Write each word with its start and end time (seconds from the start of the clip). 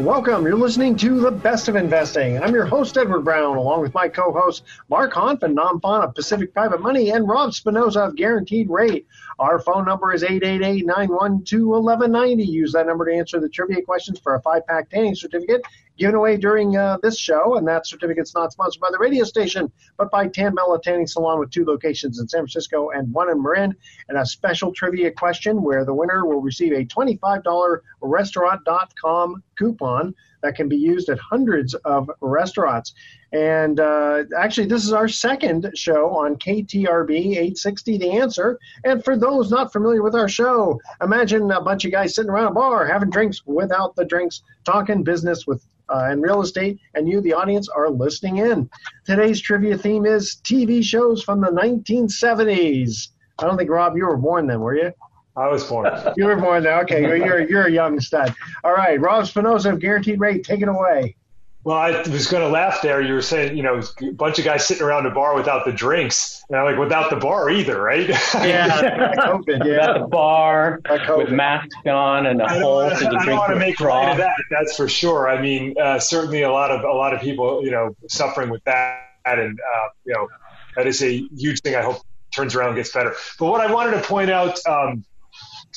Welcome. 0.00 0.44
You're 0.44 0.56
listening 0.56 0.96
to 0.96 1.20
The 1.20 1.30
Best 1.30 1.68
of 1.68 1.76
Investing. 1.76 2.42
I'm 2.42 2.52
your 2.52 2.66
host, 2.66 2.98
Edward 2.98 3.20
Brown, 3.20 3.56
along 3.56 3.80
with 3.80 3.94
my 3.94 4.08
co 4.08 4.32
hosts, 4.32 4.66
Mark 4.88 5.12
Honf 5.12 5.44
and 5.44 5.54
Nam 5.54 5.80
Phan 5.80 6.02
of 6.02 6.16
Pacific 6.16 6.52
Private 6.52 6.80
Money 6.80 7.10
and 7.10 7.28
Rob 7.28 7.54
Spinoza 7.54 8.00
of 8.00 8.16
Guaranteed 8.16 8.68
Rate. 8.68 9.06
Our 9.38 9.60
phone 9.60 9.84
number 9.84 10.12
is 10.12 10.24
888 10.24 10.84
912 10.84 11.68
1190. 11.68 12.42
Use 12.42 12.72
that 12.72 12.88
number 12.88 13.08
to 13.08 13.14
answer 13.14 13.38
the 13.38 13.48
trivia 13.48 13.82
questions 13.82 14.18
for 14.18 14.34
a 14.34 14.42
five 14.42 14.66
pack 14.66 14.90
tanning 14.90 15.14
certificate 15.14 15.62
given 15.98 16.14
away 16.14 16.36
during 16.36 16.76
uh, 16.76 16.98
this 17.02 17.18
show. 17.18 17.56
And 17.56 17.66
that 17.68 17.86
certificate's 17.86 18.34
not 18.34 18.52
sponsored 18.52 18.80
by 18.80 18.90
the 18.90 18.98
radio 18.98 19.24
station, 19.24 19.70
but 19.96 20.10
by 20.10 20.28
Tambella 20.28 20.82
Tanning 20.82 21.06
Salon 21.06 21.38
with 21.38 21.50
two 21.50 21.64
locations 21.64 22.20
in 22.20 22.28
San 22.28 22.40
Francisco 22.40 22.90
and 22.90 23.12
one 23.12 23.30
in 23.30 23.42
Marin. 23.42 23.74
And 24.08 24.18
a 24.18 24.26
special 24.26 24.72
trivia 24.72 25.10
question 25.12 25.62
where 25.62 25.84
the 25.84 25.94
winner 25.94 26.26
will 26.26 26.40
receive 26.40 26.72
a 26.72 26.84
$25 26.84 27.78
restaurant.com 28.00 29.42
coupon 29.58 30.14
that 30.44 30.54
can 30.54 30.68
be 30.68 30.76
used 30.76 31.08
at 31.08 31.18
hundreds 31.18 31.72
of 31.86 32.10
restaurants. 32.20 32.92
And 33.32 33.80
uh, 33.80 34.24
actually, 34.38 34.66
this 34.66 34.84
is 34.84 34.92
our 34.92 35.08
second 35.08 35.72
show 35.74 36.10
on 36.10 36.36
KTRB 36.36 37.10
860 37.10 37.98
The 37.98 38.10
Answer. 38.10 38.58
And 38.84 39.02
for 39.02 39.16
those 39.16 39.50
not 39.50 39.72
familiar 39.72 40.02
with 40.02 40.14
our 40.14 40.28
show, 40.28 40.78
imagine 41.02 41.50
a 41.50 41.62
bunch 41.62 41.86
of 41.86 41.92
guys 41.92 42.14
sitting 42.14 42.30
around 42.30 42.48
a 42.48 42.52
bar 42.52 42.86
having 42.86 43.08
drinks 43.08 43.42
without 43.46 43.96
the 43.96 44.04
drinks, 44.04 44.42
talking 44.64 45.02
business 45.02 45.46
with 45.46 45.66
uh, 45.88 46.08
and 46.08 46.22
real 46.22 46.40
estate, 46.40 46.78
and 46.94 47.08
you, 47.08 47.20
the 47.20 47.32
audience, 47.32 47.68
are 47.68 47.90
listening 47.90 48.38
in. 48.38 48.68
Today's 49.04 49.40
trivia 49.40 49.76
theme 49.76 50.06
is 50.06 50.36
TV 50.42 50.82
shows 50.82 51.22
from 51.22 51.40
the 51.40 51.48
1970s. 51.48 53.08
I 53.38 53.44
don't 53.44 53.58
think 53.58 53.68
Rob, 53.68 53.96
you 53.96 54.06
were 54.06 54.16
born 54.16 54.46
then, 54.46 54.60
were 54.60 54.76
you? 54.76 54.92
I 55.36 55.48
was 55.48 55.64
born. 55.64 55.90
you 56.16 56.26
were 56.26 56.36
born 56.36 56.62
there. 56.62 56.80
Okay, 56.82 57.00
you're 57.00 57.48
you're 57.48 57.66
a 57.66 57.70
young 57.70 58.00
stud. 58.00 58.34
All 58.62 58.72
right, 58.72 59.00
Rob 59.00 59.26
Spinoza 59.26 59.72
of 59.72 59.80
Guaranteed 59.80 60.20
Rate, 60.20 60.44
take 60.44 60.60
it 60.60 60.68
away. 60.68 61.16
Well, 61.64 61.78
I 61.78 62.02
was 62.02 62.26
going 62.26 62.42
to 62.42 62.48
laugh 62.50 62.82
there. 62.82 63.00
You 63.00 63.14
were 63.14 63.22
saying, 63.22 63.56
you 63.56 63.62
know, 63.62 63.80
a 64.02 64.12
bunch 64.12 64.38
of 64.38 64.44
guys 64.44 64.66
sitting 64.66 64.82
around 64.82 65.06
a 65.06 65.10
bar 65.10 65.34
without 65.34 65.64
the 65.64 65.72
drinks, 65.72 66.44
and 66.50 66.58
I'm 66.58 66.66
like, 66.66 66.78
without 66.78 67.08
the 67.08 67.16
bar 67.16 67.48
either, 67.48 67.80
right? 67.80 68.06
Yeah, 68.06 69.14
COVID, 69.16 69.64
yeah. 69.64 69.64
Without 69.64 69.98
the 70.00 70.06
bar, 70.06 70.80
with 71.16 71.30
masks 71.30 71.74
on 71.86 72.26
and 72.26 72.42
a 72.42 72.48
hole 72.60 72.90
to 72.90 72.94
the 72.94 73.00
drink. 73.00 73.22
I 73.22 73.24
don't 73.24 73.38
want 73.38 73.52
to 73.54 73.58
make 73.58 73.76
straw. 73.76 74.00
light 74.02 74.10
of 74.10 74.18
that. 74.18 74.34
That's 74.50 74.76
for 74.76 74.90
sure. 74.90 75.26
I 75.26 75.40
mean, 75.40 75.74
uh, 75.80 75.98
certainly 75.98 76.42
a 76.42 76.52
lot 76.52 76.70
of 76.70 76.84
a 76.84 76.92
lot 76.92 77.14
of 77.14 77.22
people, 77.22 77.64
you 77.64 77.70
know, 77.70 77.96
suffering 78.10 78.50
with 78.50 78.62
that, 78.64 79.00
and 79.24 79.58
uh, 79.58 79.88
you 80.04 80.12
know, 80.12 80.28
that 80.76 80.86
is 80.86 81.02
a 81.02 81.26
huge 81.34 81.60
thing. 81.62 81.76
I 81.76 81.82
hope 81.82 82.02
turns 82.30 82.54
around 82.54 82.68
and 82.68 82.76
gets 82.76 82.92
better. 82.92 83.14
But 83.38 83.46
what 83.46 83.62
I 83.62 83.72
wanted 83.72 83.92
to 83.92 84.02
point 84.02 84.30
out. 84.30 84.58
Um, 84.66 85.02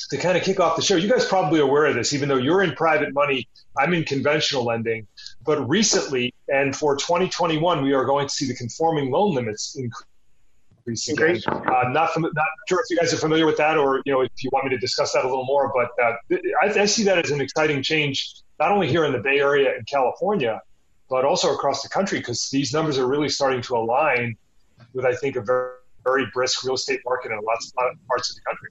to 0.06 0.16
kind 0.16 0.36
of 0.36 0.44
kick 0.44 0.60
off 0.60 0.76
the 0.76 0.82
show, 0.82 0.96
you 0.96 1.08
guys 1.08 1.24
probably 1.24 1.60
aware 1.60 1.86
of 1.86 1.94
this, 1.94 2.12
even 2.12 2.28
though 2.28 2.36
you're 2.36 2.62
in 2.62 2.72
private 2.72 3.12
money, 3.12 3.48
I'm 3.76 3.92
in 3.94 4.04
conventional 4.04 4.64
lending. 4.64 5.06
But 5.44 5.68
recently, 5.68 6.34
and 6.48 6.74
for 6.74 6.96
2021, 6.96 7.82
we 7.82 7.92
are 7.92 8.04
going 8.04 8.28
to 8.28 8.32
see 8.32 8.46
the 8.46 8.54
conforming 8.54 9.10
loan 9.10 9.34
limits 9.34 9.76
increase 9.76 11.08
again. 11.08 11.40
Uh, 11.46 11.88
not, 11.90 12.12
fam- 12.12 12.22
not 12.22 12.46
sure 12.68 12.80
if 12.80 12.90
you 12.90 12.96
guys 12.96 13.12
are 13.12 13.18
familiar 13.18 13.44
with 13.44 13.56
that, 13.58 13.76
or 13.76 14.00
you 14.06 14.12
know, 14.12 14.20
if 14.22 14.30
you 14.38 14.50
want 14.52 14.64
me 14.64 14.70
to 14.70 14.78
discuss 14.78 15.12
that 15.12 15.24
a 15.24 15.28
little 15.28 15.44
more. 15.44 15.72
But 15.74 15.90
uh, 16.02 16.38
I, 16.62 16.82
I 16.82 16.86
see 16.86 17.04
that 17.04 17.18
as 17.18 17.30
an 17.30 17.40
exciting 17.40 17.82
change, 17.82 18.34
not 18.58 18.72
only 18.72 18.88
here 18.88 19.04
in 19.04 19.12
the 19.12 19.18
Bay 19.18 19.40
Area 19.40 19.74
and 19.76 19.86
California, 19.86 20.60
but 21.10 21.24
also 21.24 21.52
across 21.54 21.82
the 21.82 21.88
country, 21.88 22.18
because 22.18 22.50
these 22.50 22.72
numbers 22.72 22.98
are 22.98 23.06
really 23.06 23.28
starting 23.28 23.62
to 23.62 23.76
align 23.76 24.36
with, 24.94 25.04
I 25.04 25.14
think, 25.14 25.36
a 25.36 25.40
very, 25.40 25.72
very 26.04 26.26
brisk 26.32 26.64
real 26.64 26.74
estate 26.74 27.00
market 27.04 27.32
in 27.32 27.40
lots 27.40 27.66
of 27.66 27.74
parts 28.06 28.30
of 28.30 28.36
the 28.36 28.42
country. 28.42 28.70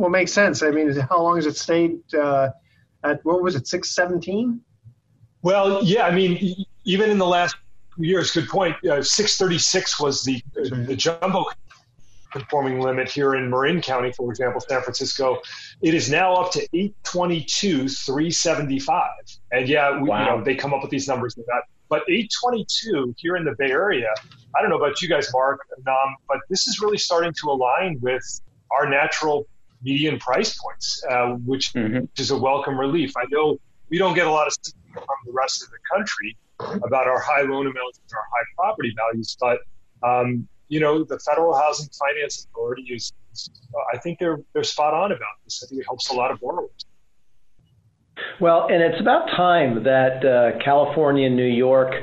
Well, 0.00 0.08
it 0.08 0.12
makes 0.12 0.32
sense. 0.32 0.62
I 0.62 0.70
mean, 0.70 0.96
how 1.10 1.20
long 1.20 1.36
has 1.36 1.44
it 1.44 1.58
stayed 1.58 1.98
uh, 2.14 2.48
at, 3.04 3.22
what 3.22 3.42
was 3.42 3.54
it, 3.54 3.66
617? 3.66 4.58
Well, 5.42 5.84
yeah, 5.84 6.06
I 6.06 6.10
mean, 6.10 6.64
even 6.86 7.10
in 7.10 7.18
the 7.18 7.26
last 7.26 7.54
years, 7.98 8.30
good 8.30 8.48
point. 8.48 8.76
Uh, 8.82 9.02
636 9.02 10.00
was 10.00 10.24
the 10.24 10.42
the 10.86 10.96
jumbo 10.96 11.44
conforming 12.32 12.80
limit 12.80 13.10
here 13.10 13.34
in 13.34 13.50
Marin 13.50 13.82
County, 13.82 14.10
for 14.12 14.30
example, 14.30 14.62
San 14.62 14.80
Francisco. 14.80 15.38
It 15.82 15.92
is 15.92 16.10
now 16.10 16.32
up 16.34 16.50
to 16.52 16.60
822, 16.72 17.88
375. 17.88 19.10
And 19.52 19.68
yeah, 19.68 20.00
we, 20.00 20.08
Wow. 20.08 20.18
you 20.20 20.24
know, 20.38 20.44
they 20.44 20.54
come 20.54 20.72
up 20.72 20.80
with 20.80 20.90
these 20.90 21.08
numbers 21.08 21.36
with 21.36 21.44
that. 21.46 21.64
But 21.90 22.04
822 22.08 23.14
here 23.18 23.36
in 23.36 23.44
the 23.44 23.54
Bay 23.58 23.70
Area, 23.70 24.14
I 24.56 24.62
don't 24.62 24.70
know 24.70 24.78
about 24.78 25.02
you 25.02 25.10
guys, 25.10 25.28
Mark, 25.34 25.60
Nam, 25.84 26.16
but 26.26 26.38
this 26.48 26.66
is 26.68 26.80
really 26.80 26.96
starting 26.98 27.34
to 27.42 27.50
align 27.50 27.98
with 28.00 28.22
our 28.70 28.88
natural 28.88 29.46
median 29.82 30.18
price 30.18 30.58
points, 30.58 31.04
uh, 31.10 31.34
which 31.46 31.72
Mhm. 31.72 32.08
is 32.18 32.30
a 32.30 32.38
welcome 32.38 32.78
relief. 32.78 33.16
I 33.16 33.24
know 33.30 33.58
we 33.88 33.98
don't 33.98 34.14
get 34.14 34.26
a 34.26 34.30
lot 34.30 34.46
of 34.46 34.54
from 34.92 35.04
the 35.26 35.32
rest 35.32 35.62
of 35.62 35.70
the 35.70 35.78
country 35.92 36.36
about 36.84 37.06
our 37.06 37.20
high 37.20 37.42
loan 37.42 37.66
amounts 37.66 37.98
and 37.98 38.12
our 38.12 38.24
high 38.32 38.44
property 38.56 38.94
values, 38.96 39.36
but 39.40 39.60
um, 40.02 40.48
you 40.68 40.80
know 40.80 41.04
the 41.04 41.18
Federal 41.18 41.54
Housing 41.54 41.88
Finance 41.88 42.46
Authority 42.46 42.82
is, 42.92 43.12
I 43.92 43.98
think 43.98 44.18
they're 44.18 44.40
they're 44.52 44.64
spot 44.64 44.94
on 44.94 45.12
about 45.12 45.36
this. 45.44 45.62
I 45.62 45.66
think 45.68 45.80
it 45.80 45.84
helps 45.84 46.10
a 46.10 46.14
lot 46.14 46.30
of 46.30 46.40
borrowers. 46.40 46.70
Well, 48.40 48.68
and 48.70 48.82
it's 48.82 49.00
about 49.00 49.28
time 49.30 49.84
that 49.84 50.24
uh, 50.24 50.58
California 50.62 51.26
and 51.26 51.36
New 51.36 51.44
York 51.44 51.94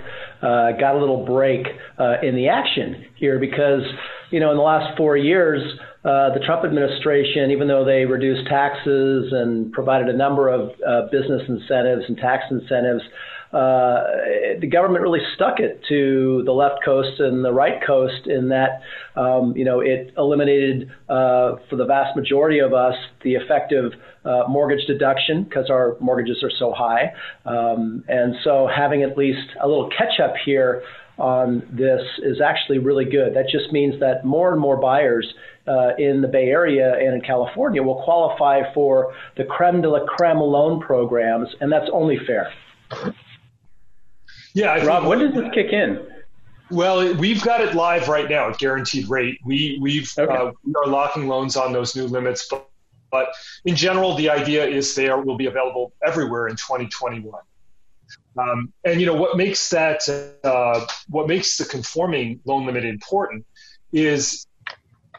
uh, 0.41 0.71
got 0.73 0.95
a 0.95 0.99
little 0.99 1.25
break 1.25 1.67
uh, 1.99 2.15
in 2.23 2.35
the 2.35 2.47
action 2.47 3.05
here 3.15 3.39
because, 3.39 3.83
you 4.31 4.39
know, 4.39 4.51
in 4.51 4.57
the 4.57 4.63
last 4.63 4.97
four 4.97 5.17
years, 5.17 5.61
uh, 6.03 6.33
the 6.33 6.39
Trump 6.45 6.65
administration, 6.65 7.51
even 7.51 7.67
though 7.67 7.83
they 7.83 8.05
reduced 8.05 8.47
taxes 8.47 9.31
and 9.31 9.71
provided 9.71 10.07
a 10.07 10.17
number 10.17 10.49
of 10.49 10.71
uh, 10.87 11.07
business 11.11 11.41
incentives 11.47 12.03
and 12.07 12.17
tax 12.17 12.43
incentives, 12.51 13.03
uh, 13.53 14.03
the 14.59 14.67
government 14.69 15.01
really 15.01 15.21
stuck 15.35 15.59
it 15.59 15.81
to 15.87 16.43
the 16.45 16.51
left 16.51 16.83
coast 16.83 17.19
and 17.19 17.45
the 17.45 17.51
right 17.51 17.81
coast 17.85 18.27
in 18.27 18.49
that, 18.49 18.81
um, 19.15 19.55
you 19.55 19.63
know, 19.63 19.79
it 19.79 20.13
eliminated 20.17 20.89
uh, 21.07 21.55
for 21.69 21.77
the 21.77 21.85
vast 21.85 22.15
majority 22.17 22.59
of 22.59 22.73
us 22.73 22.95
the 23.23 23.35
effective 23.35 23.93
uh, 24.25 24.43
mortgage 24.49 24.85
deduction 24.85 25.43
because 25.43 25.69
our 25.69 25.95
mortgages 26.01 26.43
are 26.43 26.51
so 26.59 26.73
high. 26.73 27.13
Um, 27.45 28.03
and 28.09 28.35
so 28.43 28.67
having 28.73 29.03
at 29.03 29.17
least 29.17 29.47
a 29.61 29.67
little 29.67 29.89
catch 29.97 30.19
up 30.19 30.33
here 30.45 30.83
on 31.17 31.67
this 31.71 32.01
is 32.23 32.41
actually 32.41 32.79
really 32.79 33.05
good. 33.05 33.33
That 33.35 33.47
just 33.49 33.71
means 33.71 33.99
that 33.99 34.23
more 34.25 34.51
and 34.51 34.59
more 34.61 34.77
buyers 34.77 35.33
uh, 35.67 35.95
in 35.97 36.21
the 36.21 36.27
Bay 36.27 36.45
Area 36.49 36.95
and 36.95 37.15
in 37.15 37.21
California 37.21 37.81
will 37.83 38.03
qualify 38.03 38.71
for 38.73 39.13
the 39.35 39.43
creme 39.43 39.81
de 39.81 39.89
la 39.89 40.05
creme 40.05 40.39
loan 40.39 40.79
programs, 40.79 41.49
and 41.59 41.71
that's 41.71 41.89
only 41.91 42.17
fair. 42.25 42.51
Yeah, 44.53 44.71
I 44.71 44.85
Rob, 44.85 45.03
think- 45.03 45.09
when 45.09 45.19
does 45.19 45.33
this 45.33 45.53
kick 45.53 45.71
in? 45.73 46.05
Well, 46.69 47.13
we've 47.15 47.41
got 47.43 47.61
it 47.61 47.75
live 47.75 48.09
right 48.09 48.29
now 48.29 48.49
at 48.49 48.57
guaranteed 48.57 49.07
rate. 49.09 49.39
We 49.45 49.77
we've 49.81 50.11
Okay. 50.17 50.31
uh, 50.33 50.51
we 50.65 50.73
are 50.75 50.87
locking 50.87 51.27
loans 51.27 51.55
on 51.55 51.71
those 51.71 51.95
new 51.95 52.07
limits, 52.07 52.45
but, 52.49 52.69
but 53.09 53.29
in 53.63 53.73
general, 53.75 54.15
the 54.15 54.29
idea 54.29 54.65
is 54.65 54.93
they 54.93 55.07
are, 55.07 55.21
will 55.21 55.37
be 55.37 55.45
available 55.45 55.93
everywhere 56.05 56.47
in 56.49 56.57
2021. 56.57 57.41
Um, 58.37 58.71
and 58.83 58.99
you 58.99 59.07
know 59.07 59.15
what 59.15 59.35
makes 59.35 59.69
that 59.69 60.07
uh, 60.43 60.85
what 61.09 61.27
makes 61.27 61.57
the 61.57 61.65
conforming 61.65 62.39
loan 62.45 62.65
limit 62.65 62.85
important 62.85 63.45
is 63.91 64.45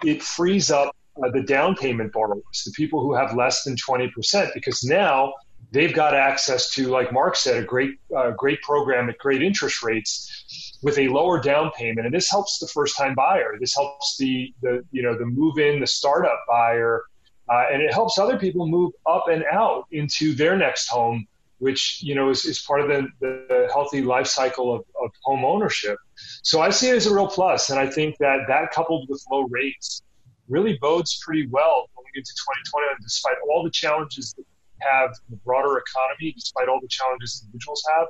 it 0.04 0.22
frees 0.22 0.70
up 0.70 0.94
uh, 1.22 1.30
the 1.30 1.42
down 1.42 1.74
payment 1.74 2.12
borrowers, 2.12 2.62
the 2.64 2.72
people 2.72 3.00
who 3.00 3.14
have 3.14 3.34
less 3.34 3.64
than 3.64 3.74
20%, 3.76 4.54
because 4.54 4.84
now 4.84 5.32
they've 5.72 5.94
got 5.94 6.14
access 6.14 6.70
to, 6.70 6.88
like 6.88 7.12
Mark 7.12 7.36
said, 7.36 7.62
a 7.62 7.66
great, 7.66 7.98
uh, 8.16 8.30
great 8.32 8.60
program 8.62 9.08
at 9.08 9.18
great 9.18 9.42
interest 9.42 9.82
rates 9.82 10.78
with 10.82 10.98
a 10.98 11.08
lower 11.08 11.40
down 11.40 11.70
payment. 11.76 12.06
And 12.06 12.14
this 12.14 12.30
helps 12.30 12.58
the 12.58 12.68
first 12.68 12.96
time 12.96 13.14
buyer. 13.14 13.56
This 13.58 13.74
helps 13.74 14.16
the, 14.18 14.54
the, 14.62 14.84
you 14.92 15.02
know, 15.02 15.16
the 15.18 15.26
move 15.26 15.58
in, 15.58 15.80
the 15.80 15.86
startup 15.86 16.38
buyer. 16.48 17.02
Uh, 17.48 17.64
and 17.72 17.82
it 17.82 17.92
helps 17.92 18.18
other 18.18 18.38
people 18.38 18.66
move 18.66 18.92
up 19.06 19.24
and 19.28 19.44
out 19.50 19.86
into 19.90 20.34
their 20.34 20.56
next 20.56 20.88
home, 20.88 21.26
which, 21.58 22.00
you 22.02 22.14
know, 22.14 22.30
is, 22.30 22.44
is 22.44 22.60
part 22.60 22.80
of 22.80 22.88
the, 22.88 23.08
the 23.20 23.68
healthy 23.72 24.02
life 24.02 24.26
cycle 24.26 24.74
of, 24.74 24.84
of 25.02 25.10
home 25.22 25.44
ownership. 25.44 25.98
So 26.42 26.60
I 26.60 26.70
see 26.70 26.88
it 26.88 26.96
as 26.96 27.06
a 27.06 27.14
real. 27.14 27.70
And 27.70 27.78
I 27.78 27.86
think 27.86 28.16
that 28.18 28.40
that 28.48 28.70
coupled 28.70 29.08
with 29.08 29.22
low 29.30 29.42
rates 29.42 30.02
really 30.48 30.78
bodes 30.80 31.20
pretty 31.24 31.46
well 31.48 31.88
going 31.94 32.06
into 32.14 32.30
2020. 32.30 32.86
And 32.96 33.04
despite 33.04 33.36
all 33.50 33.62
the 33.62 33.70
challenges 33.70 34.32
that 34.34 34.42
we 34.42 34.86
have 34.90 35.10
in 35.28 35.34
the 35.34 35.36
broader 35.44 35.78
economy, 35.78 36.32
despite 36.32 36.68
all 36.68 36.80
the 36.80 36.88
challenges 36.88 37.42
individuals 37.44 37.82
have 37.96 38.08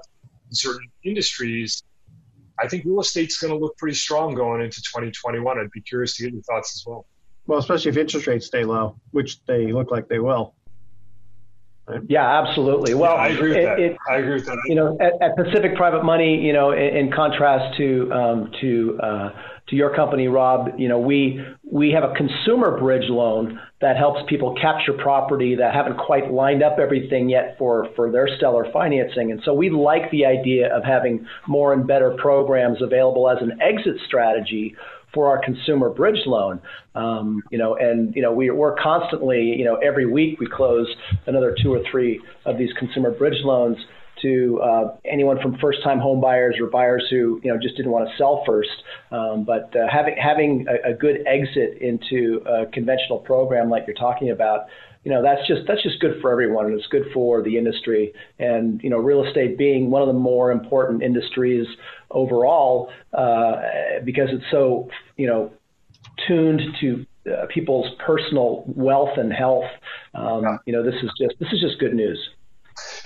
in 0.48 0.54
certain 0.54 0.88
industries, 1.04 1.82
I 2.60 2.68
think 2.68 2.84
real 2.84 3.00
estate's 3.00 3.38
going 3.38 3.52
to 3.52 3.58
look 3.58 3.76
pretty 3.76 3.96
strong 3.96 4.34
going 4.34 4.62
into 4.62 4.82
2021. 4.82 5.58
I'd 5.58 5.70
be 5.70 5.80
curious 5.80 6.16
to 6.16 6.24
get 6.24 6.32
your 6.32 6.42
thoughts 6.42 6.74
as 6.74 6.84
well. 6.86 7.06
Well, 7.46 7.58
especially 7.58 7.90
if 7.90 7.96
interest 7.96 8.26
rates 8.26 8.46
stay 8.46 8.64
low, 8.64 9.00
which 9.12 9.42
they 9.46 9.72
look 9.72 9.90
like 9.90 10.08
they 10.08 10.18
will. 10.18 10.54
Yeah, 12.08 12.42
absolutely. 12.42 12.94
Well, 12.94 13.14
yeah, 13.14 13.22
I 13.22 13.28
agree 13.28 13.48
with 13.50 13.58
it, 13.58 13.64
that. 13.64 13.80
It, 13.80 13.96
I 14.08 14.16
agree 14.16 14.34
with 14.34 14.46
that. 14.46 14.58
You 14.66 14.74
know, 14.74 14.98
at, 15.00 15.12
at, 15.22 15.36
Pacific 15.36 15.76
Private 15.76 16.04
Money, 16.04 16.40
you 16.44 16.52
know, 16.52 16.72
in, 16.72 16.96
in 16.96 17.12
contrast 17.12 17.76
to 17.78 18.12
um, 18.12 18.52
to 18.60 18.98
uh, 19.02 19.30
to 19.68 19.76
your 19.76 19.94
company, 19.94 20.28
Rob, 20.28 20.78
you 20.78 20.88
know, 20.88 20.98
we 20.98 21.40
we 21.70 21.90
have 21.90 22.04
a 22.04 22.14
consumer 22.14 22.78
bridge 22.78 23.08
loan 23.08 23.60
that 23.80 23.96
helps 23.96 24.20
people 24.28 24.54
capture 24.60 24.92
property 24.92 25.54
that 25.54 25.74
haven't 25.74 25.98
quite 25.98 26.32
lined 26.32 26.62
up 26.62 26.78
everything 26.78 27.28
yet 27.28 27.56
for 27.58 27.88
for 27.96 28.10
their 28.10 28.28
stellar 28.36 28.66
financing, 28.72 29.30
and 29.30 29.40
so 29.44 29.54
we 29.54 29.70
like 29.70 30.10
the 30.10 30.26
idea 30.26 30.74
of 30.74 30.84
having 30.84 31.26
more 31.46 31.72
and 31.72 31.86
better 31.86 32.16
programs 32.18 32.82
available 32.82 33.28
as 33.28 33.38
an 33.40 33.58
exit 33.60 33.96
strategy 34.06 34.76
for 35.12 35.28
our 35.28 35.42
consumer 35.42 35.90
bridge 35.90 36.20
loan. 36.26 36.60
Um, 36.94 37.42
you 37.50 37.58
know, 37.58 37.76
and 37.76 38.14
you 38.14 38.22
know 38.22 38.32
we, 38.32 38.50
we're 38.50 38.76
constantly, 38.76 39.42
you 39.42 39.64
know, 39.64 39.76
every 39.76 40.06
week 40.06 40.40
we 40.40 40.46
close 40.46 40.88
another 41.26 41.56
two 41.62 41.72
or 41.72 41.80
three 41.90 42.20
of 42.44 42.58
these 42.58 42.70
consumer 42.78 43.10
bridge 43.10 43.42
loans 43.44 43.78
to 44.22 44.60
uh, 44.62 44.96
anyone 45.04 45.40
from 45.40 45.56
first-time 45.58 45.98
home 45.98 46.20
buyers 46.20 46.56
or 46.60 46.66
buyers 46.66 47.04
who 47.10 47.40
you 47.42 47.52
know 47.52 47.58
just 47.60 47.76
didn't 47.76 47.92
want 47.92 48.08
to 48.08 48.16
sell 48.16 48.42
first. 48.46 48.70
Um, 49.10 49.44
but 49.44 49.74
uh, 49.76 49.86
having 49.90 50.16
having 50.16 50.66
a, 50.68 50.90
a, 50.90 50.94
good 50.94 51.26
exit 51.26 51.78
into 51.80 52.42
a 52.46 52.66
conventional 52.66 53.18
program 53.18 53.70
like 53.70 53.84
you're 53.86 53.96
talking 53.96 54.30
about, 54.30 54.66
you 55.08 55.14
know 55.14 55.22
that's 55.22 55.46
just 55.48 55.66
that's 55.66 55.82
just 55.82 56.00
good 56.00 56.20
for 56.20 56.30
everyone 56.30 56.66
and 56.66 56.74
it's 56.74 56.86
good 56.88 57.06
for 57.14 57.40
the 57.40 57.56
industry. 57.56 58.12
And 58.38 58.78
you 58.82 58.90
know, 58.90 58.98
real 58.98 59.24
estate 59.24 59.56
being 59.56 59.88
one 59.88 60.02
of 60.02 60.08
the 60.08 60.12
more 60.12 60.52
important 60.52 61.02
industries 61.02 61.66
overall 62.10 62.92
uh, 63.14 63.56
because 64.04 64.28
it's 64.30 64.44
so 64.50 64.90
you 65.16 65.26
know 65.26 65.50
tuned 66.26 66.60
to 66.82 67.06
uh, 67.26 67.46
people's 67.46 67.86
personal 67.98 68.64
wealth 68.66 69.16
and 69.16 69.32
health. 69.32 69.70
Um, 70.14 70.42
yeah. 70.42 70.56
You 70.66 70.74
know, 70.74 70.82
this 70.82 70.96
is 71.02 71.10
just 71.18 71.36
this 71.40 71.50
is 71.54 71.60
just 71.62 71.78
good 71.78 71.94
news. 71.94 72.18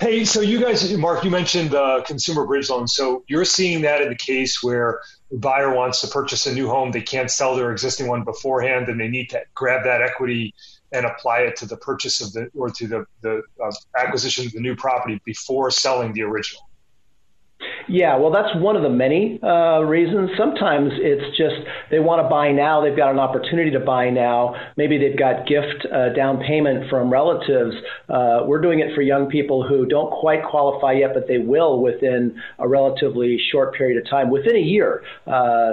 Hey, 0.01 0.25
so 0.25 0.41
you 0.41 0.59
guys, 0.59 0.91
Mark, 0.97 1.23
you 1.23 1.31
mentioned 1.31 1.71
the 1.71 2.03
consumer 2.05 2.45
bridge 2.45 2.69
loan. 2.69 2.89
So 2.89 3.23
you're 3.29 3.45
seeing 3.45 3.83
that 3.83 4.01
in 4.01 4.09
the 4.09 4.15
case 4.15 4.61
where 4.61 4.99
the 5.31 5.37
buyer 5.37 5.73
wants 5.73 6.01
to 6.01 6.07
purchase 6.07 6.45
a 6.45 6.53
new 6.53 6.67
home, 6.67 6.91
they 6.91 7.01
can't 7.01 7.31
sell 7.31 7.55
their 7.55 7.71
existing 7.71 8.07
one 8.07 8.25
beforehand, 8.25 8.89
and 8.89 8.99
they 8.99 9.07
need 9.07 9.29
to 9.29 9.41
grab 9.55 9.85
that 9.85 10.01
equity 10.01 10.53
and 10.93 11.05
apply 11.05 11.39
it 11.39 11.55
to 11.57 11.65
the 11.65 11.75
purchase 11.77 12.21
of 12.21 12.31
the 12.33 12.49
or 12.55 12.69
to 12.69 12.87
the 12.87 13.05
the 13.21 13.41
uh, 13.63 13.71
acquisition 13.97 14.45
of 14.45 14.53
the 14.53 14.59
new 14.59 14.75
property 14.75 15.19
before 15.25 15.69
selling 15.71 16.13
the 16.13 16.21
original. 16.21 16.69
Yeah, 17.87 18.17
well, 18.17 18.31
that's 18.31 18.55
one 18.55 18.75
of 18.75 18.83
the 18.83 18.89
many 18.89 19.39
uh, 19.43 19.81
reasons. 19.81 20.31
Sometimes 20.37 20.91
it's 20.95 21.37
just 21.37 21.55
they 21.91 21.99
want 21.99 22.23
to 22.23 22.29
buy 22.29 22.51
now. 22.51 22.81
They've 22.81 22.95
got 22.95 23.11
an 23.11 23.19
opportunity 23.19 23.71
to 23.71 23.79
buy 23.79 24.09
now. 24.09 24.55
Maybe 24.77 24.97
they've 24.97 25.17
got 25.17 25.47
gift 25.47 25.85
uh, 25.91 26.13
down 26.13 26.39
payment 26.39 26.89
from 26.89 27.11
relatives. 27.11 27.75
Uh, 28.09 28.41
we're 28.45 28.61
doing 28.61 28.79
it 28.79 28.95
for 28.95 29.01
young 29.01 29.27
people 29.27 29.67
who 29.67 29.85
don't 29.85 30.11
quite 30.11 30.43
qualify 30.43 30.93
yet, 30.93 31.13
but 31.13 31.27
they 31.27 31.39
will 31.39 31.81
within 31.81 32.39
a 32.59 32.67
relatively 32.67 33.39
short 33.51 33.75
period 33.75 34.01
of 34.01 34.09
time, 34.09 34.29
within 34.29 34.55
a 34.55 34.59
year, 34.59 35.03
uh, 35.27 35.71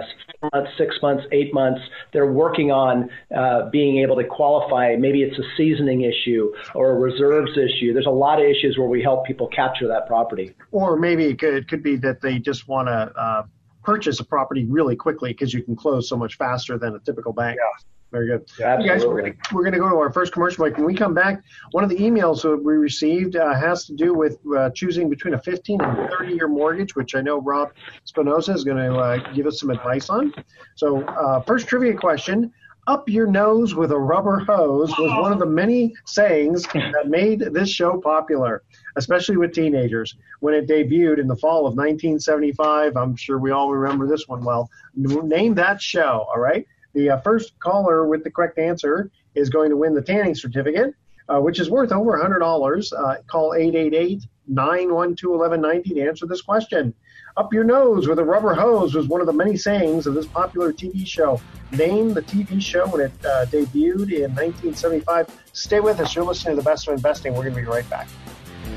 months, 0.52 0.70
six 0.76 0.96
months, 1.02 1.24
eight 1.32 1.52
months. 1.54 1.80
They're 2.12 2.32
working 2.32 2.70
on 2.70 3.10
uh, 3.36 3.70
being 3.70 3.98
able 3.98 4.16
to 4.16 4.24
qualify. 4.24 4.96
Maybe 4.98 5.22
it's 5.22 5.38
a 5.38 5.44
seasoning 5.56 6.02
issue 6.02 6.52
or 6.74 6.92
a 6.92 6.94
reserves 6.94 7.52
issue. 7.52 7.92
There's 7.92 8.06
a 8.06 8.10
lot 8.10 8.40
of 8.40 8.46
issues 8.46 8.76
where 8.78 8.88
we 8.88 9.02
help 9.02 9.26
people 9.26 9.48
capture 9.48 9.86
that 9.88 10.06
property. 10.06 10.54
Or 10.72 10.96
maybe 10.96 11.24
it 11.26 11.38
could, 11.38 11.54
it 11.54 11.68
could 11.80 11.84
be 11.84 11.96
that 11.96 12.20
they 12.20 12.38
just 12.38 12.68
want 12.68 12.88
to 12.88 12.92
uh, 12.92 13.42
purchase 13.82 14.20
a 14.20 14.24
property 14.24 14.64
really 14.66 14.96
quickly 14.96 15.32
because 15.32 15.54
you 15.54 15.62
can 15.62 15.74
close 15.74 16.08
so 16.08 16.16
much 16.16 16.36
faster 16.36 16.78
than 16.78 16.94
a 16.94 16.98
typical 17.00 17.32
bank. 17.32 17.58
Yeah. 17.58 17.86
Very 18.12 18.26
good. 18.26 18.50
Yeah, 18.58 18.76
hey 18.76 18.88
guys, 18.88 19.06
we're, 19.06 19.22
we're 19.52 19.62
going 19.62 19.72
to 19.72 19.78
go 19.78 19.88
to 19.88 19.94
our 19.94 20.12
first 20.12 20.32
commercial 20.32 20.64
break. 20.64 20.76
When 20.76 20.84
we 20.84 20.94
come 20.94 21.14
back, 21.14 21.44
one 21.70 21.84
of 21.84 21.90
the 21.90 21.96
emails 21.96 22.42
that 22.42 22.56
we 22.56 22.74
received 22.74 23.36
uh, 23.36 23.54
has 23.54 23.84
to 23.84 23.94
do 23.94 24.14
with 24.14 24.36
uh, 24.58 24.70
choosing 24.70 25.08
between 25.08 25.34
a 25.34 25.40
15 25.40 25.80
and 25.80 26.10
30 26.18 26.34
year 26.34 26.48
mortgage, 26.48 26.96
which 26.96 27.14
I 27.14 27.20
know 27.20 27.40
Rob 27.40 27.70
Spinoza 28.06 28.52
is 28.52 28.64
going 28.64 28.78
to 28.78 28.96
uh, 28.96 29.32
give 29.32 29.46
us 29.46 29.60
some 29.60 29.70
advice 29.70 30.10
on. 30.10 30.34
So, 30.74 31.04
uh, 31.04 31.42
first 31.42 31.68
trivia 31.68 31.94
question 31.94 32.52
up 32.90 33.08
your 33.08 33.28
nose 33.28 33.72
with 33.72 33.92
a 33.92 33.98
rubber 33.98 34.40
hose 34.40 34.90
was 34.98 35.12
one 35.12 35.32
of 35.32 35.38
the 35.38 35.46
many 35.46 35.94
sayings 36.06 36.64
that 36.74 37.06
made 37.06 37.38
this 37.38 37.70
show 37.70 38.00
popular, 38.00 38.64
especially 38.96 39.36
with 39.36 39.54
teenagers. 39.54 40.16
When 40.40 40.54
it 40.54 40.66
debuted 40.66 41.20
in 41.20 41.28
the 41.28 41.36
fall 41.36 41.68
of 41.68 41.76
1975, 41.76 42.96
I'm 42.96 43.14
sure 43.14 43.38
we 43.38 43.52
all 43.52 43.72
remember 43.72 44.08
this 44.08 44.26
one 44.26 44.44
well. 44.44 44.68
Name 44.96 45.54
that 45.54 45.80
show, 45.80 46.26
all 46.34 46.40
right? 46.40 46.66
The 46.94 47.10
uh, 47.10 47.20
first 47.20 47.56
caller 47.60 48.08
with 48.08 48.24
the 48.24 48.30
correct 48.32 48.58
answer 48.58 49.12
is 49.36 49.50
going 49.50 49.70
to 49.70 49.76
win 49.76 49.94
the 49.94 50.02
tanning 50.02 50.34
certificate, 50.34 50.92
uh, 51.28 51.38
which 51.38 51.60
is 51.60 51.70
worth 51.70 51.92
over 51.92 52.18
$100. 52.18 52.92
Uh, 52.92 53.22
call 53.28 53.54
888 53.54 54.24
912 54.48 55.38
1190 55.38 55.94
to 55.94 56.08
answer 56.08 56.26
this 56.26 56.42
question. 56.42 56.92
Up 57.36 57.52
your 57.52 57.64
nose 57.64 58.08
with 58.08 58.18
a 58.18 58.24
rubber 58.24 58.54
hose 58.54 58.94
was 58.94 59.06
one 59.06 59.20
of 59.20 59.26
the 59.26 59.32
many 59.32 59.56
sayings 59.56 60.06
of 60.06 60.14
this 60.14 60.26
popular 60.26 60.72
TV 60.72 61.06
show. 61.06 61.40
Name 61.72 62.12
the 62.12 62.22
TV 62.22 62.60
show 62.60 62.86
when 62.88 63.02
it 63.02 63.12
uh, 63.24 63.46
debuted 63.46 64.12
in 64.12 64.34
1975. 64.34 65.28
Stay 65.52 65.80
with 65.80 66.00
us. 66.00 66.14
You're 66.14 66.24
listening 66.24 66.56
to 66.56 66.62
The 66.62 66.68
Best 66.68 66.88
of 66.88 66.94
Investing. 66.94 67.32
We're 67.32 67.44
going 67.44 67.54
to 67.54 67.60
be 67.60 67.66
right 67.66 67.88
back. 67.88 68.08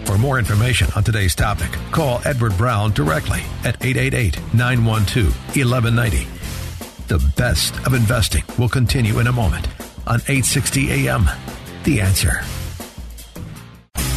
For 0.06 0.18
more 0.18 0.38
information 0.38 0.88
on 0.96 1.04
today's 1.04 1.34
topic, 1.34 1.72
call 1.92 2.22
Edward 2.26 2.56
Brown 2.58 2.92
directly 2.92 3.42
at 3.64 3.84
888 3.84 4.40
912 4.54 5.34
1190. 5.56 6.28
The 7.08 7.34
best 7.36 7.76
of 7.86 7.94
investing 7.94 8.44
will 8.58 8.70
continue 8.70 9.20
in 9.20 9.28
a 9.28 9.32
moment 9.32 9.68
on 10.06 10.20
860 10.22 10.92
AM. 10.92 11.26
The 11.84 12.02
answer. 12.02 12.42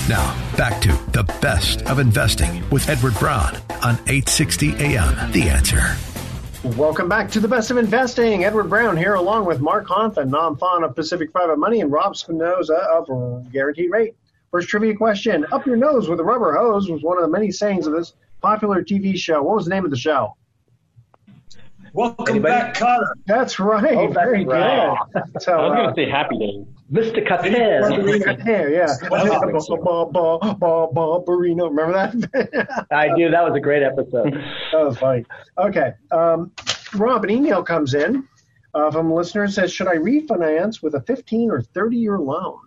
Now, 0.09 0.37
back 0.57 0.81
to 0.83 0.93
the 1.11 1.25
best 1.41 1.83
of 1.83 1.99
investing 1.99 2.63
with 2.71 2.89
Edward 2.89 3.15
Brown 3.15 3.57
on 3.83 3.95
860 4.07 4.75
AM. 4.77 5.33
The 5.33 5.49
answer. 5.49 5.97
Welcome 6.77 7.09
back 7.09 7.29
to 7.33 7.41
the 7.41 7.49
best 7.49 7.73
of 7.73 7.77
investing. 7.77 8.45
Edward 8.45 8.69
Brown 8.69 8.97
here, 8.97 9.15
along 9.15 9.47
with 9.47 9.61
Mark 9.61 9.89
Honfa, 9.89 10.25
Nam 10.29 10.57
Phan 10.59 10.85
of 10.85 10.95
Pacific 10.95 11.33
Private 11.33 11.59
Money, 11.59 11.81
and 11.81 11.91
Rob 11.91 12.17
Spinoza 12.17 12.77
of 12.77 13.51
Guaranteed 13.51 13.91
Rate. 13.91 14.15
First 14.53 14.69
trivia 14.69 14.95
question: 14.95 15.45
Up 15.51 15.67
your 15.67 15.77
nose 15.77 16.09
with 16.09 16.21
a 16.21 16.25
rubber 16.25 16.55
hose 16.55 16.89
was 16.89 17.03
one 17.03 17.19
of 17.19 17.23
the 17.23 17.29
many 17.31 17.51
sayings 17.51 17.89
of 17.89 17.93
this 17.93 18.15
popular 18.41 18.85
TV 18.85 19.17
show. 19.17 19.43
What 19.43 19.57
was 19.57 19.65
the 19.65 19.71
name 19.71 19.85
of 19.85 19.91
the 19.91 19.97
show? 19.97 20.37
Welcome 21.93 22.27
Anybody? 22.29 22.55
back, 22.55 22.75
Kotter. 22.77 23.13
That's 23.27 23.59
right. 23.59 23.97
Oh, 23.97 24.07
Very 24.07 24.45
right. 24.45 24.97
good. 25.13 25.23
So, 25.41 25.53
I 25.53 25.63
was 25.69 25.73
uh, 25.73 25.75
going 25.75 25.89
to 25.89 25.95
say 25.97 26.09
Happy 26.11 26.39
Day. 26.39 26.65
Mr. 26.91 27.27
Kotter. 27.27 27.51
yeah. 28.71 28.87
Barbarino. 30.95 31.69
Remember 31.69 31.93
that? 31.93 32.87
I 32.91 33.17
do. 33.17 33.31
That 33.31 33.45
was 33.45 33.57
a 33.57 33.61
great 33.61 33.83
episode. 33.83 34.35
that 34.73 34.85
was 34.85 34.97
funny. 34.99 35.25
Okay. 35.59 35.95
Um, 36.13 36.53
Rob, 36.95 37.25
an 37.25 37.31
email 37.31 37.63
comes 37.65 37.95
in 37.95 38.29
uh, 38.77 38.91
from 38.91 39.11
a 39.11 39.15
listener 39.15 39.49
says, 39.49 39.73
"Should 39.73 39.89
I 39.89 39.97
refinance 39.97 40.83
with 40.83 40.95
a 40.95 41.01
15 41.03 41.51
or 41.51 41.63
30 41.63 41.97
year 41.97 42.19
loan?" 42.19 42.61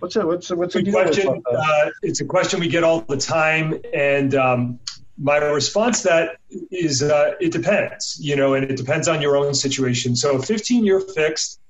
What's 0.00 0.16
it? 0.16 0.26
What's 0.26 0.50
what's 0.50 0.74
the 0.74 0.90
question? 0.90 1.42
Uh, 1.50 1.90
it's 2.02 2.20
a 2.20 2.24
question 2.24 2.60
we 2.60 2.68
get 2.68 2.82
all 2.82 3.00
the 3.02 3.16
time, 3.16 3.80
and 3.94 4.34
um, 4.34 4.80
my 5.18 5.36
response 5.36 6.02
to 6.02 6.08
that 6.08 6.36
is 6.70 7.02
uh, 7.02 7.34
it 7.40 7.52
depends, 7.52 8.18
you 8.20 8.34
know, 8.34 8.54
and 8.54 8.64
it 8.64 8.76
depends 8.76 9.08
on 9.08 9.20
your 9.20 9.36
own 9.36 9.54
situation. 9.54 10.16
So, 10.16 10.40
15 10.40 10.84
year 10.84 11.00
fixed, 11.00 11.60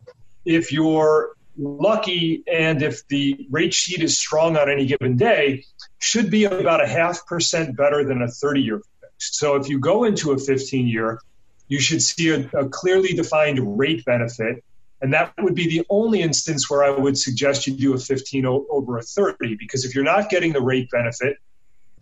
if 0.45 0.73
you're 0.73 1.37
lucky 1.59 2.43
and 2.51 2.83
if 2.83 3.07
the 3.09 3.47
rate 3.51 3.75
sheet 3.75 4.03
is 4.03 4.19
strong 4.19 4.57
on 4.57 4.71
any 4.71 4.87
given 4.87 5.17
day, 5.17 5.65
should 5.99 6.31
be 6.31 6.45
about 6.45 6.83
a 6.83 6.87
half 6.87 7.27
percent 7.27 7.77
better 7.77 8.05
than 8.05 8.23
a 8.23 8.29
30 8.29 8.61
year 8.61 8.83
fixed. 9.01 9.35
So, 9.37 9.57
if 9.57 9.69
you 9.69 9.79
go 9.79 10.05
into 10.05 10.33
a 10.33 10.39
15 10.39 10.87
year, 10.87 11.21
you 11.69 11.81
should 11.81 12.03
see 12.03 12.31
a, 12.31 12.49
a 12.59 12.69
clearly 12.69 13.15
defined 13.15 13.79
rate 13.79 14.05
benefit 14.05 14.65
And 15.01 15.15
that 15.15 15.33
would 15.39 15.55
be 15.55 15.69
the 15.69 15.87
only 15.89 16.21
instance 16.21 16.69
where 16.69 16.85
I 16.85 16.91
would 16.91 17.17
suggest 17.17 17.67
you 17.67 17.75
do 17.75 17.95
a 17.95 17.99
15 17.99 18.45
over 18.45 18.99
a 18.99 19.03
30, 19.03 19.57
because 19.57 19.85
if 19.85 19.95
you're 19.95 20.05
not 20.05 20.29
getting 20.29 20.53
the 20.53 20.61
rate 20.61 20.91
benefit, 20.91 21.37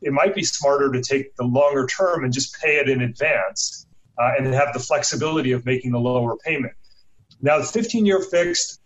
it 0.01 0.13
might 0.13 0.35
be 0.35 0.45
smarter 0.45 0.91
to 0.93 1.01
take 1.01 1.37
the 1.37 1.45
longer 1.45 1.87
term 1.87 2.25
and 2.25 2.33
just 2.33 2.57
pay 2.61 2.77
it 2.77 2.89
in 2.89 3.03
advance 3.03 3.87
uh, 4.19 4.31
and 4.39 4.53
have 4.55 4.73
the 4.73 4.81
flexibility 4.81 5.53
of 5.53 5.65
making 5.67 5.93
the 5.93 6.01
lower 6.01 6.37
payment. 6.37 6.75
Now, 7.41 7.59
the 7.59 7.65
15 7.65 8.07
year 8.07 8.21
fixed, 8.21 8.81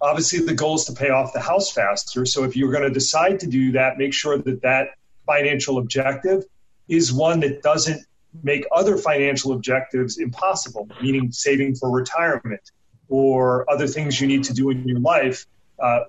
obviously 0.00 0.40
the 0.40 0.54
goal 0.54 0.76
is 0.76 0.84
to 0.86 0.92
pay 0.92 1.10
off 1.10 1.32
the 1.32 1.40
house 1.40 1.70
faster. 1.70 2.26
So 2.26 2.44
if 2.44 2.56
you're 2.56 2.72
going 2.72 2.84
to 2.84 2.90
decide 2.90 3.40
to 3.40 3.46
do 3.46 3.72
that, 3.72 3.98
make 3.98 4.12
sure 4.12 4.38
that 4.38 4.62
that 4.62 4.88
financial 5.26 5.78
objective 5.78 6.44
is 6.88 7.12
one 7.12 7.40
that 7.40 7.62
doesn't 7.62 8.04
make 8.42 8.64
other 8.72 8.96
financial 8.96 9.52
objectives 9.52 10.18
impossible, 10.18 10.88
meaning 11.00 11.30
saving 11.32 11.74
for 11.74 11.90
retirement 11.90 12.60
or 13.08 13.70
other 13.70 13.86
things 13.86 14.20
you 14.20 14.26
need 14.26 14.44
to 14.44 14.54
do 14.54 14.70
in 14.70 14.86
your 14.88 15.00
life 15.00 15.46
uh, 15.82 16.00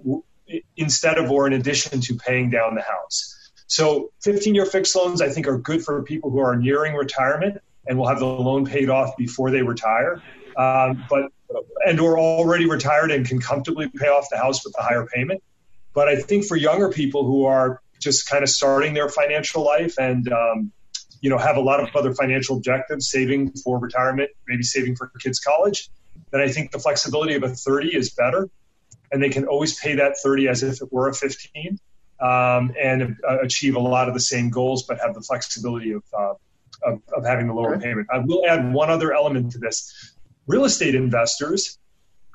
instead 0.78 1.18
of 1.18 1.30
or 1.30 1.48
in 1.48 1.54
addition 1.54 2.00
to 2.00 2.16
paying 2.16 2.50
down 2.50 2.76
the 2.76 2.82
house. 2.82 3.52
So 3.68 4.12
15 4.22 4.56
year 4.56 4.66
fixed 4.66 4.96
loans, 4.96 5.22
I 5.22 5.30
think, 5.30 5.48
are 5.48 5.58
good 5.58 5.84
for 5.84 6.02
people 6.04 6.30
who 6.30 6.40
are 6.40 6.56
nearing 6.56 6.94
retirement 6.94 7.58
and 7.88 7.98
will 7.98 8.08
have 8.08 8.20
the 8.20 8.26
loan 8.26 8.66
paid 8.66 8.90
off 8.90 9.18
before 9.18 9.52
they 9.52 9.62
retire. 9.62 10.22
Um, 10.56 11.04
but 11.10 11.32
and 11.86 12.00
or 12.00 12.20
already 12.20 12.68
retired 12.68 13.12
and 13.12 13.28
can 13.28 13.40
comfortably 13.40 13.90
pay 13.90 14.08
off 14.08 14.28
the 14.32 14.38
house 14.38 14.64
with 14.66 14.74
a 14.78 14.82
higher 14.82 15.06
payment. 15.06 15.44
But 15.94 16.08
I 16.08 16.16
think 16.18 16.46
for 16.46 16.56
younger 16.56 16.90
people 16.90 17.26
who 17.26 17.46
are 17.46 17.82
just 18.00 18.28
kind 18.28 18.44
of 18.44 18.50
starting 18.50 18.94
their 18.94 19.10
financial 19.10 19.64
life 19.64 19.96
and 19.98 20.32
um, 20.32 20.72
you 21.22 21.30
know 21.30 21.38
have 21.38 21.56
a 21.56 21.62
lot 21.62 21.80
of 21.80 21.96
other 21.96 22.14
financial 22.14 22.58
objectives, 22.58 23.10
saving 23.10 23.52
for 23.64 23.80
retirement, 23.80 24.32
maybe 24.48 24.64
saving 24.64 24.96
for 24.96 25.12
kids' 25.20 25.40
college, 25.40 25.90
then 26.32 26.42
I 26.42 26.50
think 26.50 26.72
the 26.72 26.80
flexibility 26.80 27.36
of 27.36 27.44
a 27.44 27.50
30 27.50 27.96
is 27.96 28.10
better, 28.10 28.50
and 29.12 29.22
they 29.22 29.30
can 29.30 29.46
always 29.46 29.80
pay 29.80 29.96
that 29.96 30.18
30 30.22 30.48
as 30.48 30.64
if 30.64 30.82
it 30.82 30.92
were 30.92 31.08
a 31.08 31.14
15 31.14 31.80
um, 32.20 32.74
and 32.82 33.18
uh, 33.28 33.40
achieve 33.42 33.76
a 33.76 33.80
lot 33.80 34.08
of 34.08 34.14
the 34.14 34.20
same 34.20 34.50
goals, 34.50 34.84
but 34.84 35.00
have 35.00 35.14
the 35.14 35.22
flexibility 35.22 35.92
of, 35.92 36.04
uh, 36.18 36.34
of, 36.84 37.02
of, 37.16 37.26
having 37.26 37.48
the 37.48 37.54
lower 37.54 37.78
payment. 37.78 38.08
I 38.12 38.20
will 38.20 38.46
add 38.48 38.74
one 38.74 38.90
other 38.90 39.14
element 39.14 39.52
to 39.54 39.58
this. 39.58 40.13
Real 40.46 40.66
estate 40.66 40.96
investors, 40.96 41.80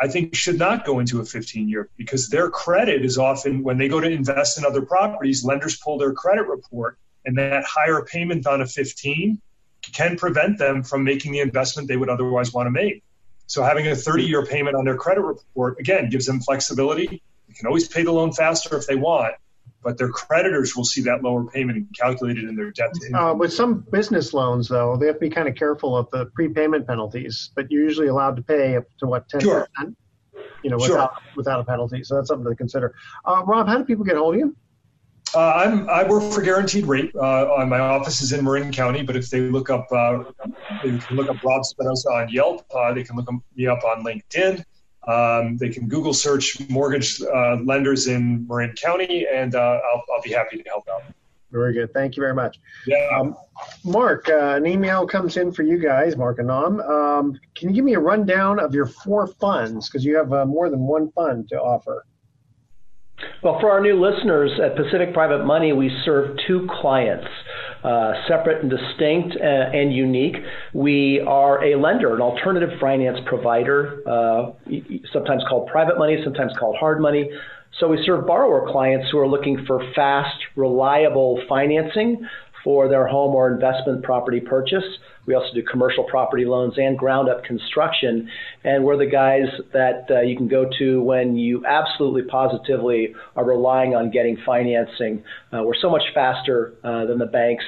I 0.00 0.09
think, 0.09 0.35
should 0.35 0.59
not 0.59 0.87
go 0.87 0.99
into 1.00 1.21
a 1.21 1.25
15 1.25 1.69
year 1.69 1.91
because 1.97 2.29
their 2.29 2.49
credit 2.49 3.05
is 3.05 3.19
often, 3.19 3.62
when 3.62 3.77
they 3.79 3.88
go 3.88 4.00
to 4.00 4.09
invest 4.09 4.59
in 4.59 4.65
other 4.65 4.83
properties, 4.83 5.45
lenders 5.45 5.77
pull 5.77 5.99
their 5.99 6.12
credit 6.12 6.47
report, 6.47 6.99
and 7.25 7.37
that 7.37 7.65
higher 7.65 8.03
payment 8.03 8.47
on 8.47 8.62
a 8.62 8.67
15 8.67 9.41
can 9.93 10.17
prevent 10.17 10.59
them 10.59 10.83
from 10.83 11.05
making 11.05 11.33
the 11.33 11.41
investment 11.41 11.88
they 11.88 11.97
would 11.97 12.09
otherwise 12.09 12.53
want 12.53 12.67
to 12.67 12.71
make. 12.71 13.03
So 13.47 13.62
having 13.62 13.87
a 13.88 13.97
30 13.97 14.25
year 14.25 14.45
payment 14.45 14.77
on 14.77 14.85
their 14.85 14.97
credit 14.97 15.23
report, 15.23 15.79
again, 15.79 16.11
gives 16.11 16.27
them 16.27 16.41
flexibility. 16.41 17.23
They 17.49 17.55
can 17.55 17.67
always 17.67 17.88
pay 17.88 18.03
the 18.03 18.12
loan 18.12 18.33
faster 18.33 18.77
if 18.77 18.87
they 18.87 18.97
want, 18.97 19.35
but 19.82 19.97
their 19.99 20.08
creditors 20.08 20.76
will 20.76 20.85
see 20.85 21.02
that 21.02 21.23
lower 21.23 21.44
payment 21.44 21.78
and 21.78 21.87
calculate 21.99 22.38
it 22.38 22.44
in 22.44 22.56
their 22.56 22.70
debt. 22.70 22.90
Uh, 23.14 23.35
with 23.35 23.52
some 23.52 23.87
business 23.92 24.35
loans, 24.35 24.68
though, 24.68 24.97
they 24.97 25.06
have 25.06 25.16
to 25.16 25.20
be 25.20 25.30
kind 25.30 25.49
of 25.49 25.54
careful 25.54 25.97
of 25.97 26.11
the 26.11 26.26
prepayment 26.35 26.87
penalties. 26.87 27.50
But 27.54 27.70
you're 27.70 27.85
usually 27.85 28.08
allowed 28.08 28.37
to 28.37 28.42
pay 28.42 28.76
up 28.76 28.85
to 28.99 29.06
what 29.06 29.28
ten 29.28 29.40
percent, 29.40 29.68
sure. 29.78 29.94
you 30.62 30.70
know, 30.70 30.76
without 30.76 30.88
sure. 30.88 31.11
without 31.37 31.61
a 31.61 31.64
penalty. 31.64 32.02
So 32.04 32.16
that's 32.16 32.28
something 32.28 32.49
to 32.49 32.56
consider. 32.56 32.94
Uh, 33.25 33.42
Rob, 33.47 33.68
how 33.68 33.78
do 33.78 33.85
people 33.85 34.04
get 34.04 34.16
hold 34.16 34.35
of 34.35 34.40
you? 34.40 34.56
Uh, 35.35 35.50
I'm, 35.50 35.90
I 35.90 36.04
work 36.04 36.32
for 36.32 36.40
Guaranteed 36.40 36.87
Rate. 36.87 37.14
Uh, 37.14 37.64
my 37.68 37.78
office 37.78 38.23
is 38.23 38.32
in 38.32 38.42
Marin 38.42 38.73
County, 38.73 39.02
but 39.02 39.14
if 39.14 39.28
they 39.28 39.40
look 39.40 39.68
up, 39.68 39.87
uh, 39.92 40.25
they 40.82 40.99
can 40.99 41.16
look 41.16 41.28
up 41.28 41.37
Rob 41.44 41.66
Spinoza 41.66 42.08
on 42.08 42.30
Yelp. 42.30 42.64
Uh, 42.75 42.94
they 42.94 43.04
can 43.04 43.14
look 43.14 43.28
me 43.54 43.66
up 43.66 43.85
on 43.85 44.02
LinkedIn. 44.04 44.64
Um, 45.09 45.57
they 45.57 45.71
can 45.71 45.88
Google 45.88 46.12
search 46.12 46.59
mortgage 46.69 47.23
uh, 47.23 47.57
lenders 47.65 48.09
in 48.09 48.47
Marin 48.47 48.75
County, 48.75 49.27
and 49.33 49.55
uh, 49.55 49.59
I'll, 49.59 50.05
I'll, 50.15 50.23
be 50.23 50.33
happy 50.33 50.62
to 50.62 50.69
help 50.69 50.87
out. 50.93 51.03
Very 51.50 51.73
good. 51.73 51.95
Thank 51.95 52.15
you 52.15 52.21
very 52.21 52.35
much. 52.35 52.61
Yeah. 52.87 53.09
Um, 53.19 53.35
Mark, 53.85 54.29
uh, 54.29 54.57
an 54.57 54.67
email 54.67 55.07
comes 55.07 55.38
in 55.38 55.50
for 55.50 55.62
you 55.62 55.79
guys, 55.79 56.15
Mark 56.15 56.38
and 56.41 56.49
Nam. 56.49 56.81
Um, 56.81 57.41
can 57.55 57.71
you 57.71 57.75
give 57.75 57.87
me 57.87 57.95
a 57.95 58.00
rundown 58.00 58.61
of 58.61 58.75
your 58.75 58.85
four 58.85 59.27
funds? 59.27 59.88
Because 59.88 60.05
you 60.05 60.15
have 60.17 60.31
uh, 60.31 60.45
more 60.45 60.69
than 60.69 60.81
one 60.81 61.11
fund 61.12 61.49
to 61.49 61.57
offer. 61.57 62.05
Well, 63.43 63.59
for 63.61 63.71
our 63.71 63.81
new 63.81 63.99
listeners 63.99 64.53
at 64.62 64.77
Pacific 64.77 65.15
Private 65.15 65.45
Money, 65.45 65.73
we 65.73 65.91
serve 66.05 66.37
two 66.47 66.69
clients 66.81 67.27
uh, 67.85 68.12
separate 68.26 68.62
and 68.62 68.70
distinct 68.70 69.37
uh, 69.37 69.44
and 69.44 69.92
unique. 69.92 70.37
We 70.73 71.20
are 71.26 71.64
a 71.64 71.76
lender, 71.76 72.14
an 72.14 72.20
alternative 72.20 72.70
finance 72.80 73.18
provider, 73.26 74.02
uh, 74.06 74.52
sometimes 75.12 75.42
called 75.49 75.68
private 75.68 75.99
money, 75.99 76.18
sometimes 76.25 76.52
called 76.58 76.76
hard 76.76 77.00
money. 77.00 77.30
So 77.78 77.88
we 77.88 78.02
serve 78.04 78.26
borrower 78.26 78.70
clients 78.70 79.08
who 79.11 79.18
are 79.18 79.28
looking 79.28 79.64
for 79.66 79.80
fast, 79.94 80.37
reliable 80.56 81.40
financing 81.49 82.26
for 82.64 82.88
their 82.88 83.06
home 83.06 83.35
or 83.35 83.52
investment 83.52 84.02
property 84.02 84.40
purchase. 84.40 84.85
We 85.28 85.35
also 85.35 85.52
do 85.52 85.62
commercial 85.62 86.04
property 86.04 86.47
loans 86.47 86.78
and 86.78 86.97
ground 86.97 87.28
up 87.28 87.44
construction. 87.44 88.30
And 88.64 88.82
we're 88.82 88.97
the 88.97 89.04
guys 89.04 89.44
that 89.75 90.06
uh, 90.11 90.23
you 90.23 90.35
can 90.38 90.49
go 90.49 90.64
to 90.78 91.02
when 91.02 91.37
you 91.37 91.66
absolutely 91.66 92.23
positively 92.23 93.14
are 93.37 93.44
relying 93.44 93.94
on 93.94 94.11
getting 94.11 94.38
financing. 94.47 95.23
Uh, 95.52 95.64
we're 95.64 95.78
so 95.78 95.90
much 95.90 96.02
faster 96.14 96.73
uh, 96.82 97.04
than 97.04 97.18
the 97.18 97.26
banks. 97.26 97.64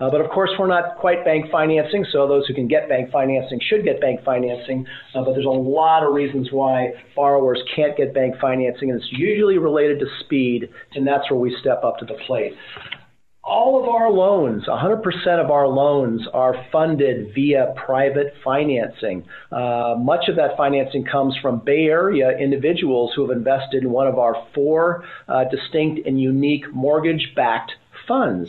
Uh, 0.00 0.10
but 0.10 0.20
of 0.20 0.28
course, 0.30 0.50
we're 0.58 0.66
not 0.66 0.96
quite 0.98 1.24
bank 1.24 1.52
financing, 1.52 2.04
so 2.10 2.26
those 2.26 2.48
who 2.48 2.54
can 2.54 2.66
get 2.66 2.88
bank 2.88 3.12
financing 3.12 3.60
should 3.70 3.84
get 3.84 4.00
bank 4.00 4.18
financing. 4.24 4.84
Uh, 5.14 5.22
but 5.22 5.34
there's 5.34 5.46
a 5.46 5.48
lot 5.48 6.02
of 6.02 6.12
reasons 6.12 6.48
why 6.50 6.90
borrowers 7.14 7.62
can't 7.76 7.96
get 7.96 8.12
bank 8.12 8.34
financing, 8.40 8.90
and 8.90 9.00
it's 9.00 9.12
usually 9.12 9.56
related 9.56 10.00
to 10.00 10.06
speed, 10.18 10.68
and 10.96 11.06
that's 11.06 11.30
where 11.30 11.38
we 11.38 11.56
step 11.60 11.84
up 11.84 11.96
to 11.98 12.04
the 12.04 12.14
plate 12.26 12.54
all 13.46 13.82
of 13.82 13.88
our 13.88 14.10
loans, 14.10 14.64
100% 14.66 15.02
of 15.44 15.50
our 15.50 15.68
loans 15.68 16.26
are 16.32 16.54
funded 16.72 17.34
via 17.34 17.74
private 17.76 18.32
financing. 18.42 19.24
Uh, 19.52 19.96
much 19.98 20.28
of 20.28 20.36
that 20.36 20.56
financing 20.56 21.04
comes 21.04 21.36
from 21.42 21.58
Bay 21.58 21.84
Area 21.84 22.30
individuals 22.38 23.12
who 23.14 23.28
have 23.28 23.36
invested 23.36 23.82
in 23.82 23.90
one 23.90 24.06
of 24.06 24.18
our 24.18 24.46
four 24.54 25.04
uh, 25.28 25.44
distinct 25.44 26.06
and 26.06 26.18
unique 26.18 26.72
mortgage 26.72 27.32
backed 27.36 27.72
funds. 28.08 28.48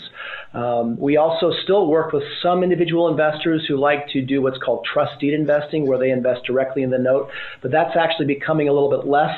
Um, 0.53 0.97
we 0.97 1.17
also 1.17 1.51
still 1.63 1.87
work 1.87 2.13
with 2.13 2.23
some 2.41 2.63
individual 2.63 3.09
investors 3.09 3.65
who 3.67 3.77
like 3.77 4.07
to 4.09 4.21
do 4.21 4.41
what's 4.41 4.57
called 4.57 4.87
trust 4.91 5.19
deed 5.19 5.33
investing, 5.33 5.87
where 5.87 5.97
they 5.97 6.11
invest 6.11 6.45
directly 6.45 6.83
in 6.83 6.89
the 6.89 6.97
note, 6.97 7.29
but 7.61 7.71
that's 7.71 7.97
actually 7.97 8.27
becoming 8.27 8.69
a 8.69 8.73
little 8.73 8.89
bit 8.89 9.05
less 9.05 9.35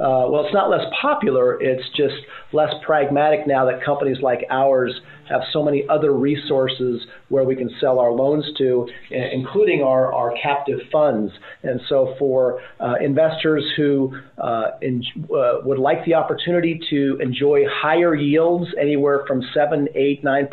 uh, 0.00 0.30
well, 0.30 0.44
it's 0.44 0.54
not 0.54 0.70
less 0.70 0.84
popular, 1.00 1.60
it's 1.60 1.82
just 1.96 2.14
less 2.52 2.72
pragmatic 2.84 3.46
now 3.46 3.64
that 3.64 3.82
companies 3.84 4.18
like 4.22 4.44
ours 4.50 5.00
have 5.28 5.42
so 5.52 5.62
many 5.62 5.84
other 5.88 6.12
resources 6.12 7.04
where 7.28 7.44
we 7.44 7.56
can 7.56 7.70
sell 7.80 7.98
our 7.98 8.12
loans 8.12 8.44
to, 8.58 8.88
including 9.10 9.82
our, 9.82 10.12
our 10.12 10.34
captive 10.42 10.80
funds. 10.90 11.32
And 11.62 11.80
so, 11.88 12.14
for 12.18 12.60
uh, 12.80 12.94
investors 13.00 13.64
who 13.76 14.16
uh, 14.38 14.70
in, 14.80 15.02
uh, 15.24 15.58
would 15.64 15.78
like 15.78 16.04
the 16.04 16.14
opportunity 16.14 16.80
to 16.90 17.18
enjoy 17.20 17.64
higher 17.68 18.14
yields, 18.14 18.68
anywhere 18.80 19.24
from 19.26 19.42
7, 19.52 19.88
8, 19.94 20.24
9%, 20.24 20.48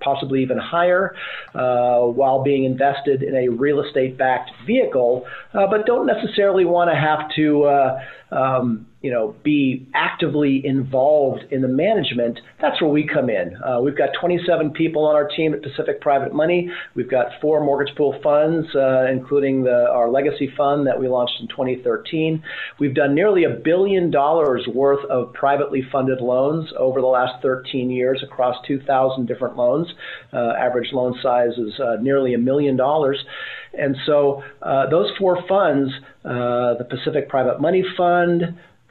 possibly 0.00 0.42
even 0.42 0.58
higher, 0.58 1.14
uh, 1.54 2.00
while 2.00 2.42
being 2.42 2.64
invested 2.64 3.22
in 3.22 3.34
a 3.34 3.48
real 3.48 3.80
estate 3.80 4.16
backed 4.16 4.50
vehicle, 4.66 5.26
uh, 5.54 5.66
but 5.68 5.86
don't 5.86 6.06
necessarily 6.06 6.64
want 6.64 6.90
to 6.90 6.96
have 6.96 7.30
to. 7.36 7.64
Uh, 7.64 8.00
um, 8.32 8.88
you 9.02 9.12
know, 9.12 9.36
be 9.44 9.86
actively 9.94 10.60
involved 10.66 11.44
in 11.52 11.62
the 11.62 11.68
management, 11.68 12.40
that's 12.60 12.82
where 12.82 12.90
we 12.90 13.06
come 13.06 13.30
in. 13.30 13.56
We've 13.80 13.96
got 13.96 14.08
27 14.20 14.72
people 14.72 15.06
on 15.06 15.14
our 15.14 15.28
team 15.28 15.54
at 15.54 15.62
Pacific 15.62 16.00
Private 16.06 16.32
Money. 16.32 16.70
We've 16.94 17.10
got 17.10 17.32
four 17.40 17.64
mortgage 17.64 17.92
pool 17.96 18.16
funds, 18.22 18.68
uh, 18.76 19.06
including 19.10 19.64
the, 19.64 19.88
our 19.90 20.08
legacy 20.08 20.48
fund 20.56 20.86
that 20.86 21.00
we 21.00 21.08
launched 21.08 21.40
in 21.40 21.48
2013. 21.48 22.44
We've 22.78 22.94
done 22.94 23.12
nearly 23.12 23.42
a 23.42 23.50
billion 23.50 24.12
dollars 24.12 24.68
worth 24.72 25.04
of 25.10 25.32
privately 25.32 25.82
funded 25.90 26.20
loans 26.20 26.70
over 26.78 27.00
the 27.00 27.08
last 27.08 27.42
13 27.42 27.90
years 27.90 28.22
across 28.22 28.54
2,000 28.68 29.26
different 29.26 29.56
loans. 29.56 29.88
Uh, 30.32 30.52
average 30.56 30.92
loan 30.92 31.18
size 31.20 31.58
is 31.58 31.80
uh, 31.80 31.96
nearly 32.00 32.34
a 32.34 32.38
million 32.38 32.76
dollars. 32.76 33.18
And 33.76 33.96
so 34.06 34.44
uh, 34.62 34.88
those 34.88 35.10
four 35.18 35.42
funds, 35.48 35.92
uh, 36.24 36.74
the 36.74 36.86
Pacific 36.88 37.28
Private 37.28 37.60
Money 37.60 37.82
Fund, 37.96 38.42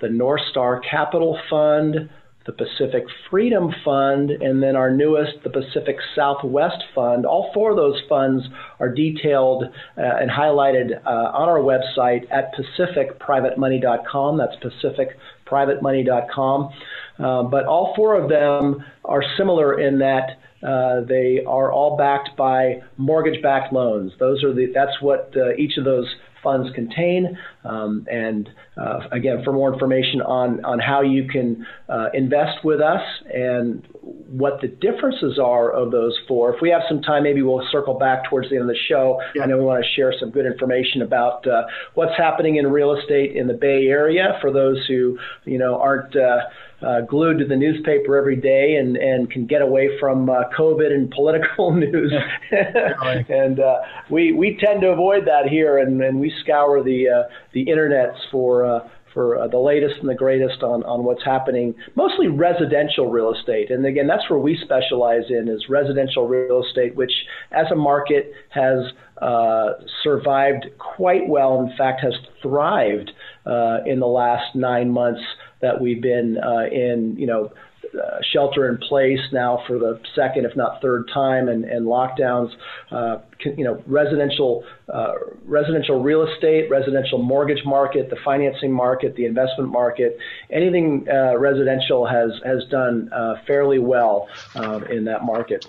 the 0.02 0.10
North 0.10 0.42
Star 0.52 0.82
Capital 0.82 1.40
Fund, 1.50 2.10
the 2.46 2.52
Pacific 2.52 3.06
Freedom 3.30 3.74
Fund, 3.84 4.30
and 4.30 4.62
then 4.62 4.76
our 4.76 4.92
newest, 4.92 5.42
the 5.44 5.50
Pacific 5.50 5.96
Southwest 6.16 6.84
Fund. 6.94 7.26
All 7.26 7.50
four 7.54 7.72
of 7.72 7.78
those 7.78 8.00
funds 8.08 8.44
are 8.80 8.90
detailed 8.90 9.64
uh, 9.64 9.70
and 9.98 10.30
highlighted 10.30 11.04
uh, 11.06 11.10
on 11.10 11.50
our 11.50 11.60
website 11.60 12.32
at 12.32 12.54
pacificprivatemoney.com. 12.54 14.38
That's 14.38 14.56
pacificprivatemoney.com. 14.58 16.70
Uh, 17.18 17.44
but 17.44 17.66
all 17.66 17.94
four 17.96 18.22
of 18.22 18.30
them 18.30 18.84
are 19.04 19.24
similar 19.38 19.80
in 19.80 20.00
that 20.00 20.38
uh, 20.66 21.02
they 21.08 21.44
are 21.46 21.72
all 21.72 21.98
backed 21.98 22.30
by 22.38 22.82
mortgage-backed 22.98 23.74
loans. 23.74 24.12
Those 24.20 24.44
are 24.44 24.54
the 24.54 24.72
that's 24.74 25.02
what 25.02 25.34
uh, 25.36 25.54
each 25.58 25.78
of 25.78 25.86
those 25.86 26.08
funds 26.46 26.70
contain. 26.74 27.38
Um, 27.66 28.08
and 28.10 28.50
uh, 28.78 29.00
again, 29.12 29.44
for 29.44 29.52
more 29.52 29.74
information 29.74 30.22
on, 30.22 30.64
on 30.64 30.80
how 30.80 31.02
you 31.02 31.28
can 31.28 31.66
uh, 31.90 32.08
invest 32.14 32.64
with 32.64 32.80
us 32.80 33.02
and 33.34 33.86
what 34.06 34.62
the 34.62 34.68
differences 34.68 35.40
are 35.40 35.72
of 35.72 35.92
those 35.92 36.16
four, 36.28 36.54
if 36.54 36.62
we 36.62 36.70
have 36.70 36.82
some 36.88 37.02
time, 37.02 37.24
maybe 37.24 37.42
we'll 37.42 37.66
circle 37.72 37.96
back 37.96 38.30
towards 38.30 38.50
the 38.50 38.56
end 38.56 38.64
of 38.64 38.68
the 38.68 38.80
show. 38.88 39.20
Yeah. 39.34 39.44
I 39.44 39.46
know 39.48 39.58
we 39.58 39.64
want 39.64 39.84
to 39.84 39.90
share 39.96 40.14
some 40.20 40.30
good 40.30 40.46
information 40.46 41.02
about 41.02 41.48
uh, 41.48 41.64
what's 41.96 42.16
happening 42.16 42.58
in 42.58 42.68
real 42.68 42.96
estate 42.96 43.36
in 43.36 43.48
the 43.48 43.54
Bay 43.54 43.88
Area 43.88 44.38
for 44.42 44.52
those 44.52 44.86
who 44.88 45.18
you 45.46 45.58
know 45.58 45.80
aren't 45.80 46.16
uh, 46.16 46.42
uh, 46.86 47.02
glued 47.02 47.40
to 47.40 47.46
the 47.46 47.56
newspaper 47.56 48.16
every 48.16 48.36
day 48.36 48.76
and, 48.76 48.96
and 48.98 49.32
can 49.32 49.48
get 49.48 49.62
away 49.62 49.90
from 50.00 50.30
uh, 50.30 50.44
COVID 50.58 50.92
and 50.92 51.10
political 51.10 51.72
news. 51.76 52.14
and 52.52 53.60
uh, 53.60 53.78
we 54.12 54.34
we 54.34 54.58
tend 54.64 54.82
to 54.82 54.90
avoid 54.90 55.26
that 55.26 55.48
here, 55.50 55.80
and, 55.80 56.02
and 56.02 56.20
we 56.20 56.32
scour 56.42 56.84
the 56.84 57.08
uh, 57.10 57.30
the 57.54 57.66
internets 57.66 58.20
for. 58.32 58.90
For 59.16 59.40
uh, 59.40 59.48
the 59.48 59.58
latest 59.58 59.96
and 60.02 60.10
the 60.10 60.14
greatest 60.14 60.62
on, 60.62 60.84
on 60.84 61.06
what's 61.06 61.24
happening, 61.24 61.74
mostly 61.96 62.28
residential 62.28 63.10
real 63.10 63.34
estate. 63.34 63.72
And 63.72 63.86
again, 63.86 64.08
that's 64.08 64.30
where 64.30 64.38
we 64.38 64.60
specialize 64.62 65.24
in 65.30 65.48
is 65.48 65.62
residential 65.70 66.28
real 66.28 66.64
estate, 66.64 66.96
which 66.96 67.14
as 67.52 67.66
a 67.72 67.76
market 67.76 68.34
has 68.50 68.80
uh, 69.22 69.70
survived 70.04 70.66
quite 70.78 71.30
well. 71.30 71.62
In 71.62 71.76
fact, 71.78 72.02
has 72.02 72.14
thrived 72.42 73.10
uh, 73.46 73.78
in 73.86 74.02
the 74.02 74.06
last 74.22 74.54
nine 74.54 74.92
months 74.92 75.22
that 75.62 75.80
we've 75.80 76.02
been 76.02 76.38
uh, 76.38 76.66
in, 76.70 77.16
you 77.18 77.26
know, 77.26 77.52
uh, 77.96 78.20
shelter 78.34 78.70
in 78.70 78.78
place 78.78 79.20
now 79.32 79.64
for 79.68 79.80
the 79.80 80.00
second, 80.16 80.46
if 80.46 80.56
not 80.56 80.82
third 80.82 81.10
time, 81.14 81.50
and, 81.50 81.66
and 81.66 81.86
lockdowns. 81.86 82.52
Uh, 82.92 83.18
you 83.44 83.64
know, 83.64 83.82
residential 83.86 84.64
uh, 84.94 85.14
residential 85.46 86.02
real 86.02 86.28
estate, 86.28 86.70
residential 86.70 87.22
mortgage 87.22 87.64
market, 87.66 88.10
the 88.10 88.18
financing 88.24 88.72
market, 88.72 89.16
the 89.16 89.26
investment 89.26 89.70
market, 89.70 90.18
anything 90.52 91.08
uh, 91.10 91.38
residential 91.38 92.06
has 92.06 92.32
has 92.46 92.66
done 92.70 93.10
uh, 93.14 93.36
fairly 93.46 93.80
well 93.80 94.28
um, 94.56 94.84
in 94.86 95.06
that 95.06 95.24
market. 95.24 95.66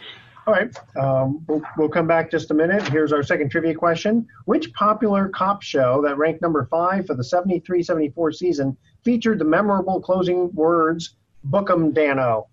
All 0.46 0.54
right, 0.54 0.76
um, 0.96 1.44
we'll, 1.48 1.60
we'll 1.76 1.88
come 1.88 2.06
back 2.06 2.30
just 2.30 2.52
a 2.52 2.54
minute. 2.54 2.86
Here's 2.88 3.12
our 3.12 3.24
second 3.24 3.50
trivia 3.50 3.74
question. 3.74 4.28
Which 4.44 4.72
popular 4.74 5.28
cop 5.28 5.60
show 5.60 6.00
that 6.02 6.18
ranked 6.18 6.40
number 6.40 6.68
five 6.70 7.06
for 7.06 7.14
the 7.14 7.24
73 7.24 7.82
74 7.82 8.30
season 8.30 8.76
featured 9.02 9.40
the 9.40 9.44
memorable 9.44 10.00
closing 10.00 10.52
words, 10.54 11.16
Book 11.50 11.70
'em 11.70 11.92
Danno. 11.92 12.46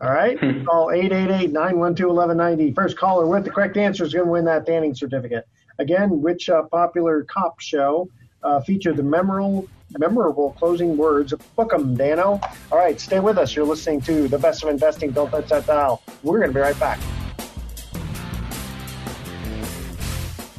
All 0.00 0.10
right, 0.10 0.38
hmm. 0.38 0.64
call 0.64 0.92
888 0.92 1.52
912 1.52 2.14
1190. 2.14 2.72
First 2.72 2.96
caller 2.96 3.26
with 3.26 3.44
the 3.44 3.50
correct 3.50 3.76
answer 3.76 4.04
is 4.04 4.14
going 4.14 4.26
to 4.26 4.30
win 4.30 4.44
that 4.44 4.64
Danning 4.64 4.96
certificate. 4.96 5.46
Again, 5.80 6.22
which 6.22 6.48
uh, 6.48 6.62
popular 6.64 7.24
cop 7.24 7.58
show 7.60 8.08
uh, 8.42 8.60
featured 8.60 8.96
the 8.96 9.02
memorable 9.02 9.68
memorable 9.98 10.54
closing 10.58 10.96
words, 10.96 11.34
Book 11.56 11.72
'em 11.72 11.96
Danno? 11.96 12.40
All 12.70 12.78
right, 12.78 13.00
stay 13.00 13.20
with 13.20 13.38
us. 13.38 13.56
You're 13.56 13.66
listening 13.66 14.00
to 14.02 14.28
The 14.28 14.38
Best 14.38 14.62
of 14.62 14.68
Investing. 14.68 15.10
Don't 15.10 15.30
touch 15.30 15.48
that 15.48 15.66
dial. 15.66 16.02
We're 16.22 16.38
going 16.38 16.50
to 16.50 16.54
be 16.54 16.60
right 16.60 16.78
back. 16.78 17.00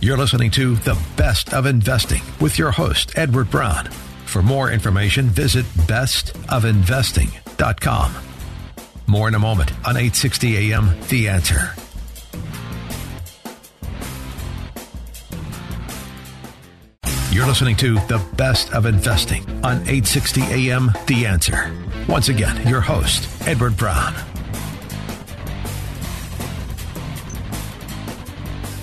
You're 0.01 0.17
listening 0.17 0.49
to 0.51 0.75
The 0.77 0.97
Best 1.17 1.53
of 1.53 1.65
Investing 1.65 2.21
with 2.39 2.57
your 2.57 2.71
host, 2.71 3.17
Edward 3.17 3.51
Brown. 3.51 3.85
For 4.25 4.41
more 4.41 4.71
information, 4.71 5.27
visit 5.27 5.65
bestofinvesting.com. 5.65 7.48
More 9.05 9.27
in 9.27 9.35
a 9.35 9.39
moment 9.39 9.71
on 9.85 9.97
860 9.97 10.71
AM 10.71 10.97
The 11.09 11.27
Answer. 11.27 11.73
You're 17.33 17.45
listening 17.45 17.75
to 17.75 17.95
The 18.07 18.25
Best 18.37 18.71
of 18.71 18.85
Investing 18.85 19.43
on 19.61 19.81
860 19.81 20.41
AM 20.43 20.91
The 21.07 21.25
Answer. 21.25 21.75
Once 22.07 22.29
again, 22.29 22.65
your 22.65 22.79
host, 22.79 23.27
Edward 23.45 23.75
Brown. 23.75 24.13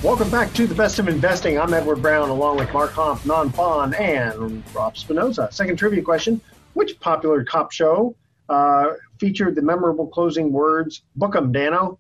Welcome 0.03 0.31
back 0.31 0.53
to 0.53 0.67
the 0.67 0.75
best 0.75 0.99
of 0.99 1.09
investing. 1.09 1.59
I'm 1.59 1.73
Edward 1.73 2.03
Brown, 2.03 2.29
along 2.29 2.59
with 2.59 2.71
Mark 2.75 2.91
Hump, 2.91 3.25
Nam 3.25 3.53
Phan, 3.53 3.95
and 3.95 4.63
Rob 4.75 4.99
Spinoza. 4.99 5.49
Second 5.51 5.79
trivia 5.79 6.03
question: 6.03 6.43
Which 6.75 7.01
popular 7.01 7.43
cop 7.43 7.73
show 7.73 8.15
uh, 8.49 8.93
featured 9.19 9.55
the 9.55 9.63
memorable 9.63 10.07
closing 10.07 10.53
words 10.53 11.03
"Book 11.15 11.37
'em, 11.37 11.53
Danno." 11.53 11.99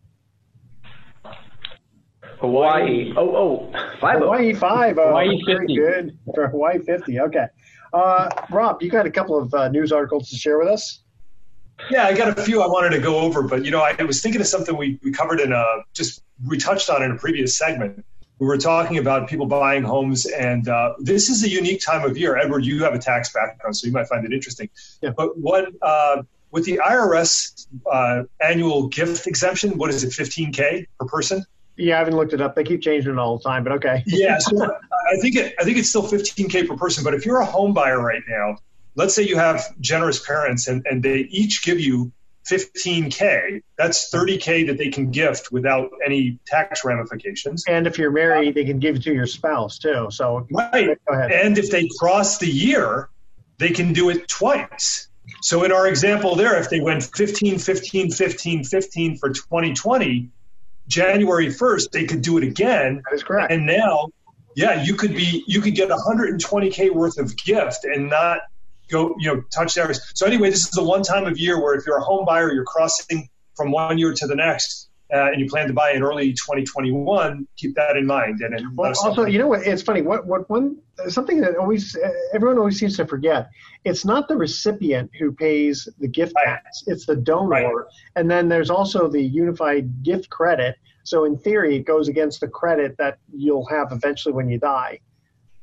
Hawaii. 2.40 3.14
Oh, 3.16 3.36
oh, 3.36 3.72
five. 4.00 4.18
Hawaii 4.18 4.52
five. 4.54 4.98
Oh, 4.98 5.08
Hawaii 5.08 5.40
very 5.46 5.66
good 5.66 6.18
for 6.34 6.48
Hawaii 6.54 6.78
fifty. 6.78 7.20
Okay, 7.20 7.46
uh, 7.92 8.28
Rob, 8.50 8.82
you 8.82 8.90
got 8.90 9.06
a 9.06 9.10
couple 9.10 9.38
of 9.40 9.52
uh, 9.54 9.68
news 9.68 9.92
articles 9.92 10.30
to 10.30 10.36
share 10.36 10.58
with 10.58 10.68
us. 10.68 11.02
Yeah, 11.90 12.04
I 12.06 12.14
got 12.14 12.38
a 12.38 12.42
few 12.42 12.62
I 12.62 12.66
wanted 12.66 12.90
to 12.90 13.00
go 13.00 13.18
over, 13.18 13.42
but 13.42 13.64
you 13.64 13.70
know, 13.70 13.82
I 13.82 14.02
was 14.02 14.22
thinking 14.22 14.40
of 14.40 14.46
something 14.46 14.76
we, 14.76 14.98
we 15.02 15.12
covered 15.12 15.40
in 15.40 15.52
a 15.52 15.64
just 15.94 16.22
we 16.46 16.58
touched 16.58 16.90
on 16.90 17.02
in 17.02 17.12
a 17.12 17.16
previous 17.16 17.56
segment. 17.56 18.04
We 18.38 18.46
were 18.46 18.58
talking 18.58 18.98
about 18.98 19.28
people 19.28 19.46
buying 19.46 19.82
homes, 19.82 20.26
and 20.26 20.68
uh, 20.68 20.94
this 20.98 21.30
is 21.30 21.42
a 21.42 21.48
unique 21.48 21.80
time 21.84 22.04
of 22.04 22.18
year. 22.18 22.36
Edward, 22.36 22.64
you 22.64 22.84
have 22.84 22.94
a 22.94 22.98
tax 22.98 23.32
background, 23.32 23.76
so 23.76 23.86
you 23.86 23.92
might 23.92 24.08
find 24.08 24.26
it 24.26 24.32
interesting. 24.32 24.68
Yeah. 25.00 25.10
But 25.16 25.38
what 25.38 25.68
uh, 25.80 26.22
with 26.50 26.64
the 26.64 26.80
IRS 26.84 27.66
uh, 27.90 28.24
annual 28.40 28.88
gift 28.88 29.26
exemption, 29.26 29.78
what 29.78 29.90
is 29.90 30.04
it, 30.04 30.10
15k 30.10 30.86
per 30.98 31.06
person? 31.06 31.44
Yeah, 31.76 31.96
I 31.96 31.98
haven't 31.98 32.16
looked 32.16 32.32
it 32.32 32.40
up. 32.40 32.54
They 32.54 32.64
keep 32.64 32.80
changing 32.80 33.12
it 33.12 33.18
all 33.18 33.36
the 33.38 33.44
time, 33.44 33.62
but 33.62 33.72
okay. 33.74 34.02
yeah, 34.06 34.38
so 34.38 34.64
I 34.64 35.16
think 35.20 35.36
it, 35.36 35.54
I 35.58 35.64
think 35.64 35.76
it's 35.76 35.90
still 35.90 36.02
15k 36.02 36.66
per 36.68 36.76
person. 36.76 37.04
But 37.04 37.14
if 37.14 37.26
you're 37.26 37.40
a 37.40 37.44
home 37.44 37.74
buyer 37.74 38.00
right 38.00 38.22
now, 38.28 38.56
let's 38.94 39.14
say 39.14 39.22
you 39.22 39.36
have 39.36 39.62
generous 39.80 40.24
parents 40.24 40.68
and, 40.68 40.86
and 40.86 41.02
they 41.02 41.18
each 41.18 41.62
give 41.62 41.78
you 41.78 42.12
15K, 42.48 43.62
that's 43.76 44.10
30K 44.12 44.68
that 44.68 44.78
they 44.78 44.88
can 44.88 45.10
gift 45.10 45.50
without 45.50 45.90
any 46.04 46.38
tax 46.46 46.84
ramifications. 46.84 47.64
And 47.66 47.86
if 47.86 47.98
you're 47.98 48.12
married, 48.12 48.54
they 48.54 48.64
can 48.64 48.78
give 48.78 48.96
it 48.96 49.02
to 49.02 49.12
your 49.12 49.26
spouse 49.26 49.78
too. 49.78 50.08
So, 50.10 50.46
right. 50.50 50.96
And 51.08 51.58
if 51.58 51.70
they 51.70 51.88
cross 51.98 52.38
the 52.38 52.48
year, 52.48 53.10
they 53.58 53.70
can 53.70 53.92
do 53.92 54.10
it 54.10 54.28
twice. 54.28 55.08
So, 55.42 55.64
in 55.64 55.72
our 55.72 55.86
example 55.86 56.36
there, 56.36 56.58
if 56.60 56.70
they 56.70 56.80
went 56.80 57.02
15, 57.02 57.58
15, 57.58 58.10
15, 58.10 58.64
15 58.64 59.16
for 59.16 59.30
2020, 59.30 60.30
January 60.88 61.48
1st, 61.48 61.90
they 61.90 62.04
could 62.04 62.22
do 62.22 62.38
it 62.38 62.44
again. 62.44 63.02
That 63.04 63.14
is 63.14 63.22
correct. 63.22 63.52
And 63.52 63.66
now, 63.66 64.08
yeah, 64.54 64.82
you 64.82 64.94
could 64.94 65.14
be, 65.14 65.44
you 65.46 65.60
could 65.60 65.74
get 65.74 65.90
120K 65.90 66.94
worth 66.94 67.18
of 67.18 67.36
gift 67.36 67.84
and 67.84 68.08
not 68.08 68.40
go, 68.88 69.14
you 69.18 69.34
know, 69.34 69.42
touch 69.52 69.74
the 69.74 69.82
average. 69.82 69.98
So 70.14 70.26
anyway, 70.26 70.50
this 70.50 70.64
is 70.64 70.70
the 70.70 70.84
one 70.84 71.02
time 71.02 71.26
of 71.26 71.38
year 71.38 71.60
where 71.60 71.74
if 71.74 71.86
you're 71.86 71.98
a 71.98 72.04
home 72.04 72.24
buyer, 72.24 72.52
you're 72.52 72.64
crossing 72.64 73.28
from 73.56 73.72
one 73.72 73.98
year 73.98 74.14
to 74.14 74.26
the 74.26 74.36
next, 74.36 74.85
uh, 75.12 75.30
and 75.30 75.40
you 75.40 75.48
plan 75.48 75.68
to 75.68 75.72
buy 75.72 75.92
in 75.92 76.02
early 76.02 76.32
2021, 76.32 77.46
keep 77.56 77.74
that 77.76 77.96
in 77.96 78.06
mind. 78.06 78.40
And, 78.40 78.54
and 78.54 78.76
well, 78.76 78.92
also, 79.04 79.24
you 79.24 79.38
know 79.38 79.46
what? 79.46 79.66
It's 79.66 79.82
funny. 79.82 80.02
What 80.02 80.26
what 80.26 80.48
one 80.50 80.78
something 81.08 81.40
that 81.42 81.56
always 81.56 81.96
everyone 82.34 82.58
always 82.58 82.78
seems 82.78 82.96
to 82.96 83.06
forget. 83.06 83.48
It's 83.84 84.04
not 84.04 84.26
the 84.26 84.36
recipient 84.36 85.10
who 85.18 85.30
pays 85.32 85.88
the 86.00 86.08
gift 86.08 86.34
tax; 86.44 86.82
it's 86.86 87.06
the 87.06 87.16
donor. 87.16 87.48
Right. 87.48 87.86
And 88.16 88.30
then 88.30 88.48
there's 88.48 88.70
also 88.70 89.08
the 89.08 89.22
unified 89.22 90.02
gift 90.02 90.28
credit. 90.28 90.76
So 91.04 91.24
in 91.24 91.38
theory, 91.38 91.76
it 91.76 91.84
goes 91.84 92.08
against 92.08 92.40
the 92.40 92.48
credit 92.48 92.96
that 92.98 93.18
you'll 93.32 93.66
have 93.66 93.92
eventually 93.92 94.34
when 94.34 94.48
you 94.48 94.58
die. 94.58 94.98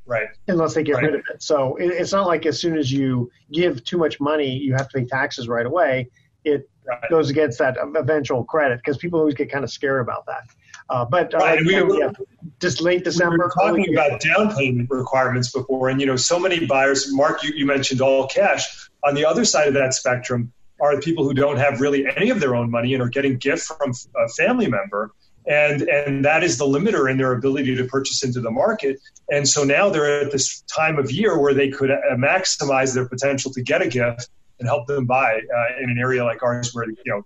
Right. 0.05 0.27
Unless 0.47 0.73
they 0.73 0.83
get 0.83 0.95
right. 0.95 1.03
rid 1.03 1.15
of 1.15 1.21
it. 1.33 1.41
So 1.41 1.75
it, 1.75 1.87
it's 1.87 2.11
not 2.11 2.27
like 2.27 2.45
as 2.45 2.59
soon 2.59 2.77
as 2.77 2.91
you 2.91 3.29
give 3.51 3.83
too 3.83 3.97
much 3.97 4.19
money, 4.19 4.49
you 4.49 4.73
have 4.73 4.89
to 4.89 4.99
pay 4.99 5.05
taxes 5.05 5.47
right 5.47 5.65
away. 5.65 6.09
It 6.43 6.69
right. 6.85 7.09
goes 7.09 7.29
against 7.29 7.59
that 7.59 7.77
eventual 7.77 8.43
credit 8.43 8.79
because 8.79 8.97
people 8.97 9.19
always 9.19 9.35
get 9.35 9.51
kind 9.51 9.63
of 9.63 9.71
scared 9.71 10.01
about 10.01 10.25
that. 10.25 10.43
Uh, 10.89 11.05
but 11.05 11.33
uh, 11.33 11.37
right. 11.37 11.65
we, 11.65 11.99
yeah, 11.99 12.11
just 12.59 12.81
late 12.81 13.03
December. 13.03 13.37
We 13.37 13.37
were 13.39 13.49
talking 13.49 13.93
about 13.93 14.19
down 14.19 14.53
payment 14.55 14.89
requirements 14.89 15.51
before, 15.51 15.89
and 15.89 15.99
you 15.99 16.07
know, 16.07 16.17
so 16.17 16.39
many 16.39 16.65
buyers. 16.65 17.11
Mark, 17.13 17.43
you, 17.43 17.53
you 17.55 17.65
mentioned 17.65 18.01
all 18.01 18.27
cash. 18.27 18.89
On 19.05 19.15
the 19.15 19.25
other 19.25 19.45
side 19.45 19.67
of 19.67 19.73
that 19.75 19.93
spectrum 19.93 20.51
are 20.81 20.95
the 20.95 21.01
people 21.01 21.23
who 21.23 21.33
don't 21.33 21.57
have 21.57 21.79
really 21.79 22.05
any 22.17 22.29
of 22.29 22.39
their 22.39 22.55
own 22.55 22.69
money 22.69 22.93
and 22.93 23.01
are 23.01 23.09
getting 23.09 23.37
gift 23.37 23.63
from 23.63 23.93
a 24.17 24.27
family 24.29 24.67
member 24.67 25.11
and 25.45 25.81
and 25.83 26.25
that 26.25 26.43
is 26.43 26.57
the 26.57 26.65
limiter 26.65 27.09
in 27.09 27.17
their 27.17 27.33
ability 27.33 27.75
to 27.75 27.85
purchase 27.85 28.23
into 28.23 28.39
the 28.39 28.51
market. 28.51 28.99
And 29.29 29.47
so 29.47 29.63
now 29.63 29.89
they're 29.89 30.21
at 30.21 30.31
this 30.31 30.61
time 30.61 30.97
of 30.97 31.11
year 31.11 31.37
where 31.37 31.53
they 31.53 31.69
could 31.69 31.91
uh, 31.91 31.97
maximize 32.15 32.93
their 32.93 33.07
potential 33.07 33.51
to 33.51 33.61
get 33.61 33.81
a 33.81 33.87
gift 33.87 34.29
and 34.63 34.69
help 34.69 34.87
them 34.87 35.05
buy 35.05 35.33
uh, 35.33 35.83
in 35.83 35.89
an 35.89 35.97
area 35.99 36.23
like 36.23 36.41
ours 36.41 36.73
where 36.73 36.87
you 36.87 36.95
know 37.05 37.21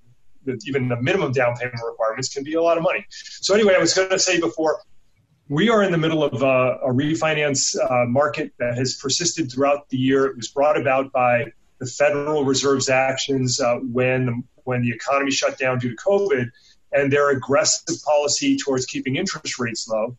even 0.66 0.88
the 0.88 1.00
minimum 1.00 1.32
down 1.32 1.56
payment 1.56 1.80
requirements 1.86 2.34
can 2.34 2.44
be 2.44 2.56
a 2.56 2.62
lot 2.62 2.78
of 2.78 2.84
money. 2.84 3.06
So 3.10 3.54
anyway, 3.54 3.76
I 3.76 3.80
was 3.80 3.94
going 3.94 4.10
to 4.10 4.18
say 4.18 4.40
before. 4.40 4.82
We 5.50 5.70
are 5.70 5.84
in 5.84 5.92
the 5.92 6.00
middle 6.00 6.24
of 6.24 6.42
uh, 6.42 6.80
a 6.84 6.90
refinance 6.90 7.78
uh, 7.80 8.06
market 8.06 8.54
that 8.60 8.76
has 8.78 8.96
persisted 8.96 9.52
throughout 9.52 9.88
the 9.90 9.98
year. 9.98 10.26
It 10.26 10.36
was 10.36 10.48
brought 10.48 10.82
about 10.82 11.12
by 11.12 11.52
the 11.80 11.86
Federal 11.86 12.44
Reserve's 12.44 12.90
actions 12.90 13.62
uh, 13.62 13.76
when 13.76 14.44
when 14.64 14.82
the 14.82 14.92
economy 14.92 15.32
shut 15.32 15.60
down 15.60 15.78
due 15.78 15.92
to 15.92 15.96
COVID, 15.96 16.50
and 16.92 17.14
their 17.14 17.30
aggressive 17.30 17.96
policy 18.04 18.58
towards 18.58 18.88
keeping 18.88 19.16
interest 19.16 19.60
rates 19.60 19.88
low. 19.88 20.18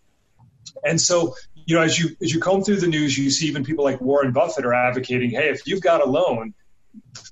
And 0.84 1.00
so 1.00 1.34
you 1.66 1.74
know, 1.74 1.82
as 1.82 1.98
you 1.98 2.16
as 2.22 2.32
you 2.32 2.40
comb 2.40 2.62
through 2.62 2.80
the 2.80 2.86
news, 2.86 3.18
you 3.18 3.28
see 3.30 3.48
even 3.48 3.64
people 3.64 3.84
like 3.84 4.00
Warren 4.00 4.32
Buffett 4.32 4.64
are 4.64 4.72
advocating, 4.72 5.30
hey, 5.30 5.50
if 5.50 5.66
you've 5.66 5.82
got 5.82 6.00
a 6.00 6.08
loan, 6.08 6.54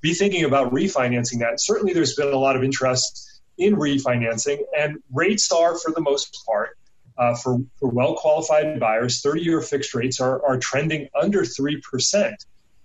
be 0.01 0.13
thinking 0.13 0.45
about 0.45 0.73
refinancing 0.73 1.39
that. 1.39 1.59
Certainly, 1.59 1.93
there's 1.93 2.15
been 2.15 2.33
a 2.33 2.37
lot 2.37 2.55
of 2.55 2.63
interest 2.63 3.41
in 3.57 3.75
refinancing, 3.75 4.59
and 4.77 4.97
rates 5.11 5.51
are, 5.51 5.77
for 5.77 5.91
the 5.91 6.01
most 6.01 6.43
part, 6.45 6.77
uh, 7.17 7.35
for, 7.35 7.59
for 7.79 7.89
well 7.89 8.15
qualified 8.15 8.79
buyers, 8.79 9.21
30 9.21 9.41
year 9.41 9.61
fixed 9.61 9.93
rates 9.95 10.19
are, 10.19 10.45
are 10.45 10.57
trending 10.59 11.09
under 11.19 11.41
3%. 11.41 12.33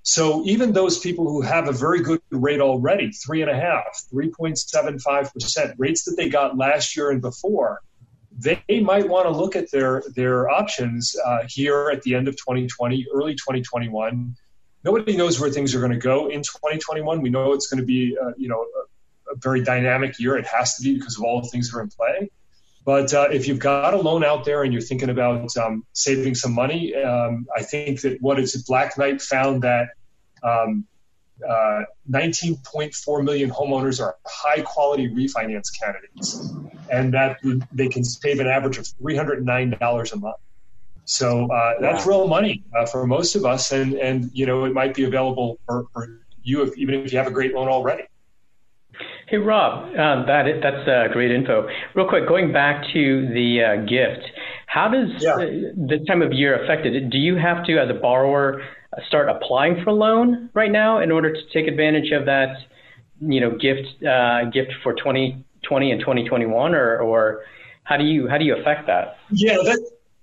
So 0.04 0.44
even 0.46 0.72
those 0.72 0.98
people 0.98 1.28
who 1.28 1.42
have 1.42 1.68
a 1.68 1.72
very 1.72 2.00
good 2.00 2.20
rate 2.30 2.60
already, 2.60 3.12
three 3.12 3.42
and 3.42 3.50
a 3.50 3.54
half, 3.54 4.04
3.75%, 4.12 5.74
rates 5.78 6.04
that 6.04 6.16
they 6.16 6.28
got 6.28 6.56
last 6.56 6.96
year 6.96 7.10
and 7.10 7.20
before, 7.20 7.80
they 8.36 8.80
might 8.80 9.08
want 9.08 9.26
to 9.26 9.30
look 9.30 9.54
at 9.54 9.70
their, 9.70 10.02
their 10.16 10.48
options 10.48 11.14
uh, 11.24 11.40
here 11.48 11.90
at 11.92 12.02
the 12.02 12.14
end 12.14 12.26
of 12.26 12.36
2020, 12.36 13.06
early 13.14 13.34
2021. 13.34 14.34
Nobody 14.84 15.16
knows 15.16 15.40
where 15.40 15.50
things 15.50 15.74
are 15.74 15.80
going 15.80 15.92
to 15.92 15.98
go 15.98 16.28
in 16.28 16.42
2021. 16.42 17.20
We 17.22 17.30
know 17.30 17.52
it's 17.52 17.68
going 17.68 17.80
to 17.80 17.86
be, 17.86 18.16
uh, 18.20 18.32
you 18.36 18.48
know, 18.48 18.62
a, 18.62 19.32
a 19.32 19.36
very 19.36 19.62
dynamic 19.62 20.18
year. 20.18 20.36
It 20.36 20.46
has 20.46 20.76
to 20.76 20.82
be 20.82 20.94
because 20.98 21.16
of 21.16 21.24
all 21.24 21.40
the 21.40 21.48
things 21.48 21.70
that 21.70 21.78
are 21.78 21.82
in 21.82 21.88
play. 21.88 22.30
But 22.84 23.14
uh, 23.14 23.28
if 23.30 23.46
you've 23.46 23.60
got 23.60 23.94
a 23.94 23.96
loan 23.96 24.24
out 24.24 24.44
there 24.44 24.64
and 24.64 24.72
you're 24.72 24.82
thinking 24.82 25.08
about 25.08 25.56
um, 25.56 25.84
saving 25.92 26.34
some 26.34 26.52
money, 26.52 26.94
um, 26.96 27.46
I 27.56 27.62
think 27.62 28.00
that 28.00 28.20
what 28.20 28.40
is? 28.40 28.60
Black 28.64 28.98
Knight 28.98 29.22
found 29.22 29.62
that 29.62 29.90
um, 30.42 30.84
uh, 31.48 31.82
19.4 32.10 33.24
million 33.24 33.50
homeowners 33.50 34.00
are 34.00 34.16
high 34.26 34.62
quality 34.62 35.08
refinance 35.08 35.68
candidates, 35.80 36.52
and 36.90 37.14
that 37.14 37.38
they 37.72 37.88
can 37.88 38.02
save 38.02 38.40
an 38.40 38.48
average 38.48 38.78
of 38.78 38.84
$309 38.84 40.12
a 40.12 40.16
month. 40.16 40.36
So 41.04 41.50
uh, 41.50 41.74
that's 41.80 42.06
real 42.06 42.28
money 42.28 42.62
uh, 42.76 42.86
for 42.86 43.06
most 43.06 43.34
of 43.34 43.44
us, 43.44 43.72
and 43.72 43.94
and 43.94 44.30
you 44.32 44.46
know 44.46 44.64
it 44.64 44.72
might 44.72 44.94
be 44.94 45.04
available 45.04 45.58
for, 45.66 45.86
for 45.92 46.20
you 46.42 46.62
if, 46.62 46.76
even 46.78 46.94
if 46.94 47.12
you 47.12 47.18
have 47.18 47.26
a 47.26 47.32
great 47.32 47.54
loan 47.54 47.68
already. 47.68 48.04
Hey, 49.26 49.38
Rob, 49.38 49.96
um, 49.96 50.26
that 50.26 50.46
is, 50.46 50.62
that's 50.62 50.86
uh, 50.86 51.12
great 51.12 51.30
info. 51.30 51.66
Real 51.94 52.06
quick, 52.08 52.28
going 52.28 52.52
back 52.52 52.84
to 52.92 53.28
the 53.32 53.62
uh, 53.62 53.76
gift, 53.86 54.26
how 54.66 54.88
does 54.88 55.08
yeah. 55.20 55.70
this 55.74 56.06
time 56.06 56.22
of 56.22 56.32
year 56.32 56.62
affect 56.62 56.84
it? 56.86 57.08
Do 57.08 57.18
you 57.18 57.36
have 57.36 57.64
to, 57.64 57.78
as 57.78 57.88
a 57.88 57.94
borrower, 57.94 58.62
start 59.06 59.28
applying 59.28 59.82
for 59.82 59.90
a 59.90 59.94
loan 59.94 60.50
right 60.54 60.70
now 60.70 61.00
in 61.00 61.10
order 61.10 61.32
to 61.32 61.40
take 61.52 61.66
advantage 61.66 62.12
of 62.12 62.26
that, 62.26 62.56
you 63.20 63.40
know, 63.40 63.50
gift 63.50 64.04
uh, 64.04 64.44
gift 64.50 64.72
for 64.82 64.92
2020 64.94 65.90
and 65.90 66.00
2021, 66.00 66.74
or 66.74 66.98
or 66.98 67.44
how 67.84 67.96
do 67.96 68.04
you 68.04 68.28
how 68.28 68.38
do 68.38 68.44
you 68.44 68.56
affect 68.56 68.86
that? 68.86 69.16
Yeah, 69.30 69.56
that 69.64 69.80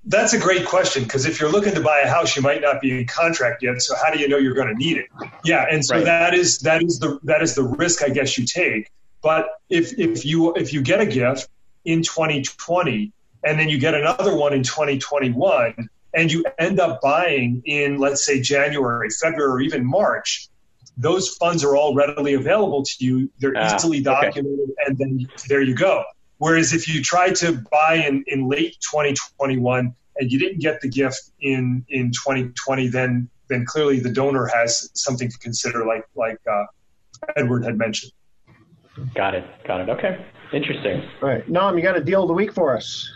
that's 0.10 0.34
a 0.34 0.39
great 0.39 0.65
question 0.65 1.04
because 1.04 1.28
if 1.28 1.39
you're 1.39 1.52
looking 1.52 1.76
to 1.76 1.82
buy 1.82 2.00
a 2.00 2.10
house, 2.10 2.36
you 2.36 2.41
might 2.41 2.62
not 2.62 2.82
be 2.82 3.00
in 3.00 3.06
contract 3.06 3.62
yet. 3.62 3.80
So 3.82 3.95
how 3.95 4.12
do 4.12 4.19
you 4.19 4.28
know 4.28 4.38
you're 4.38 4.56
going 4.56 4.67
to 4.67 4.74
need 4.74 4.98
it? 4.98 5.06
Yeah, 5.45 5.65
and 5.69 5.86
so 5.86 5.95
right. 5.95 6.06
that 6.06 6.34
is 6.34 6.60
that 6.60 6.82
is 6.82 6.98
the 6.98 7.19
that 7.24 7.43
is 7.43 7.54
the 7.54 7.63
risk 7.63 8.04
I 8.04 8.10
guess 8.10 8.38
you 8.38 8.45
take. 8.45 8.91
But 9.22 9.48
if 9.69 9.98
if 10.00 10.26
you 10.26 10.56
if 10.56 10.74
you 10.74 10.82
get 10.82 11.00
a 11.00 11.06
gift 11.06 11.48
in 11.86 12.02
2020 12.02 13.12
and 13.43 13.60
then 13.60 13.69
you 13.69 13.78
get 13.78 13.93
another 13.93 14.36
one 14.36 14.52
in 14.54 14.63
2021 14.63 15.89
and 16.15 16.32
you 16.32 16.43
end 16.58 16.80
up 16.80 17.02
buying 17.02 17.62
in 17.65 18.00
let's 18.00 18.26
say 18.26 18.41
January, 18.41 19.10
February, 19.12 19.52
or 19.52 19.60
even 19.62 19.86
March, 19.86 20.50
those 20.98 21.30
funds 21.36 21.63
are 21.63 21.76
all 21.76 21.93
readily 21.93 22.34
available 22.34 22.84
to 22.84 23.06
you. 23.06 23.32
They're 23.38 23.54
ah, 23.56 23.76
easily 23.76 24.02
documented, 24.02 24.72
okay. 24.72 24.74
and 24.88 24.98
then 24.98 25.28
there 25.48 25.62
you 25.62 25.76
go. 25.76 26.04
Whereas 26.39 26.74
if 26.74 26.88
you 26.88 27.04
try 27.04 27.32
to 27.32 27.62
buy 27.69 27.95
in, 28.08 28.24
in 28.28 28.48
late 28.48 28.78
2021 28.80 29.93
and 30.19 30.32
you 30.32 30.38
didn't 30.38 30.60
get 30.60 30.82
the 30.82 30.89
gift 30.89 31.32
in, 31.39 31.86
in 31.89 32.12
2020, 32.12 32.88
then 32.89 33.29
then 33.49 33.65
clearly 33.65 33.99
the 33.99 34.12
donor 34.12 34.45
has 34.45 34.91
something 34.93 35.29
to 35.29 35.38
consider, 35.39 35.86
like 35.86 36.03
like 36.15 36.38
uh, 36.49 36.65
Edward 37.36 37.65
had 37.65 37.77
mentioned. 37.77 38.12
Got 39.15 39.36
it. 39.36 39.45
Got 39.65 39.82
it. 39.82 39.89
Okay. 39.89 40.25
Interesting. 40.53 41.03
All 41.21 41.29
right. 41.29 41.47
Nam, 41.49 41.77
you 41.77 41.84
got 41.84 41.97
a 41.97 42.03
deal 42.03 42.23
of 42.23 42.27
the 42.27 42.34
week 42.34 42.53
for 42.53 42.75
us. 42.75 43.10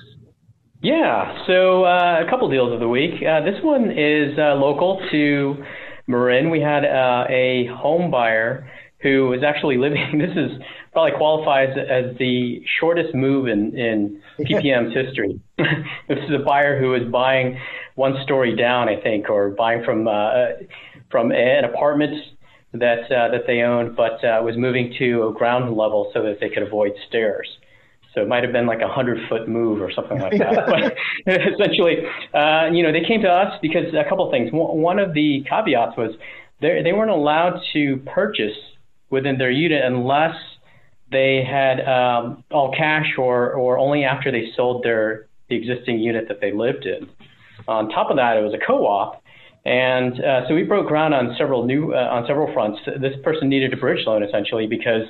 Yeah. 0.82 1.46
So 1.48 1.86
uh, 1.86 2.24
a 2.26 2.30
couple 2.30 2.50
deals 2.50 2.74
of 2.74 2.80
the 2.80 2.88
week. 2.88 3.24
Uh, 3.24 3.42
this 3.42 3.62
one 3.64 3.92
is 3.92 4.38
uh, 4.38 4.56
local 4.56 5.02
to 5.12 5.64
Marin. 6.08 6.50
We 6.50 6.60
had 6.60 6.86
uh, 6.86 7.26
a 7.30 7.68
home 7.68 8.12
buyer 8.12 8.70
who 9.02 9.28
was 9.28 9.44
actually 9.44 9.78
living. 9.78 10.18
This 10.20 10.36
is 10.36 10.62
probably 10.94 11.18
qualifies 11.18 11.76
as 11.78 12.16
the 12.18 12.64
shortest 12.80 13.14
move 13.14 13.48
in, 13.48 13.76
in 13.78 14.22
PPM's 14.40 14.94
history. 14.94 15.40
this 15.58 16.20
is 16.20 16.32
a 16.34 16.44
buyer 16.44 16.80
who 16.80 16.90
was 16.90 17.02
buying 17.12 17.60
one 17.96 18.16
story 18.24 18.56
down, 18.56 18.88
I 18.88 19.02
think, 19.02 19.30
or 19.30 19.50
buying 19.50 19.84
from 19.84 20.08
uh, 20.08 20.64
from 21.10 21.32
an 21.32 21.66
apartment 21.66 22.14
that 22.74 23.12
uh, 23.12 23.30
that 23.32 23.46
they 23.48 23.62
owned, 23.62 23.96
but 23.96 24.24
uh, 24.24 24.42
was 24.44 24.56
moving 24.58 24.94
to 25.00 25.28
a 25.28 25.34
ground 25.34 25.76
level 25.76 26.12
so 26.14 26.24
that 26.24 26.38
they 26.40 26.50
could 26.50 26.64
avoid 26.64 26.94
stairs. 27.08 27.48
So 28.14 28.22
it 28.22 28.28
might 28.28 28.44
have 28.44 28.54
been 28.54 28.68
like 28.68 28.82
a 28.82 28.88
hundred 28.88 29.28
foot 29.28 29.48
move 29.48 29.82
or 29.82 29.92
something 29.92 30.20
like 30.20 30.38
that. 30.38 30.66
but 30.68 30.94
essentially, 31.54 31.98
uh, 32.34 32.70
you 32.72 32.84
know, 32.84 32.92
they 32.92 33.04
came 33.08 33.22
to 33.22 33.30
us 33.30 33.58
because 33.62 33.86
a 33.94 34.08
couple 34.08 34.26
of 34.26 34.32
things. 34.32 34.50
One 34.52 35.00
of 35.00 35.14
the 35.14 35.44
caveats 35.50 35.98
was 35.98 36.16
they 36.62 36.94
weren't 36.94 37.12
allowed 37.12 37.60
to 37.74 37.98
purchase 38.06 38.56
within 39.10 39.38
their 39.38 39.52
unit 39.52 39.84
unless 39.84 40.36
they 41.14 41.44
had 41.44 41.80
um, 41.88 42.44
all 42.52 42.74
cash 42.76 43.14
or, 43.18 43.54
or 43.54 43.78
only 43.78 44.04
after 44.04 44.32
they 44.32 44.52
sold 44.56 44.84
their 44.84 45.28
the 45.50 45.56
existing 45.56 46.00
unit 46.00 46.28
that 46.28 46.40
they 46.42 46.52
lived 46.52 46.86
in. 46.86 47.10
On 47.68 47.90
top 47.90 48.10
of 48.10 48.18
that, 48.18 48.36
it 48.38 48.42
was 48.42 48.54
a 48.54 48.66
co-op, 48.66 49.22
and 49.66 50.14
uh, 50.22 50.48
so 50.48 50.56
we 50.56 50.64
broke 50.64 50.88
ground 50.88 51.14
on 51.14 51.36
several 51.38 51.66
new 51.66 51.94
uh, 51.94 52.10
on 52.16 52.26
several 52.28 52.52
fronts. 52.54 52.80
This 53.00 53.16
person 53.24 53.48
needed 53.48 53.72
a 53.74 53.78
bridge 53.78 54.06
loan 54.06 54.24
essentially 54.24 54.68
because 54.68 55.06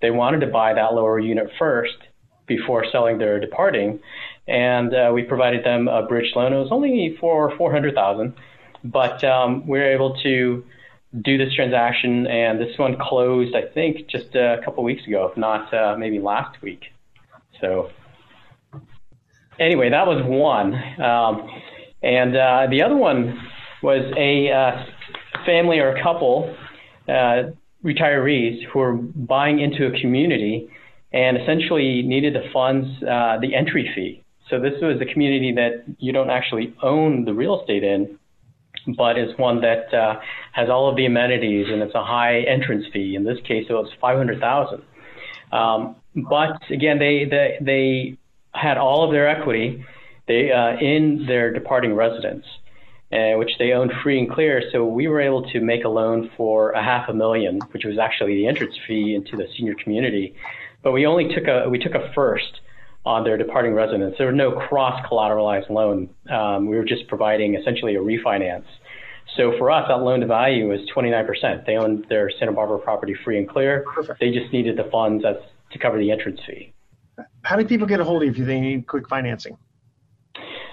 they 0.00 0.10
wanted 0.10 0.40
to 0.40 0.46
buy 0.46 0.72
that 0.72 0.94
lower 0.94 1.18
unit 1.18 1.50
first 1.58 1.96
before 2.46 2.86
selling 2.90 3.18
their 3.18 3.38
departing, 3.38 4.00
and 4.46 4.94
uh, 4.94 5.10
we 5.12 5.22
provided 5.22 5.64
them 5.64 5.88
a 5.88 6.06
bridge 6.06 6.32
loan. 6.34 6.52
It 6.52 6.58
was 6.58 6.72
only 6.72 7.16
for 7.20 7.54
four 7.58 7.70
hundred 7.70 7.94
thousand, 7.94 8.34
but 8.84 9.22
um, 9.24 9.66
we 9.66 9.78
were 9.78 9.92
able 9.92 10.16
to 10.22 10.64
do 11.22 11.38
this 11.38 11.54
transaction, 11.54 12.26
and 12.26 12.60
this 12.60 12.76
one 12.78 12.96
closed, 13.00 13.54
I 13.54 13.72
think, 13.72 14.08
just 14.08 14.34
a 14.34 14.58
couple 14.64 14.84
weeks 14.84 15.06
ago, 15.06 15.28
if 15.30 15.36
not 15.38 15.72
uh, 15.72 15.96
maybe 15.96 16.18
last 16.18 16.60
week. 16.62 16.82
So, 17.60 17.90
anyway, 19.58 19.90
that 19.90 20.06
was 20.06 20.22
one. 20.24 20.74
Um, 21.02 21.48
and 22.02 22.36
uh, 22.36 22.66
the 22.70 22.82
other 22.82 22.96
one 22.96 23.38
was 23.82 24.02
a 24.16 24.52
uh, 24.52 25.44
family 25.46 25.78
or 25.78 25.96
a 25.96 26.02
couple, 26.02 26.54
uh, 27.08 27.50
retirees, 27.82 28.64
who 28.66 28.78
were 28.78 28.92
buying 28.94 29.60
into 29.60 29.86
a 29.86 30.00
community 30.00 30.68
and 31.12 31.38
essentially 31.38 32.02
needed 32.02 32.34
the 32.34 32.50
funds, 32.52 32.86
uh, 33.02 33.38
the 33.40 33.54
entry 33.54 33.90
fee. 33.94 34.22
So, 34.50 34.60
this 34.60 34.74
was 34.82 35.00
a 35.00 35.10
community 35.10 35.52
that 35.52 35.84
you 35.98 36.12
don't 36.12 36.30
actually 36.30 36.74
own 36.82 37.24
the 37.24 37.32
real 37.32 37.60
estate 37.60 37.82
in 37.82 38.18
but 38.96 39.18
it's 39.18 39.38
one 39.38 39.60
that 39.60 39.92
uh, 39.92 40.20
has 40.52 40.68
all 40.70 40.88
of 40.88 40.96
the 40.96 41.04
amenities 41.04 41.66
and 41.68 41.82
it's 41.82 41.94
a 41.94 42.04
high 42.04 42.40
entrance 42.40 42.86
fee. 42.92 43.14
In 43.14 43.24
this 43.24 43.38
case, 43.44 43.66
it 43.68 43.72
was 43.72 43.90
500,000. 44.00 44.82
Um, 45.52 45.96
but 46.14 46.58
again, 46.70 46.98
they, 46.98 47.24
they, 47.24 47.58
they 47.60 48.18
had 48.52 48.78
all 48.78 49.04
of 49.04 49.12
their 49.12 49.28
equity 49.28 49.84
they, 50.26 50.50
uh, 50.52 50.76
in 50.78 51.26
their 51.26 51.52
departing 51.52 51.94
residence, 51.94 52.44
uh, 53.12 53.32
which 53.36 53.52
they 53.58 53.72
owned 53.72 53.92
free 54.02 54.18
and 54.18 54.30
clear. 54.30 54.62
So 54.72 54.84
we 54.84 55.08
were 55.08 55.20
able 55.20 55.42
to 55.50 55.60
make 55.60 55.84
a 55.84 55.88
loan 55.88 56.30
for 56.36 56.70
a 56.72 56.82
half 56.82 57.08
a 57.08 57.14
million, 57.14 57.60
which 57.72 57.84
was 57.84 57.98
actually 57.98 58.34
the 58.36 58.46
entrance 58.46 58.74
fee 58.86 59.14
into 59.14 59.36
the 59.36 59.46
senior 59.56 59.74
community. 59.74 60.34
But 60.82 60.92
we 60.92 61.06
only 61.06 61.34
took 61.34 61.48
a 61.48 61.68
we 61.68 61.78
took 61.78 61.94
a 61.94 62.12
first 62.14 62.60
on 63.08 63.24
their 63.24 63.38
departing 63.38 63.72
residents. 63.72 64.18
There 64.18 64.26
was 64.26 64.36
no 64.36 64.52
cross 64.52 65.02
collateralized 65.10 65.70
loan. 65.70 66.10
Um, 66.30 66.66
we 66.66 66.76
were 66.76 66.84
just 66.84 67.08
providing 67.08 67.54
essentially 67.54 67.94
a 67.94 68.00
refinance. 68.00 68.66
So 69.34 69.54
for 69.56 69.70
us, 69.70 69.86
that 69.88 70.02
loan 70.02 70.20
to 70.20 70.26
value 70.26 70.70
is 70.72 70.80
29%. 70.94 71.64
They 71.64 71.76
owned 71.76 72.04
their 72.10 72.30
Santa 72.38 72.52
Barbara 72.52 72.78
property 72.78 73.16
free 73.24 73.38
and 73.38 73.48
clear. 73.48 73.86
Perfect. 73.94 74.20
They 74.20 74.30
just 74.30 74.52
needed 74.52 74.76
the 74.76 74.90
funds 74.92 75.24
as, 75.24 75.36
to 75.72 75.78
cover 75.78 75.96
the 75.98 76.10
entrance 76.10 76.38
fee. 76.46 76.74
How 77.42 77.56
do 77.56 77.64
people 77.64 77.86
get 77.86 77.98
a 77.98 78.04
hold 78.04 78.22
of 78.22 78.36
you 78.36 78.42
if 78.42 78.46
they 78.46 78.60
need 78.60 78.86
quick 78.86 79.08
financing? 79.08 79.56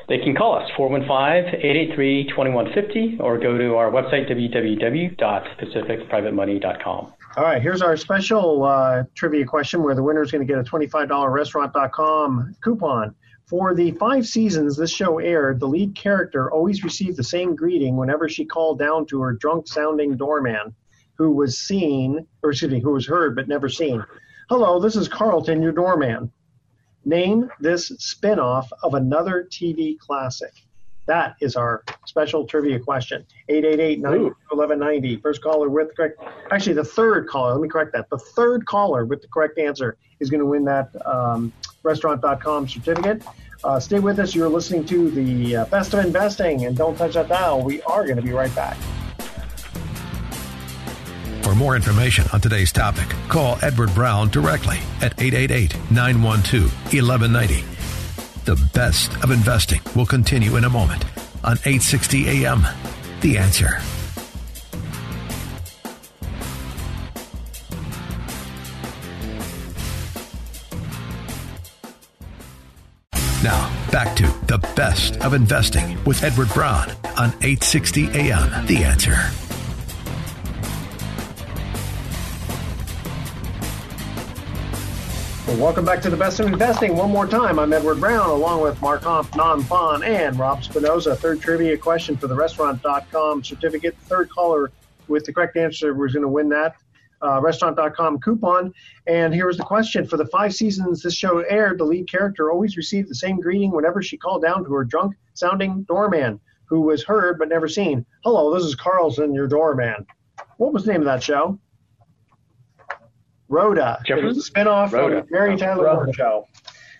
They 0.09 0.17
can 0.19 0.35
call 0.35 0.57
us 0.57 0.69
415-883-2150 0.77 3.21
or 3.21 3.37
go 3.39 3.57
to 3.57 3.75
our 3.75 3.89
website 3.89 4.29
www.pacificprivatemoney.com. 4.29 7.13
All 7.37 7.43
right, 7.43 7.61
here's 7.61 7.81
our 7.81 7.97
special 7.97 8.63
uh, 8.63 9.03
trivia 9.13 9.43
question 9.43 9.83
where 9.83 9.93
the 9.93 10.01
winner 10.01 10.21
is 10.21 10.31
going 10.31 10.47
to 10.47 10.53
get 10.53 10.57
a 10.57 10.63
$25 10.63 11.33
restaurant.com 11.33 12.55
coupon. 12.63 13.13
For 13.45 13.75
the 13.75 13.91
five 13.91 14.25
seasons 14.25 14.77
this 14.77 14.89
show 14.89 15.19
aired, 15.19 15.59
the 15.59 15.67
lead 15.67 15.95
character 15.95 16.49
always 16.49 16.85
received 16.85 17.17
the 17.17 17.25
same 17.25 17.53
greeting 17.53 17.97
whenever 17.97 18.29
she 18.29 18.45
called 18.45 18.79
down 18.79 19.05
to 19.07 19.19
her 19.19 19.33
drunk 19.33 19.67
sounding 19.67 20.15
doorman, 20.15 20.73
who 21.17 21.31
was 21.31 21.57
seen, 21.57 22.25
or 22.41 22.51
excuse 22.51 22.71
me, 22.71 22.79
who 22.79 22.93
was 22.93 23.05
heard 23.05 23.35
but 23.35 23.49
never 23.49 23.67
seen. 23.67 24.01
Hello, 24.47 24.79
this 24.79 24.95
is 24.95 25.09
Carlton, 25.09 25.61
your 25.61 25.73
doorman. 25.73 26.31
Name 27.03 27.49
this 27.59 27.87
spin 27.97 28.39
off 28.39 28.71
of 28.81 28.93
another 28.93 29.45
TV 29.51 29.99
classic. 29.99 30.53
That 31.05 31.35
is 31.39 31.55
our 31.55 31.83
special 32.05 32.45
trivia 32.45 32.79
question. 32.79 33.25
888-91190. 33.49 35.21
First 35.21 35.43
caller 35.43 35.69
with 35.69 35.89
the 35.89 35.93
correct, 35.93 36.21
actually 36.51 36.73
the 36.73 36.83
third 36.83 37.27
caller, 37.27 37.53
let 37.53 37.61
me 37.61 37.67
correct 37.67 37.93
that. 37.93 38.09
The 38.09 38.17
third 38.17 38.65
caller 38.65 39.05
with 39.05 39.21
the 39.21 39.27
correct 39.27 39.59
answer 39.59 39.97
is 40.19 40.29
going 40.29 40.39
to 40.39 40.45
win 40.45 40.65
that 40.65 40.89
um, 41.05 41.53
restaurant.com 41.83 42.67
certificate. 42.67 43.23
Uh, 43.63 43.79
stay 43.79 43.99
with 43.99 44.19
us. 44.19 44.35
You're 44.35 44.49
listening 44.49 44.85
to 44.85 45.09
the 45.11 45.57
uh, 45.57 45.65
best 45.65 45.93
of 45.93 46.03
investing 46.03 46.65
and 46.65 46.75
don't 46.75 46.95
touch 46.97 47.13
that 47.13 47.27
dial. 47.27 47.61
We 47.61 47.81
are 47.83 48.03
going 48.03 48.17
to 48.17 48.21
be 48.21 48.31
right 48.31 48.53
back. 48.55 48.77
For 51.43 51.53
more 51.53 51.75
information 51.75 52.25
on 52.33 52.41
today's 52.41 52.71
topic, 52.71 53.07
call 53.29 53.59
Edward 53.61 53.93
Brown 53.93 54.29
directly 54.29 54.77
at 55.01 55.21
888 55.21 55.75
912 55.91 56.63
1190. 56.93 57.74
The 58.45 58.69
best 58.75 59.11
of 59.23 59.31
investing 59.31 59.81
will 59.95 60.05
continue 60.05 60.55
in 60.55 60.65
a 60.65 60.69
moment 60.69 61.03
on 61.43 61.53
860 61.65 62.45
AM. 62.45 62.61
The 63.21 63.39
answer. 63.39 63.79
Now, 73.43 73.71
back 73.91 74.15
to 74.17 74.27
the 74.45 74.59
best 74.75 75.17
of 75.21 75.33
investing 75.33 76.03
with 76.03 76.23
Edward 76.23 76.49
Brown 76.49 76.91
on 77.17 77.29
860 77.41 78.09
AM. 78.11 78.67
The 78.67 78.83
answer. 78.83 79.44
Welcome 85.59 85.85
back 85.85 86.01
to 86.01 86.09
the 86.09 86.17
best 86.17 86.41
of 86.41 86.47
investing. 86.47 86.97
One 86.97 87.11
more 87.11 87.25
time, 87.25 87.59
I'm 87.59 87.71
Edward 87.71 88.01
Brown, 88.01 88.29
along 88.29 88.61
with 88.61 88.79
Mark 88.81 89.03
Humph, 89.03 89.33
Nam 89.37 89.63
Phan, 89.63 90.03
and 90.03 90.37
Rob 90.37 90.63
Spinoza. 90.63 91.15
Third 91.15 91.39
trivia 91.39 91.77
question 91.77 92.17
for 92.17 92.27
the 92.27 92.35
restaurant.com 92.35 93.41
certificate. 93.41 93.95
Third 94.03 94.29
caller 94.29 94.71
with 95.07 95.23
the 95.23 95.31
correct 95.31 95.55
answer 95.55 95.93
was 95.93 96.11
going 96.11 96.23
to 96.23 96.27
win 96.27 96.49
that 96.49 96.75
uh, 97.21 97.39
restaurant.com 97.41 98.19
coupon. 98.19 98.73
And 99.07 99.33
here 99.33 99.47
was 99.47 99.57
the 99.57 99.63
question 99.63 100.05
For 100.05 100.17
the 100.17 100.25
five 100.27 100.53
seasons 100.53 101.01
this 101.01 101.15
show 101.15 101.39
aired, 101.39 101.79
the 101.79 101.85
lead 101.85 102.11
character 102.11 102.51
always 102.51 102.75
received 102.75 103.09
the 103.09 103.15
same 103.15 103.39
greeting 103.39 103.71
whenever 103.71 104.01
she 104.01 104.17
called 104.17 104.41
down 104.41 104.65
to 104.65 104.73
her 104.73 104.83
drunk 104.83 105.15
sounding 105.35 105.83
doorman, 105.83 106.39
who 106.65 106.81
was 106.81 107.03
heard 107.03 107.39
but 107.39 107.47
never 107.47 107.69
seen. 107.69 108.05
Hello, 108.23 108.53
this 108.53 108.63
is 108.63 108.75
Carlton, 108.75 109.33
your 109.33 109.47
doorman. 109.47 110.05
What 110.57 110.73
was 110.73 110.83
the 110.83 110.91
name 110.91 111.01
of 111.01 111.05
that 111.05 111.23
show? 111.23 111.59
Rhoda. 113.49 114.01
It 114.07 114.23
was 114.23 114.37
a 114.37 114.51
spinoff 114.51 114.91
Rhoda. 114.91 115.17
of 115.17 115.27
the 115.27 115.31
Mary 115.31 115.57
Tyler 115.57 115.93
Moore 115.93 116.13
Show. 116.13 116.47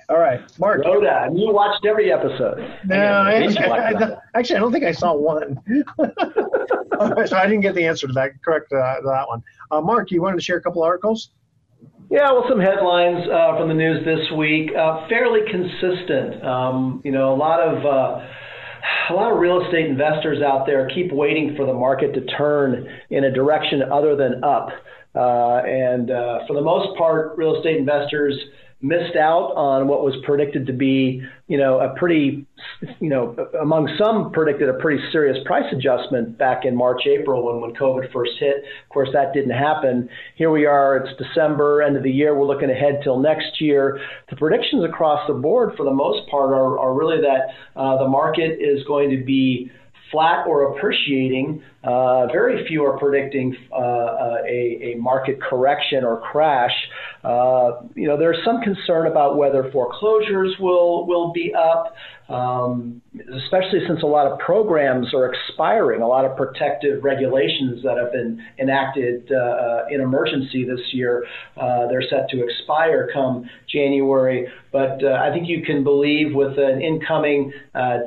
All 0.08 0.20
right, 0.20 0.40
Mark. 0.60 0.84
Rhoda, 0.86 1.24
and 1.24 1.40
you 1.40 1.52
watched 1.52 1.84
every 1.84 2.14
episode. 2.14 2.60
No, 2.86 2.96
I 2.96 3.34
actually, 3.34 3.56
think 3.56 3.68
I, 3.68 4.18
actually, 4.36 4.56
I 4.56 4.60
don't 4.60 4.72
think 4.72 4.86
I 4.86 4.92
saw 4.92 5.16
one. 5.16 5.60
so 5.98 7.36
I 7.36 7.48
didn't 7.48 7.62
get 7.62 7.74
the 7.74 7.86
answer 7.86 8.06
to 8.06 8.14
that. 8.14 8.32
Correct 8.44 8.72
uh, 8.72 9.02
that 9.04 9.26
one. 9.28 9.44
Uh, 9.72 9.82
Mark, 9.82 10.12
you 10.12 10.22
wanted 10.22 10.38
to 10.38 10.44
share 10.44 10.58
a 10.58 10.62
couple 10.62 10.84
articles? 10.84 11.32
Yeah, 12.12 12.32
well, 12.32 12.46
some 12.48 12.60
headlines 12.60 13.28
uh, 13.28 13.58
from 13.58 13.68
the 13.68 13.74
news 13.74 14.06
this 14.06 14.30
week. 14.38 14.70
Uh, 14.78 15.08
fairly 15.10 15.40
consistent. 15.50 16.44
Um, 16.46 17.02
you 17.04 17.12
know, 17.12 17.34
a 17.34 17.38
lot 17.38 17.60
of 17.60 17.84
uh, 17.84 18.28
a 19.10 19.14
lot 19.14 19.32
of 19.32 19.40
real 19.40 19.66
estate 19.66 19.88
investors 19.88 20.42
out 20.42 20.68
there 20.68 20.88
keep 20.94 21.12
waiting 21.12 21.56
for 21.56 21.66
the 21.66 21.74
market 21.74 22.14
to 22.14 22.22
turn 22.38 22.88
in 23.10 23.24
a 23.24 23.32
direction 23.32 23.82
other 23.92 24.16
than 24.16 24.44
up. 24.44 24.70
Uh, 25.16 25.62
and 25.66 26.12
uh, 26.12 26.40
for 26.48 26.54
the 26.54 26.62
most 26.62 26.98
part, 26.98 27.38
real 27.38 27.56
estate 27.56 27.78
investors 27.78 28.36
missed 28.82 29.16
out 29.16 29.54
on 29.56 29.88
what 29.88 30.04
was 30.04 30.14
predicted 30.26 30.68
to 30.68 30.74
be, 30.74 31.22
you 31.48 31.58
know, 31.58 31.80
a 31.80 31.98
pretty, 31.98 32.46
you 33.00 33.10
know, 33.10 33.36
among 33.60 33.90
some 33.98 34.32
predicted 34.32 34.70
a 34.70 34.74
pretty 34.74 35.02
serious 35.12 35.38
price 35.46 35.66
adjustment 35.72 36.38
back 36.38 36.66
in 36.66 36.76
March, 36.76 37.02
April 37.08 37.46
when, 37.46 37.62
when 37.62 37.74
COVID 37.74 38.12
first 38.12 38.34
hit. 38.40 38.58
Of 38.58 38.90
course, 38.90 39.10
that 39.14 39.34
didn't 39.34 39.58
happen. 39.58 40.10
Here 40.36 40.52
we 40.52 40.66
are, 40.66 40.98
it's 40.98 41.18
December, 41.18 41.82
end 41.82 41.98
of 41.98 42.04
the 42.04 42.12
year, 42.12 42.38
we're 42.38 42.46
looking 42.46 42.70
ahead 42.70 43.00
till 43.02 43.20
next 43.20 43.60
year. 43.60 44.00
The 44.30 44.36
predictions 44.36 44.84
across 44.84 45.26
the 45.28 45.34
board, 45.34 45.74
for 45.78 45.84
the 45.84 45.94
most 45.94 46.30
part, 46.30 46.52
are, 46.52 46.78
are 46.78 46.94
really 46.94 47.22
that 47.22 47.56
uh, 47.80 47.98
the 47.98 48.08
market 48.08 48.60
is 48.60 48.84
going 48.84 49.10
to 49.10 49.24
be 49.24 49.72
flat 50.16 50.48
or 50.48 50.78
appreciating. 50.78 51.62
Uh, 51.84 52.26
very 52.28 52.66
few 52.68 52.84
are 52.86 52.98
predicting 52.98 53.56
uh, 53.72 53.76
uh, 53.76 54.38
a, 54.48 54.94
a, 54.94 54.96
market 54.98 55.40
correction 55.42 56.06
or 56.06 56.22
crash. 56.22 56.72
Uh, 57.24 57.82
you 57.96 58.08
know, 58.08 58.18
there's 58.18 58.38
some 58.46 58.62
concern 58.62 59.08
about 59.08 59.38
whether 59.38 59.70
foreclosures 59.72 60.56
will 60.60 61.06
will 61.06 61.34
be 61.34 61.54
up, 61.54 61.94
um, 62.30 63.02
especially 63.44 63.82
since 63.88 64.02
a 64.04 64.06
lot 64.06 64.26
of 64.26 64.40
programs 64.40 65.14
are 65.14 65.32
expiring. 65.32 66.02
A 66.02 66.08
lot 66.08 66.24
of 66.24 66.36
protective 66.38 67.04
regulations 67.04 67.84
that 67.84 67.98
have 67.98 68.12
been 68.14 68.42
enacted 68.58 69.30
uh, 69.32 69.86
in 69.92 70.00
emergency 70.00 70.66
this 70.66 70.82
year, 70.94 71.26
uh, 71.58 71.88
they're 71.88 72.08
set 72.10 72.30
to 72.30 72.44
expire 72.44 73.10
come 73.14 73.48
January. 73.68 74.48
But 74.72 75.04
I 75.04 75.32
think 75.34 75.48
you 75.48 75.62
can 75.64 75.84
believe 75.84 76.34
with 76.34 76.58
an 76.58 76.82
incoming 76.82 77.52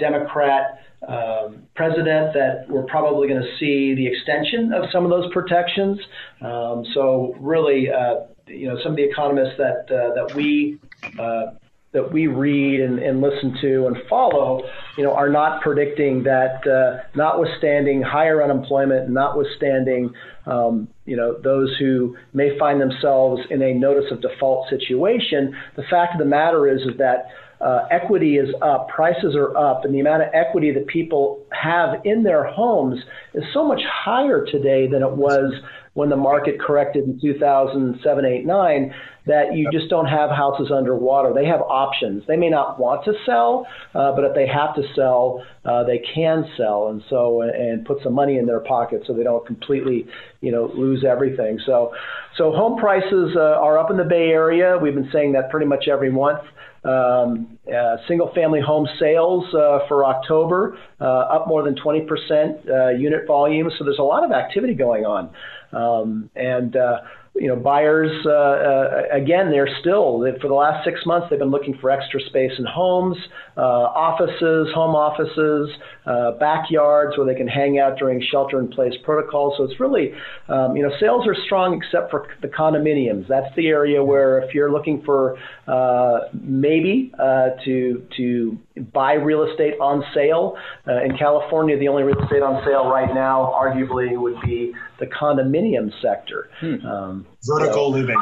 Democrat 0.00 0.80
um, 1.06 1.62
president 1.76 2.34
that 2.34 2.66
we're 2.68 2.84
probably 2.84 3.28
going 3.28 3.40
to 3.40 3.56
see 3.58 3.94
the 3.94 4.06
extension 4.06 4.72
of 4.72 4.90
some 4.90 5.04
of 5.04 5.10
those 5.10 5.32
protections. 5.32 5.98
Um, 6.40 6.84
so 6.94 7.36
really, 7.38 7.90
uh, 7.90 8.26
you 8.46 8.68
know, 8.68 8.78
some 8.82 8.92
of 8.92 8.96
the 8.96 9.04
economists 9.04 9.56
that 9.58 9.86
uh, 9.90 10.14
that 10.14 10.34
we 10.34 10.78
uh, 11.18 11.52
that 11.92 12.12
we 12.12 12.26
read 12.26 12.80
and, 12.80 12.98
and, 12.98 13.20
listen 13.22 13.56
to 13.62 13.86
and 13.86 13.96
follow, 14.10 14.62
you 14.98 15.04
know, 15.04 15.14
are 15.14 15.30
not 15.30 15.62
predicting 15.62 16.22
that, 16.22 16.66
uh, 16.66 17.02
notwithstanding 17.16 18.02
higher 18.02 18.42
unemployment, 18.42 19.08
notwithstanding, 19.08 20.12
um, 20.44 20.86
you 21.08 21.16
know, 21.16 21.38
those 21.42 21.74
who 21.78 22.16
may 22.34 22.56
find 22.58 22.80
themselves 22.80 23.40
in 23.50 23.62
a 23.62 23.72
notice 23.72 24.10
of 24.12 24.20
default 24.20 24.68
situation, 24.68 25.56
the 25.74 25.82
fact 25.84 26.12
of 26.12 26.18
the 26.18 26.26
matter 26.26 26.68
is, 26.68 26.82
is 26.82 26.98
that 26.98 27.28
uh, 27.60 27.86
equity 27.90 28.36
is 28.36 28.54
up, 28.62 28.88
prices 28.88 29.34
are 29.34 29.56
up, 29.56 29.84
and 29.84 29.94
the 29.94 30.00
amount 30.00 30.22
of 30.22 30.28
equity 30.32 30.70
that 30.70 30.86
people 30.86 31.44
have 31.50 32.00
in 32.04 32.22
their 32.22 32.44
homes 32.44 33.00
is 33.34 33.42
so 33.52 33.66
much 33.66 33.80
higher 33.90 34.44
today 34.44 34.86
than 34.86 35.02
it 35.02 35.10
was 35.10 35.52
when 35.98 36.08
the 36.08 36.16
market 36.16 36.60
corrected 36.60 37.02
in 37.02 37.20
2007, 37.20 38.24
8, 38.24 38.46
9 38.46 38.94
that 39.26 39.52
you 39.52 39.68
just 39.72 39.90
don't 39.90 40.06
have 40.06 40.30
houses 40.30 40.70
underwater. 40.70 41.34
They 41.34 41.46
have 41.46 41.60
options. 41.60 42.22
They 42.28 42.36
may 42.36 42.48
not 42.48 42.78
want 42.78 43.04
to 43.06 43.14
sell, 43.26 43.66
uh, 43.96 44.12
but 44.12 44.22
if 44.22 44.32
they 44.32 44.46
have 44.46 44.76
to 44.76 44.82
sell, 44.94 45.44
uh, 45.64 45.82
they 45.82 45.98
can 46.14 46.48
sell, 46.56 46.86
and 46.90 47.02
so 47.10 47.42
and 47.42 47.84
put 47.84 47.98
some 48.04 48.14
money 48.14 48.38
in 48.38 48.46
their 48.46 48.60
pocket 48.60 49.02
so 49.08 49.12
they 49.12 49.24
don't 49.24 49.44
completely, 49.44 50.06
you 50.40 50.52
know, 50.52 50.70
lose 50.72 51.04
everything. 51.04 51.58
So, 51.66 51.92
so 52.36 52.52
home 52.52 52.78
prices 52.78 53.34
uh, 53.34 53.58
are 53.58 53.76
up 53.76 53.90
in 53.90 53.96
the 53.96 54.04
Bay 54.04 54.28
Area. 54.28 54.78
We've 54.80 54.94
been 54.94 55.10
saying 55.12 55.32
that 55.32 55.50
pretty 55.50 55.66
much 55.66 55.88
every 55.88 56.12
month. 56.12 56.44
Um, 56.84 57.58
uh, 57.66 57.96
single 58.06 58.32
family 58.34 58.60
home 58.60 58.86
sales 59.00 59.44
uh, 59.52 59.80
for 59.88 60.04
October 60.04 60.78
uh, 61.00 61.04
up 61.04 61.48
more 61.48 61.64
than 61.64 61.74
20% 61.74 62.06
uh, 62.06 62.88
unit 62.90 63.26
volume. 63.26 63.68
So 63.76 63.84
there's 63.84 63.98
a 63.98 64.02
lot 64.02 64.24
of 64.24 64.30
activity 64.30 64.74
going 64.74 65.04
on. 65.04 65.30
Um, 65.72 66.30
and 66.34 66.76
uh, 66.76 66.98
you 67.38 67.48
know, 67.48 67.56
buyers, 67.56 68.10
uh, 68.26 68.30
uh, 68.30 69.02
again, 69.12 69.50
they're 69.50 69.68
still, 69.80 70.24
for 70.40 70.48
the 70.48 70.54
last 70.54 70.84
six 70.84 71.00
months, 71.06 71.28
they've 71.30 71.38
been 71.38 71.50
looking 71.50 71.76
for 71.80 71.90
extra 71.90 72.20
space 72.20 72.52
in 72.58 72.64
homes, 72.64 73.16
uh, 73.56 73.60
offices, 73.60 74.68
home 74.74 74.94
offices, 74.96 75.70
uh, 76.06 76.32
backyards 76.32 77.16
where 77.16 77.26
they 77.26 77.34
can 77.34 77.46
hang 77.46 77.78
out 77.78 77.96
during 77.98 78.20
shelter 78.30 78.58
in 78.58 78.68
place 78.68 78.92
protocols. 79.04 79.54
So 79.56 79.64
it's 79.64 79.78
really, 79.78 80.12
um, 80.48 80.76
you 80.76 80.82
know, 80.82 80.90
sales 80.98 81.26
are 81.26 81.36
strong 81.46 81.80
except 81.80 82.10
for 82.10 82.26
the 82.42 82.48
condominiums. 82.48 83.28
That's 83.28 83.54
the 83.56 83.68
area 83.68 84.02
where 84.02 84.40
if 84.40 84.54
you're 84.54 84.72
looking 84.72 85.02
for 85.02 85.38
uh, 85.68 86.28
maybe 86.32 87.12
uh, 87.18 87.50
to, 87.64 88.06
to 88.16 88.58
buy 88.92 89.14
real 89.14 89.44
estate 89.44 89.74
on 89.80 90.02
sale, 90.14 90.56
in 91.04 91.16
California, 91.18 91.78
the 91.78 91.86
only 91.86 92.02
real 92.02 92.20
estate 92.22 92.42
on 92.42 92.64
sale 92.64 92.88
right 92.88 93.14
now, 93.14 93.54
arguably, 93.54 94.18
would 94.18 94.40
be 94.40 94.72
the 94.98 95.06
condominium 95.06 95.92
sector. 96.02 96.50
Hmm. 96.60 96.86
Um, 96.86 97.26
Vertical 97.44 97.74
so, 97.74 97.88
living. 97.88 98.16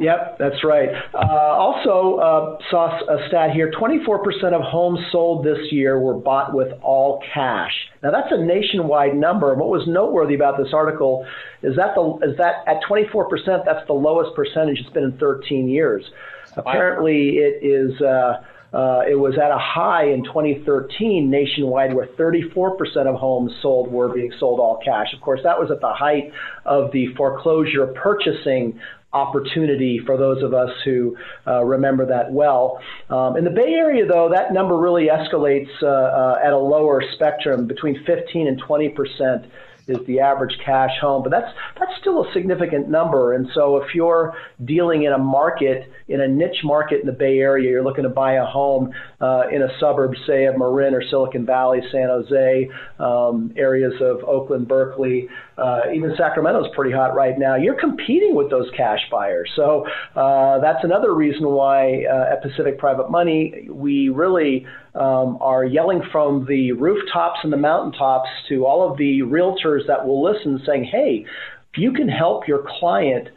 Yep, 0.00 0.38
that's 0.38 0.64
right. 0.64 0.88
Uh, 1.12 1.18
also, 1.18 2.16
uh, 2.16 2.58
saw 2.70 2.98
a 3.06 3.28
stat 3.28 3.50
here 3.50 3.70
24% 3.70 4.54
of 4.54 4.62
homes 4.62 4.98
sold 5.12 5.44
this 5.44 5.70
year 5.70 6.00
were 6.00 6.14
bought 6.14 6.54
with 6.54 6.72
all 6.80 7.22
cash. 7.34 7.72
Now, 8.02 8.10
that's 8.10 8.32
a 8.32 8.38
nationwide 8.38 9.14
number. 9.14 9.52
And 9.52 9.60
what 9.60 9.68
was 9.68 9.86
noteworthy 9.86 10.34
about 10.34 10.56
this 10.56 10.72
article 10.72 11.26
is 11.62 11.76
that, 11.76 11.94
the, 11.94 12.18
is 12.22 12.38
that 12.38 12.64
at 12.66 12.80
24%, 12.88 13.66
that's 13.66 13.86
the 13.86 13.92
lowest 13.92 14.34
percentage 14.34 14.80
it's 14.80 14.88
been 14.88 15.04
in 15.04 15.18
13 15.18 15.68
years. 15.68 16.10
Apparently, 16.56 17.36
it 17.36 17.62
is. 17.62 18.00
Uh, 18.00 18.42
uh, 18.72 19.02
it 19.08 19.18
was 19.18 19.34
at 19.36 19.50
a 19.50 19.58
high 19.58 20.04
in 20.04 20.24
2013 20.24 21.28
nationwide 21.30 21.94
where 21.94 22.06
34% 22.06 22.78
of 23.06 23.16
homes 23.16 23.52
sold 23.60 23.90
were 23.90 24.08
being 24.08 24.32
sold 24.38 24.60
all 24.60 24.80
cash. 24.84 25.08
Of 25.14 25.20
course, 25.20 25.40
that 25.42 25.58
was 25.58 25.70
at 25.70 25.80
the 25.80 25.92
height 25.92 26.32
of 26.64 26.92
the 26.92 27.14
foreclosure 27.16 27.88
purchasing 27.88 28.78
opportunity 29.12 30.00
for 30.06 30.16
those 30.16 30.42
of 30.42 30.54
us 30.54 30.70
who 30.84 31.16
uh, 31.46 31.64
remember 31.64 32.06
that 32.06 32.30
well. 32.32 32.80
Um, 33.08 33.36
in 33.36 33.44
the 33.44 33.50
Bay 33.50 33.74
Area, 33.74 34.06
though, 34.06 34.28
that 34.28 34.52
number 34.52 34.76
really 34.76 35.08
escalates 35.08 35.70
uh, 35.82 35.86
uh, 35.86 36.38
at 36.44 36.52
a 36.52 36.58
lower 36.58 37.02
spectrum 37.14 37.66
between 37.66 38.04
15 38.04 38.46
and 38.46 38.58
20 38.58 38.88
percent 38.90 39.46
is 39.90 40.06
the 40.06 40.20
average 40.20 40.56
cash 40.64 40.92
home, 41.00 41.22
but 41.22 41.30
that's 41.30 41.52
that's 41.78 41.92
still 42.00 42.24
a 42.24 42.32
significant 42.32 42.88
number. 42.88 43.34
And 43.34 43.48
so 43.54 43.76
if 43.78 43.94
you're 43.94 44.34
dealing 44.64 45.04
in 45.04 45.12
a 45.12 45.18
market, 45.18 45.90
in 46.08 46.20
a 46.20 46.28
niche 46.28 46.62
market 46.64 47.00
in 47.00 47.06
the 47.06 47.12
Bay 47.12 47.38
Area, 47.38 47.70
you're 47.70 47.84
looking 47.84 48.04
to 48.04 48.10
buy 48.10 48.34
a 48.34 48.44
home 48.44 48.92
uh, 49.20 49.44
in 49.52 49.62
a 49.62 49.68
suburb, 49.78 50.12
say 50.26 50.46
of 50.46 50.56
Marin 50.58 50.94
or 50.94 51.02
Silicon 51.02 51.44
Valley, 51.46 51.80
San 51.92 52.08
Jose, 52.08 52.70
um, 52.98 53.52
areas 53.56 53.94
of 54.00 54.24
Oakland, 54.24 54.68
Berkeley, 54.68 55.28
uh, 55.58 55.82
even 55.94 56.14
Sacramento's 56.16 56.72
pretty 56.74 56.92
hot 56.92 57.14
right 57.14 57.38
now. 57.38 57.56
You're 57.56 57.78
competing 57.78 58.34
with 58.34 58.50
those 58.50 58.70
cash 58.76 59.00
buyers, 59.10 59.50
so 59.56 59.86
uh, 60.16 60.58
that's 60.60 60.84
another 60.84 61.14
reason 61.14 61.48
why 61.48 62.04
uh, 62.04 62.32
at 62.32 62.42
Pacific 62.42 62.78
Private 62.78 63.10
Money 63.10 63.68
we 63.70 64.08
really 64.08 64.66
um, 64.94 65.38
are 65.40 65.64
yelling 65.64 66.02
from 66.10 66.46
the 66.46 66.72
rooftops 66.72 67.40
and 67.42 67.52
the 67.52 67.56
mountaintops 67.56 68.28
to 68.48 68.66
all 68.66 68.90
of 68.90 68.98
the 68.98 69.20
realtors 69.20 69.86
that 69.86 70.06
will 70.06 70.22
listen, 70.22 70.60
saying, 70.66 70.84
"Hey, 70.84 71.24
if 71.72 71.78
you 71.78 71.92
can 71.92 72.08
help 72.08 72.48
your 72.48 72.64
client." 72.78 73.28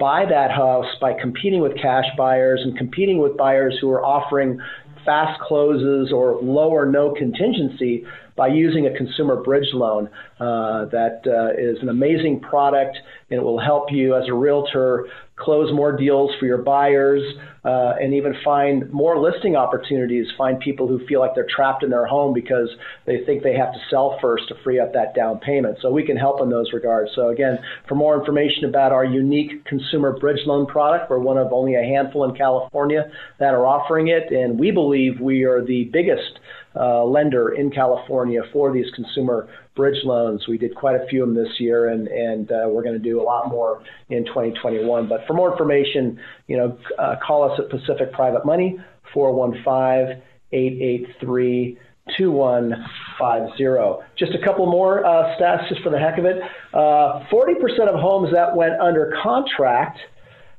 buy 0.00 0.24
that 0.28 0.50
house 0.50 0.86
by 1.00 1.12
competing 1.12 1.60
with 1.60 1.72
cash 1.80 2.06
buyers 2.16 2.60
and 2.64 2.76
competing 2.76 3.18
with 3.18 3.36
buyers 3.36 3.78
who 3.80 3.88
are 3.90 4.04
offering 4.04 4.58
fast 5.04 5.40
closes 5.40 6.12
or 6.12 6.38
low 6.42 6.68
or 6.68 6.84
no 6.84 7.14
contingency 7.14 8.04
by 8.34 8.48
using 8.48 8.86
a 8.86 8.96
consumer 8.96 9.42
bridge 9.42 9.68
loan. 9.72 10.10
Uh, 10.38 10.84
that 10.86 11.22
uh, 11.26 11.58
is 11.58 11.80
an 11.80 11.88
amazing 11.88 12.40
product 12.40 12.98
and 13.30 13.38
it 13.38 13.42
will 13.42 13.60
help 13.60 13.90
you 13.90 14.14
as 14.14 14.24
a 14.28 14.34
realtor 14.34 15.06
close 15.36 15.72
more 15.72 15.96
deals 15.96 16.30
for 16.40 16.46
your 16.46 16.58
buyers 16.58 17.22
uh, 17.66 17.94
and 18.00 18.14
even 18.14 18.32
find 18.44 18.88
more 18.92 19.18
listing 19.18 19.56
opportunities, 19.56 20.28
find 20.38 20.60
people 20.60 20.86
who 20.86 21.04
feel 21.06 21.18
like 21.18 21.34
they're 21.34 21.48
trapped 21.54 21.82
in 21.82 21.90
their 21.90 22.06
home 22.06 22.32
because 22.32 22.68
they 23.06 23.24
think 23.26 23.42
they 23.42 23.54
have 23.54 23.72
to 23.72 23.78
sell 23.90 24.16
first 24.20 24.46
to 24.46 24.54
free 24.62 24.78
up 24.78 24.92
that 24.92 25.16
down 25.16 25.40
payment. 25.40 25.76
So 25.82 25.90
we 25.90 26.06
can 26.06 26.16
help 26.16 26.40
in 26.40 26.48
those 26.48 26.72
regards. 26.72 27.10
So 27.16 27.30
again, 27.30 27.58
for 27.88 27.96
more 27.96 28.16
information 28.16 28.66
about 28.66 28.92
our 28.92 29.04
unique 29.04 29.64
consumer 29.64 30.16
bridge 30.16 30.46
loan 30.46 30.66
product, 30.66 31.10
we're 31.10 31.18
one 31.18 31.38
of 31.38 31.52
only 31.52 31.74
a 31.74 31.82
handful 31.82 32.22
in 32.22 32.36
California 32.36 33.10
that 33.40 33.52
are 33.52 33.66
offering 33.66 34.08
it, 34.08 34.30
and 34.30 34.60
we 34.60 34.70
believe 34.70 35.20
we 35.20 35.42
are 35.42 35.64
the 35.64 35.90
biggest 35.92 36.38
uh, 36.76 37.04
lender 37.04 37.48
in 37.48 37.70
California 37.70 38.42
for 38.52 38.72
these 38.72 38.86
consumer 38.94 39.48
bridge 39.76 40.02
loans. 40.04 40.48
We 40.48 40.58
did 40.58 40.74
quite 40.74 40.96
a 40.96 41.06
few 41.06 41.22
of 41.22 41.28
them 41.32 41.44
this 41.44 41.60
year, 41.60 41.88
and 41.88 42.08
and 42.08 42.50
uh, 42.50 42.66
we're 42.68 42.82
going 42.82 43.00
to 43.00 43.08
do 43.10 43.20
a 43.20 43.24
lot 43.24 43.48
more 43.48 43.82
in 44.08 44.24
2021. 44.24 45.08
But 45.08 45.26
for 45.26 45.34
more 45.34 45.52
information, 45.52 46.18
you 46.48 46.56
know, 46.56 46.76
uh, 46.98 47.16
call 47.24 47.50
us 47.50 47.60
at 47.60 47.68
Pacific 47.68 48.12
Private 48.12 48.44
Money 48.44 48.80
415 49.14 50.22
883 50.52 51.78
2150. 52.16 54.06
Just 54.16 54.32
a 54.34 54.44
couple 54.44 54.66
more 54.66 55.04
uh, 55.04 55.36
stats, 55.36 55.68
just 55.68 55.82
for 55.82 55.90
the 55.90 55.98
heck 55.98 56.18
of 56.18 56.24
it. 56.24 56.40
Uh, 56.72 57.24
40% 57.30 57.88
of 57.88 58.00
homes 58.00 58.32
that 58.32 58.54
went 58.54 58.80
under 58.80 59.16
contract 59.22 59.98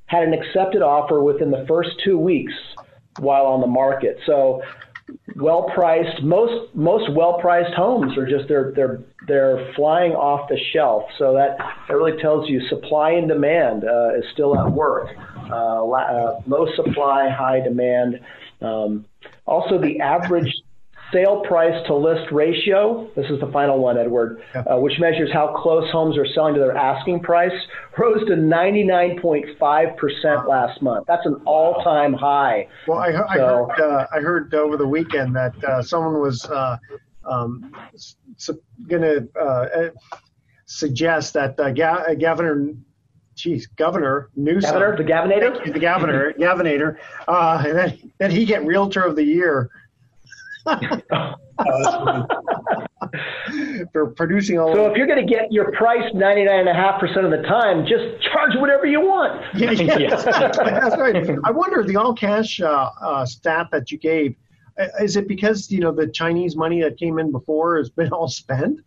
had 0.07 0.23
an 0.23 0.33
accepted 0.33 0.81
offer 0.81 1.21
within 1.21 1.51
the 1.51 1.65
first 1.67 1.91
two 2.03 2.17
weeks 2.17 2.53
while 3.19 3.45
on 3.45 3.61
the 3.61 3.67
market. 3.67 4.17
So 4.25 4.61
well 5.35 5.69
priced 5.73 6.23
most 6.23 6.73
most 6.75 7.11
well 7.13 7.39
priced 7.39 7.73
homes 7.73 8.17
are 8.17 8.27
just 8.27 8.47
they're 8.47 8.71
they're 8.75 8.99
they're 9.27 9.73
flying 9.75 10.13
off 10.13 10.49
the 10.49 10.57
shelf. 10.73 11.03
So 11.17 11.33
that 11.33 11.57
that 11.57 11.93
really 11.93 12.19
tells 12.21 12.49
you 12.49 12.65
supply 12.67 13.11
and 13.11 13.27
demand 13.27 13.83
uh, 13.83 14.15
is 14.17 14.25
still 14.33 14.57
at 14.57 14.71
work. 14.71 15.09
Uh, 15.49 15.89
uh, 15.89 16.41
low 16.47 16.67
supply 16.75 17.29
high 17.29 17.59
demand. 17.59 18.19
Um, 18.61 19.05
also 19.45 19.79
the 19.79 19.99
average 19.99 20.51
sale 21.11 21.43
price 21.47 21.75
to 21.87 21.95
list 21.95 22.31
ratio, 22.31 23.09
this 23.15 23.25
is 23.29 23.39
the 23.39 23.51
final 23.51 23.79
one, 23.79 23.97
Edward, 23.97 24.41
uh, 24.53 24.77
which 24.77 24.99
measures 24.99 25.31
how 25.31 25.55
close 25.61 25.89
homes 25.91 26.17
are 26.17 26.27
selling 26.27 26.53
to 26.55 26.59
their 26.59 26.75
asking 26.75 27.21
price, 27.21 27.53
rose 27.97 28.25
to 28.27 28.33
99.5% 28.33 30.47
last 30.47 30.81
month. 30.81 31.05
That's 31.07 31.25
an 31.25 31.41
all 31.45 31.81
time 31.83 32.13
high. 32.13 32.67
Well, 32.87 32.99
I, 32.99 33.07
I 33.07 33.37
so, 33.37 33.69
heard, 33.69 33.81
uh, 33.81 34.07
I 34.13 34.19
heard 34.19 34.53
over 34.53 34.77
the 34.77 34.87
weekend 34.87 35.35
that 35.35 35.63
uh, 35.63 35.81
someone 35.81 36.21
was 36.21 36.45
uh, 36.45 36.77
um, 37.25 37.73
going 38.87 39.01
to 39.01 39.27
uh, 39.39 39.89
suggest 40.65 41.33
that 41.33 41.59
uh, 41.59 41.71
Ga- 41.71 42.15
Governor 42.15 42.73
geez, 43.35 43.67
Governor 43.67 44.29
Newsom, 44.35 44.71
Governor, 44.71 44.97
the 44.97 45.03
Gavinator, 45.03 45.73
the 45.73 45.79
Governor, 45.79 46.33
Gavinator, 46.33 46.97
uh, 47.27 47.61
that, 47.61 47.95
that 48.17 48.31
he 48.31 48.45
get 48.45 48.65
Realtor 48.65 49.03
of 49.03 49.15
the 49.15 49.23
Year 49.23 49.69
for 53.93 54.07
producing 54.15 54.59
all. 54.59 54.73
So 54.73 54.87
if 54.87 54.97
you're 54.97 55.07
going 55.07 55.25
to 55.25 55.33
get 55.33 55.51
your 55.51 55.71
price 55.71 56.11
99.5% 56.13 57.25
of 57.25 57.31
the 57.31 57.47
time, 57.47 57.85
just 57.85 58.21
charge 58.31 58.51
whatever 58.55 58.85
you 58.85 59.01
want. 59.01 59.43
Yeah, 59.57 59.71
yeah. 59.71 60.15
that's 60.15 60.97
right. 60.97 61.15
I 61.43 61.51
wonder 61.51 61.83
the 61.83 61.95
all 61.95 62.13
cash 62.13 62.59
uh, 62.59 62.89
uh, 63.01 63.25
stat 63.25 63.67
that 63.71 63.91
you 63.91 63.97
gave. 63.97 64.35
Uh, 64.79 64.87
is 65.01 65.15
it 65.15 65.27
because 65.27 65.71
you 65.71 65.79
know 65.79 65.91
the 65.91 66.07
Chinese 66.07 66.55
money 66.55 66.81
that 66.81 66.97
came 66.97 67.17
in 67.17 67.31
before 67.31 67.77
has 67.77 67.89
been 67.89 68.11
all 68.11 68.27
spent? 68.27 68.81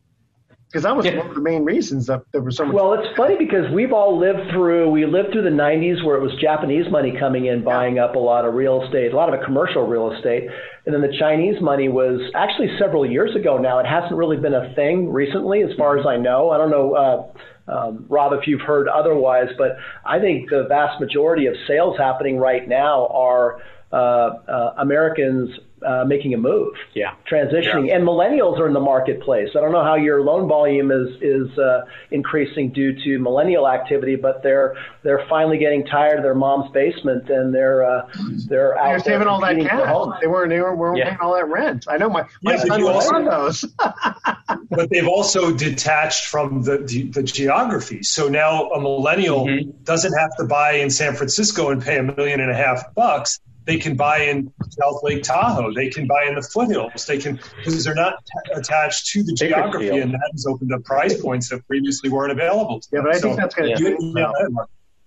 Because 0.70 0.84
that 0.84 0.96
was 0.96 1.04
yeah. 1.04 1.18
one 1.18 1.26
of 1.26 1.34
the 1.34 1.40
main 1.40 1.64
reasons 1.64 2.06
that 2.06 2.22
there 2.30 2.40
was 2.40 2.56
so 2.56 2.64
much. 2.64 2.74
Well, 2.74 2.92
it's 2.94 3.16
funny 3.16 3.34
because 3.36 3.68
we've 3.72 3.92
all 3.92 4.16
lived 4.16 4.50
through 4.52 4.88
we 4.90 5.04
lived 5.04 5.32
through 5.32 5.42
the 5.42 5.50
'90s 5.50 6.04
where 6.04 6.16
it 6.16 6.22
was 6.22 6.30
Japanese 6.40 6.88
money 6.90 7.12
coming 7.18 7.46
in, 7.46 7.64
buying 7.64 7.98
up 7.98 8.14
a 8.14 8.20
lot 8.20 8.44
of 8.44 8.54
real 8.54 8.84
estate, 8.84 9.12
a 9.12 9.16
lot 9.16 9.34
of 9.34 9.44
commercial 9.44 9.84
real 9.84 10.12
estate, 10.12 10.48
and 10.86 10.94
then 10.94 11.02
the 11.02 11.12
Chinese 11.18 11.60
money 11.60 11.88
was 11.88 12.20
actually 12.36 12.68
several 12.78 13.04
years 13.04 13.34
ago. 13.34 13.58
Now 13.58 13.80
it 13.80 13.86
hasn't 13.86 14.14
really 14.14 14.36
been 14.36 14.54
a 14.54 14.72
thing 14.74 15.12
recently, 15.12 15.62
as 15.62 15.70
far 15.76 15.98
as 15.98 16.06
I 16.06 16.16
know. 16.16 16.50
I 16.50 16.58
don't 16.58 16.70
know. 16.70 16.94
Uh, 16.94 17.32
um, 17.66 18.06
Rob, 18.08 18.32
if 18.32 18.46
you've 18.46 18.60
heard 18.60 18.88
otherwise, 18.88 19.48
but 19.58 19.76
I 20.04 20.18
think 20.18 20.50
the 20.50 20.66
vast 20.68 21.00
majority 21.00 21.46
of 21.46 21.54
sales 21.66 21.96
happening 21.98 22.38
right 22.38 22.68
now 22.68 23.06
are 23.08 23.60
uh, 23.92 23.96
uh, 23.96 24.74
Americans 24.78 25.50
uh, 25.90 26.04
making 26.04 26.34
a 26.34 26.36
move, 26.36 26.74
yeah, 26.94 27.14
transitioning, 27.30 27.88
yeah. 27.88 27.96
and 27.96 28.06
millennials 28.06 28.58
are 28.58 28.66
in 28.66 28.74
the 28.74 28.80
marketplace. 28.80 29.50
I 29.56 29.60
don't 29.60 29.72
know 29.72 29.82
how 29.82 29.96
your 29.96 30.22
loan 30.22 30.48
volume 30.48 30.90
is 30.90 31.08
is 31.20 31.58
uh, 31.58 31.82
increasing 32.10 32.70
due 32.72 32.92
to 33.04 33.18
millennial 33.18 33.68
activity, 33.68 34.16
but 34.16 34.42
they're 34.42 34.76
they're 35.02 35.26
finally 35.28 35.58
getting 35.58 35.84
tired 35.86 36.18
of 36.18 36.22
their 36.22 36.34
mom's 36.34 36.70
basement 36.72 37.28
and 37.30 37.54
they're 37.54 37.82
uh, 37.82 38.08
they're 38.48 38.78
out 38.78 38.90
they're 38.90 38.98
saving 39.00 39.26
all 39.26 39.40
that 39.40 39.56
cash. 39.60 40.20
They 40.20 40.26
weren't 40.26 40.50
they 40.50 40.60
weren't 40.60 40.98
yeah. 40.98 41.04
paying 41.04 41.18
all 41.20 41.34
that 41.34 41.48
rent. 41.48 41.86
I 41.88 41.96
know 41.96 42.08
my 42.08 42.26
my 42.42 42.54
yeah, 42.54 42.64
son 42.64 42.84
was 42.84 43.08
on 43.10 43.24
those. 43.24 43.64
but 44.70 44.90
they've 44.90 45.08
also 45.08 45.52
detached 45.52 46.26
from 46.26 46.62
the, 46.62 46.78
the, 46.78 47.02
the 47.10 47.22
geography. 47.22 48.02
So 48.02 48.28
now 48.28 48.70
a 48.70 48.80
millennial 48.80 49.46
mm-hmm. 49.46 49.70
doesn't 49.84 50.12
have 50.18 50.36
to 50.36 50.44
buy 50.44 50.72
in 50.74 50.90
San 50.90 51.14
Francisco 51.14 51.70
and 51.70 51.82
pay 51.82 51.98
a 51.98 52.02
million 52.02 52.40
and 52.40 52.50
a 52.50 52.54
half 52.54 52.94
bucks 52.94 53.40
they 53.70 53.78
can 53.78 53.94
buy 53.94 54.22
in 54.22 54.52
South 54.68 55.00
Lake 55.04 55.22
Tahoe. 55.22 55.72
They 55.72 55.88
can 55.88 56.08
buy 56.08 56.24
in 56.26 56.34
the 56.34 56.42
foothills. 56.42 57.06
They 57.06 57.18
can 57.18 57.38
because 57.56 57.84
they're 57.84 57.94
not 57.94 58.14
t- 58.26 58.52
attached 58.52 59.06
to 59.12 59.22
the 59.22 59.32
geography, 59.32 59.90
and 59.90 60.12
that 60.12 60.28
has 60.32 60.44
opened 60.44 60.74
up 60.74 60.82
price 60.82 61.20
points 61.22 61.50
that 61.50 61.64
previously 61.68 62.10
weren't 62.10 62.32
available. 62.32 62.80
yeah, 62.92 63.00
but 63.02 63.14
I 63.14 63.20
think 63.20 63.36
that's 63.36 63.54
going 63.54 63.76
to 63.76 64.12
yeah. 64.16 64.32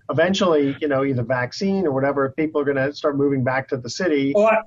Eventually, 0.10 0.78
you 0.80 0.88
know, 0.88 1.04
either 1.04 1.23
vaccine 1.23 1.86
or 1.86 1.91
whatever, 1.91 2.30
people 2.38 2.62
are 2.62 2.65
going 2.65 2.78
to 2.78 2.93
start 2.93 3.17
moving 3.17 3.43
back 3.43 3.67
to 3.69 3.78
the 3.78 3.89
city. 3.89 4.34
Oh, 4.36 4.43
I, 4.45 4.62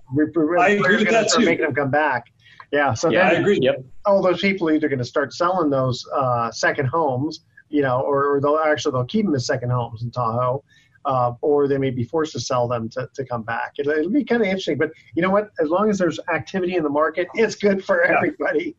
I 0.58 0.68
agree 0.70 0.96
with 0.96 1.10
that 1.10 1.30
too. 1.30 1.44
Making 1.44 1.64
them 1.64 1.74
come 1.74 1.90
back. 1.90 2.26
Yeah, 2.72 2.92
so 2.92 3.10
yeah, 3.10 3.28
then 3.28 3.36
I 3.36 3.40
agree. 3.40 3.58
Yep. 3.62 3.82
All 4.04 4.22
those 4.22 4.40
people 4.40 4.68
are 4.68 4.74
either 4.74 4.88
going 4.88 4.98
to 4.98 5.04
start 5.04 5.32
selling 5.32 5.70
those 5.70 6.06
uh, 6.14 6.50
second 6.50 6.86
homes, 6.86 7.44
you 7.70 7.80
know, 7.80 8.00
or, 8.00 8.34
or 8.34 8.40
they'll 8.42 8.58
actually 8.58 8.92
they'll 8.92 9.04
keep 9.04 9.24
them 9.24 9.34
as 9.34 9.46
second 9.46 9.70
homes 9.70 10.02
in 10.02 10.10
Tahoe, 10.10 10.62
uh, 11.06 11.32
or 11.40 11.68
they 11.68 11.78
may 11.78 11.90
be 11.90 12.04
forced 12.04 12.32
to 12.32 12.40
sell 12.40 12.68
them 12.68 12.88
to, 12.90 13.08
to 13.14 13.24
come 13.24 13.42
back. 13.42 13.74
It'll, 13.78 13.92
it'll, 13.92 14.10
be 14.10 14.24
kind 14.24 14.42
of 14.42 14.48
interesting. 14.48 14.76
But 14.76 14.90
you 15.14 15.22
know 15.22 15.30
what? 15.30 15.50
As 15.60 15.68
long 15.68 15.88
as 15.88 15.98
there's 15.98 16.18
activity 16.32 16.74
in 16.74 16.82
the 16.82 16.90
market, 16.90 17.28
it's 17.34 17.54
good 17.54 17.84
for 17.84 18.04
yeah. 18.04 18.16
everybody. 18.16 18.76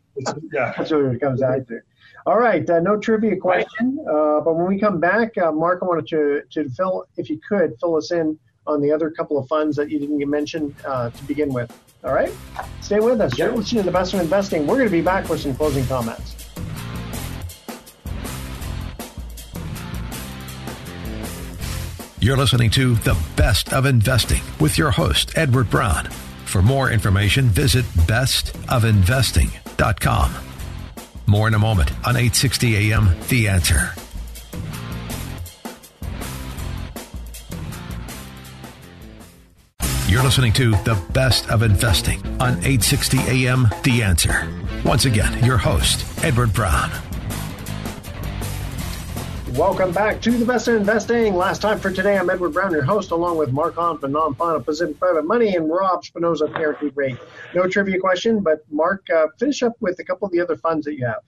yeah. 0.52 0.74
That's 0.78 0.92
what 0.92 1.06
it 1.06 1.22
comes 1.22 1.40
down 1.40 1.66
to. 1.66 1.80
All 2.26 2.38
right, 2.38 2.70
uh, 2.70 2.82
no 2.82 2.98
trivia 2.98 3.38
question. 3.38 3.98
Uh, 4.06 4.42
but 4.42 4.56
when 4.56 4.68
we 4.68 4.78
come 4.78 5.00
back, 5.00 5.38
uh, 5.38 5.52
Mark, 5.52 5.80
I 5.82 5.86
wanted 5.86 6.08
to, 6.08 6.42
to 6.52 6.70
fill, 6.72 7.06
if 7.16 7.30
you 7.30 7.40
could, 7.48 7.74
fill 7.80 7.96
us 7.96 8.12
in 8.12 8.38
on 8.68 8.82
the 8.82 8.92
other 8.92 9.10
couple 9.10 9.38
of 9.38 9.48
funds 9.48 9.78
that 9.78 9.90
you 9.90 9.98
didn't 9.98 10.30
mention 10.30 10.76
uh, 10.86 11.10
to 11.10 11.24
begin 11.24 11.54
with. 11.54 11.72
All 12.04 12.14
right? 12.14 12.34
Stay 12.82 13.00
with 13.00 13.22
us. 13.22 13.38
You're 13.38 13.54
listening 13.54 13.84
to 13.84 13.86
The 13.86 13.94
Best 13.94 14.14
of 14.14 14.20
Investing. 14.20 14.68
We're 14.68 14.76
going 14.76 14.90
to 14.90 14.92
be 14.92 15.02
back 15.02 15.30
with 15.30 15.40
some 15.40 15.56
closing 15.56 15.86
comments. 15.86 16.47
You're 22.28 22.36
listening 22.36 22.72
to 22.72 22.96
The 22.96 23.16
Best 23.38 23.72
of 23.72 23.86
Investing 23.86 24.42
with 24.60 24.78
your 24.78 24.92
host, 24.92 25.32
Edward 25.38 25.70
Brown. 25.70 26.10
For 26.44 26.62
more 26.62 26.92
information, 26.92 27.46
visit 27.46 27.86
bestofinvesting.com. 27.86 30.36
More 31.26 31.48
in 31.48 31.54
a 31.54 31.60
moment 31.60 31.92
on 32.06 32.18
860 32.18 32.92
AM 32.92 33.16
The 33.30 33.48
Answer. 33.48 33.94
You're 40.10 40.24
listening 40.24 40.52
to 40.52 40.72
The 40.72 41.02
Best 41.14 41.50
of 41.50 41.64
Investing 41.64 42.20
on 42.42 42.58
860 42.58 43.20
AM 43.20 43.70
The 43.84 44.04
Answer. 44.04 44.54
Once 44.84 45.06
again, 45.06 45.42
your 45.46 45.58
host, 45.58 46.06
Edward 46.26 46.52
Brown. 46.52 46.92
Welcome 49.58 49.92
back 49.92 50.22
to 50.22 50.30
the 50.30 50.46
best 50.46 50.68
in 50.68 50.76
investing. 50.76 51.34
Last 51.34 51.64
time 51.64 51.80
for 51.80 51.92
today, 51.92 52.16
I'm 52.16 52.30
Edward 52.30 52.54
Brown, 52.54 52.72
your 52.74 52.84
host, 52.84 53.10
along 53.10 53.40
with 53.40 53.52
Mark 53.52 53.74
Hanf 53.74 54.04
and 54.04 54.14
Nam 54.14 54.36
Phan 54.36 54.58
of 54.58 54.66
Pacific 54.66 55.00
Private 55.00 55.26
Money 55.26 55.56
and 55.56 55.68
Rob 55.68 56.06
Spinoza 56.06 56.48
Guaranteed 56.50 56.92
Rate. 56.96 57.18
No 57.56 57.68
trivia 57.68 58.00
question, 58.00 58.42
but 58.42 58.60
Mark, 58.70 59.04
uh, 59.10 59.26
finish 59.40 59.64
up 59.64 59.74
with 59.80 59.98
a 59.98 60.04
couple 60.04 60.28
of 60.28 60.32
the 60.32 60.42
other 60.42 60.58
funds 60.58 60.86
that 60.86 60.94
you 60.94 61.08
have. 61.08 61.22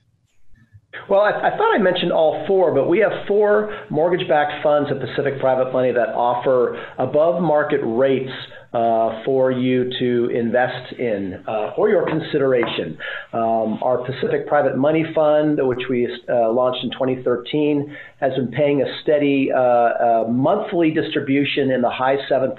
Well, 1.08 1.22
I, 1.22 1.30
I, 1.30 1.56
thought 1.56 1.74
I 1.74 1.78
mentioned 1.78 2.12
all 2.12 2.46
four, 2.46 2.72
but 2.72 2.88
we 2.88 3.00
have 3.00 3.26
four 3.26 3.76
mortgage 3.90 4.28
backed 4.28 4.62
funds 4.62 4.88
at 4.92 5.00
Pacific 5.00 5.40
Private 5.40 5.72
Money 5.72 5.90
that 5.90 6.10
offer 6.10 6.80
above 6.98 7.42
market 7.42 7.80
rates 7.82 8.30
uh, 8.72 9.22
for 9.24 9.50
you 9.50 9.90
to 9.98 10.30
invest 10.32 10.92
in 10.92 11.42
uh, 11.46 11.72
for 11.74 11.88
your 11.88 12.06
consideration. 12.06 12.96
Um, 13.32 13.82
our 13.82 14.04
Pacific 14.04 14.46
Private 14.46 14.76
Money 14.76 15.04
Fund, 15.14 15.58
which 15.62 15.82
we 15.88 16.06
uh, 16.28 16.52
launched 16.52 16.84
in 16.84 16.90
2013, 16.92 17.96
has 18.20 18.34
been 18.34 18.48
paying 18.48 18.82
a 18.82 19.02
steady 19.02 19.50
uh, 19.52 19.58
uh, 19.58 20.24
monthly 20.28 20.90
distribution 20.90 21.70
in 21.70 21.80
the 21.80 21.90
high 21.90 22.16
7% 22.30 22.54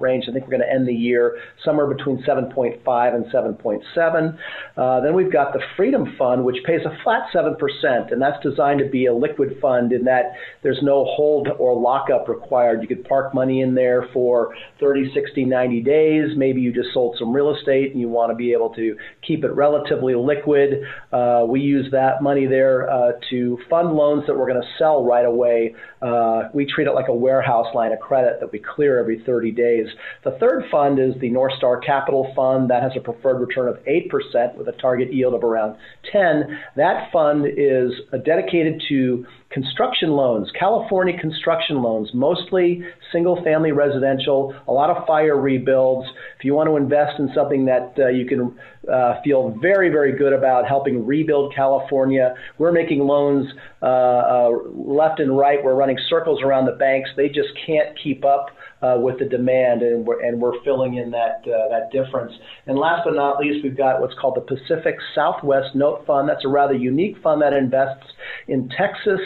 range. 0.00 0.26
I 0.28 0.32
think 0.32 0.44
we're 0.44 0.50
going 0.50 0.68
to 0.68 0.72
end 0.72 0.86
the 0.86 0.94
year 0.94 1.38
somewhere 1.64 1.86
between 1.86 2.22
7.5 2.22 3.14
and 3.14 3.24
7.7. 3.26 4.38
Uh, 4.76 5.00
then 5.00 5.14
we've 5.14 5.32
got 5.32 5.52
the 5.52 5.60
Freedom 5.76 6.14
Fund, 6.18 6.44
which 6.44 6.62
pays 6.64 6.80
a 6.84 6.96
flat 7.02 7.28
7%, 7.34 8.12
and 8.12 8.20
that's 8.20 8.42
designed 8.42 8.80
to 8.80 8.88
be 8.88 9.06
a 9.06 9.14
liquid 9.14 9.58
fund 9.60 9.92
in 9.92 10.04
that 10.04 10.34
there's 10.62 10.80
no 10.82 11.04
hold 11.04 11.48
or 11.58 11.74
lockup 11.74 12.28
required. 12.28 12.82
You 12.82 12.88
could 12.88 13.04
park 13.04 13.34
money 13.34 13.62
in 13.62 13.74
there 13.74 14.08
for 14.12 14.54
30, 14.80 15.12
60, 15.14 15.44
90 15.56 15.80
days. 15.80 16.36
Maybe 16.36 16.60
you 16.60 16.70
just 16.70 16.92
sold 16.92 17.16
some 17.18 17.32
real 17.32 17.54
estate 17.54 17.92
and 17.92 18.00
you 18.00 18.10
want 18.10 18.30
to 18.30 18.36
be 18.36 18.52
able 18.52 18.68
to 18.74 18.94
keep 19.26 19.42
it 19.42 19.52
relatively 19.52 20.14
liquid. 20.14 20.82
Uh, 21.10 21.46
we 21.48 21.60
use 21.60 21.90
that 21.92 22.22
money 22.22 22.46
there 22.46 22.90
uh, 22.90 23.12
to 23.30 23.58
fund 23.70 23.94
loans 23.94 24.24
that 24.26 24.36
we're 24.36 24.46
going 24.46 24.60
to 24.60 24.68
sell 24.76 25.02
right 25.02 25.24
away. 25.24 25.74
Uh, 26.02 26.50
we 26.52 26.66
treat 26.66 26.86
it 26.86 26.92
like 26.92 27.08
a 27.08 27.14
warehouse 27.14 27.74
line 27.74 27.90
of 27.92 28.00
credit 28.00 28.38
that 28.40 28.52
we 28.52 28.58
clear 28.58 28.98
every 28.98 29.22
30 29.24 29.50
days. 29.52 29.86
The 30.24 30.32
third 30.32 30.64
fund 30.70 30.98
is 30.98 31.14
the 31.22 31.30
North 31.30 31.54
Star 31.56 31.80
Capital 31.80 32.30
Fund 32.36 32.68
that 32.68 32.82
has 32.82 32.92
a 32.94 33.00
preferred 33.00 33.40
return 33.40 33.66
of 33.68 33.76
8% 33.84 34.56
with 34.56 34.68
a 34.68 34.72
target 34.72 35.10
yield 35.10 35.32
of 35.32 35.42
around 35.42 35.78
10. 36.12 36.58
That 36.76 37.10
fund 37.10 37.46
is 37.46 37.92
dedicated 38.26 38.82
to 38.90 39.24
construction 39.50 40.10
loans, 40.10 40.50
California 40.58 41.18
construction 41.18 41.82
loans, 41.82 42.10
mostly 42.12 42.82
single 43.12 43.42
family 43.44 43.72
residential, 43.72 44.54
a 44.66 44.72
lot 44.72 44.90
of 44.90 45.06
fire 45.06 45.40
rebuilds. 45.40 46.08
If 46.38 46.44
you 46.44 46.54
want 46.54 46.68
to 46.68 46.76
invest 46.76 47.18
in 47.18 47.30
something 47.34 47.64
that 47.66 47.94
uh, 47.98 48.08
you 48.08 48.26
can 48.26 48.56
uh, 48.92 49.20
feel 49.22 49.56
very, 49.62 49.88
very 49.88 50.16
good 50.16 50.32
about 50.32 50.66
helping 50.66 51.06
rebuild 51.06 51.54
California, 51.54 52.34
we're 52.58 52.72
making 52.72 53.00
loans 53.00 53.46
uh, 53.82 53.86
uh 53.86 54.50
left 54.74 55.20
and 55.20 55.36
right. 55.36 55.62
We're 55.62 55.74
running 55.74 55.98
circles 56.08 56.42
around 56.42 56.66
the 56.66 56.72
banks. 56.72 57.10
They 57.16 57.28
just 57.28 57.50
can't 57.66 57.96
keep 58.02 58.24
up. 58.24 58.46
Uh, 58.82 58.94
with 58.98 59.18
the 59.18 59.24
demand, 59.24 59.80
and 59.80 60.06
we're, 60.06 60.20
and 60.22 60.38
we're 60.38 60.62
filling 60.62 60.96
in 60.96 61.10
that 61.10 61.40
uh, 61.46 61.66
that 61.70 61.88
difference. 61.90 62.30
And 62.66 62.78
last 62.78 63.06
but 63.06 63.14
not 63.14 63.40
least, 63.40 63.64
we've 63.64 63.76
got 63.76 64.02
what's 64.02 64.12
called 64.20 64.36
the 64.36 64.42
Pacific 64.42 64.96
Southwest 65.14 65.74
Note 65.74 66.04
Fund. 66.06 66.28
That's 66.28 66.44
a 66.44 66.48
rather 66.48 66.74
unique 66.74 67.16
fund 67.22 67.40
that 67.40 67.54
invests 67.54 68.04
in 68.48 68.68
Texas 68.68 69.20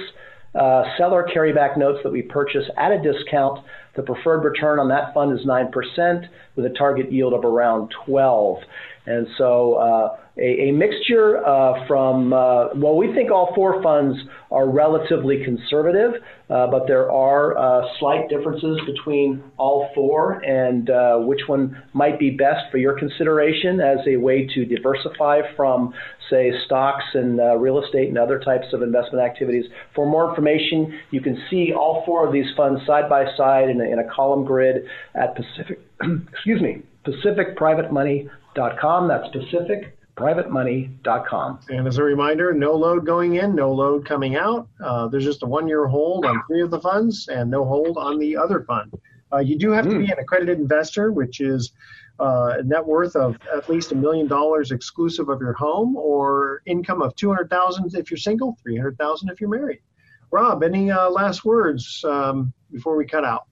uh, 0.54 0.82
seller 0.98 1.28
carryback 1.34 1.78
notes 1.78 2.00
that 2.02 2.10
we 2.10 2.22
purchase 2.22 2.64
at 2.76 2.90
a 2.90 3.00
discount. 3.00 3.64
The 3.96 4.02
preferred 4.02 4.44
return 4.44 4.78
on 4.78 4.88
that 4.88 5.14
fund 5.14 5.38
is 5.38 5.46
9% 5.46 6.28
with 6.56 6.64
a 6.64 6.70
target 6.70 7.12
yield 7.12 7.32
of 7.32 7.44
around 7.44 7.92
12. 8.06 8.58
And 9.10 9.26
so 9.36 9.74
uh, 9.74 10.16
a, 10.38 10.68
a, 10.68 10.72
mixture 10.72 11.44
uh, 11.44 11.86
from, 11.86 12.32
uh, 12.32 12.68
well, 12.76 12.96
we 12.96 13.12
think 13.12 13.32
all 13.32 13.52
four 13.54 13.82
funds 13.82 14.16
are 14.50 14.68
relatively 14.68 15.42
conservative, 15.44 16.22
uh, 16.48 16.68
but 16.68 16.86
there 16.86 17.10
are 17.10 17.58
uh, 17.58 17.86
slight 17.98 18.28
differences 18.28 18.78
between 18.86 19.42
all 19.56 19.90
four 19.94 20.34
and 20.44 20.90
uh, 20.90 21.16
which 21.18 21.40
one 21.48 21.82
might 21.92 22.18
be 22.20 22.30
best 22.30 22.70
for 22.70 22.78
your 22.78 22.96
consideration 22.98 23.80
as 23.80 23.98
a 24.06 24.16
way 24.16 24.46
to 24.54 24.64
diversify 24.64 25.40
from, 25.56 25.92
say, 26.30 26.52
stocks 26.66 27.04
and 27.14 27.38
real 27.60 27.82
estate 27.82 28.08
and 28.08 28.16
other 28.16 28.38
types 28.38 28.66
of 28.72 28.82
investment 28.82 29.24
activities. 29.24 29.64
For 29.94 30.06
more 30.06 30.28
information, 30.28 30.98
you 31.10 31.20
can 31.20 31.36
see 31.50 31.72
all 31.76 32.04
four 32.06 32.24
of 32.26 32.32
these 32.32 32.46
funds 32.56 32.80
side 32.86 33.08
by 33.10 33.24
side 33.36 33.68
in 33.68 33.80
a, 33.80 33.84
in 33.84 33.98
a 33.98 34.08
column 34.14 34.44
grid 34.44 34.84
at 35.16 35.34
Pacific, 35.34 35.80
excuse 36.32 36.62
me, 36.62 36.82
Pacific 37.04 37.56
Private 37.56 37.92
Money 37.92 38.28
pacificprivatemoney.com. 38.54 39.08
That's 39.08 39.28
pacificprivatemoney.com. 40.16 41.60
And 41.68 41.86
as 41.86 41.98
a 41.98 42.02
reminder, 42.02 42.52
no 42.52 42.74
load 42.74 43.06
going 43.06 43.36
in, 43.36 43.54
no 43.54 43.72
load 43.72 44.06
coming 44.06 44.36
out. 44.36 44.68
Uh, 44.82 45.08
there's 45.08 45.24
just 45.24 45.42
a 45.42 45.46
one 45.46 45.68
year 45.68 45.86
hold 45.86 46.26
on 46.26 46.42
three 46.46 46.62
of 46.62 46.70
the 46.70 46.80
funds 46.80 47.28
and 47.28 47.50
no 47.50 47.64
hold 47.64 47.96
on 47.96 48.18
the 48.18 48.36
other 48.36 48.62
fund. 48.64 48.92
Uh, 49.32 49.38
you 49.38 49.56
do 49.56 49.70
have 49.70 49.86
mm. 49.86 49.92
to 49.92 49.98
be 49.98 50.06
hmm. 50.06 50.12
an 50.12 50.18
accredited 50.18 50.58
investor, 50.58 51.12
which 51.12 51.40
is 51.40 51.72
uh, 52.18 52.56
a 52.58 52.62
net 52.64 52.84
worth 52.84 53.14
of 53.14 53.36
at 53.54 53.68
least 53.68 53.92
a 53.92 53.94
million 53.94 54.26
dollars 54.26 54.72
exclusive 54.72 55.28
of 55.28 55.40
your 55.40 55.52
home, 55.52 55.96
or 55.96 56.62
income 56.66 57.00
of 57.00 57.14
two 57.14 57.28
hundred 57.28 57.48
thousand 57.48 57.94
if 57.94 58.10
you're 58.10 58.18
single, 58.18 58.56
three 58.60 58.76
hundred 58.76 58.98
thousand 58.98 59.30
if 59.30 59.40
you're 59.40 59.48
married. 59.48 59.78
Rob, 60.32 60.62
any 60.62 60.90
uh, 60.90 61.08
last 61.10 61.44
words 61.44 62.04
um, 62.04 62.52
before 62.72 62.96
we 62.96 63.04
cut 63.04 63.24
out? 63.24 63.46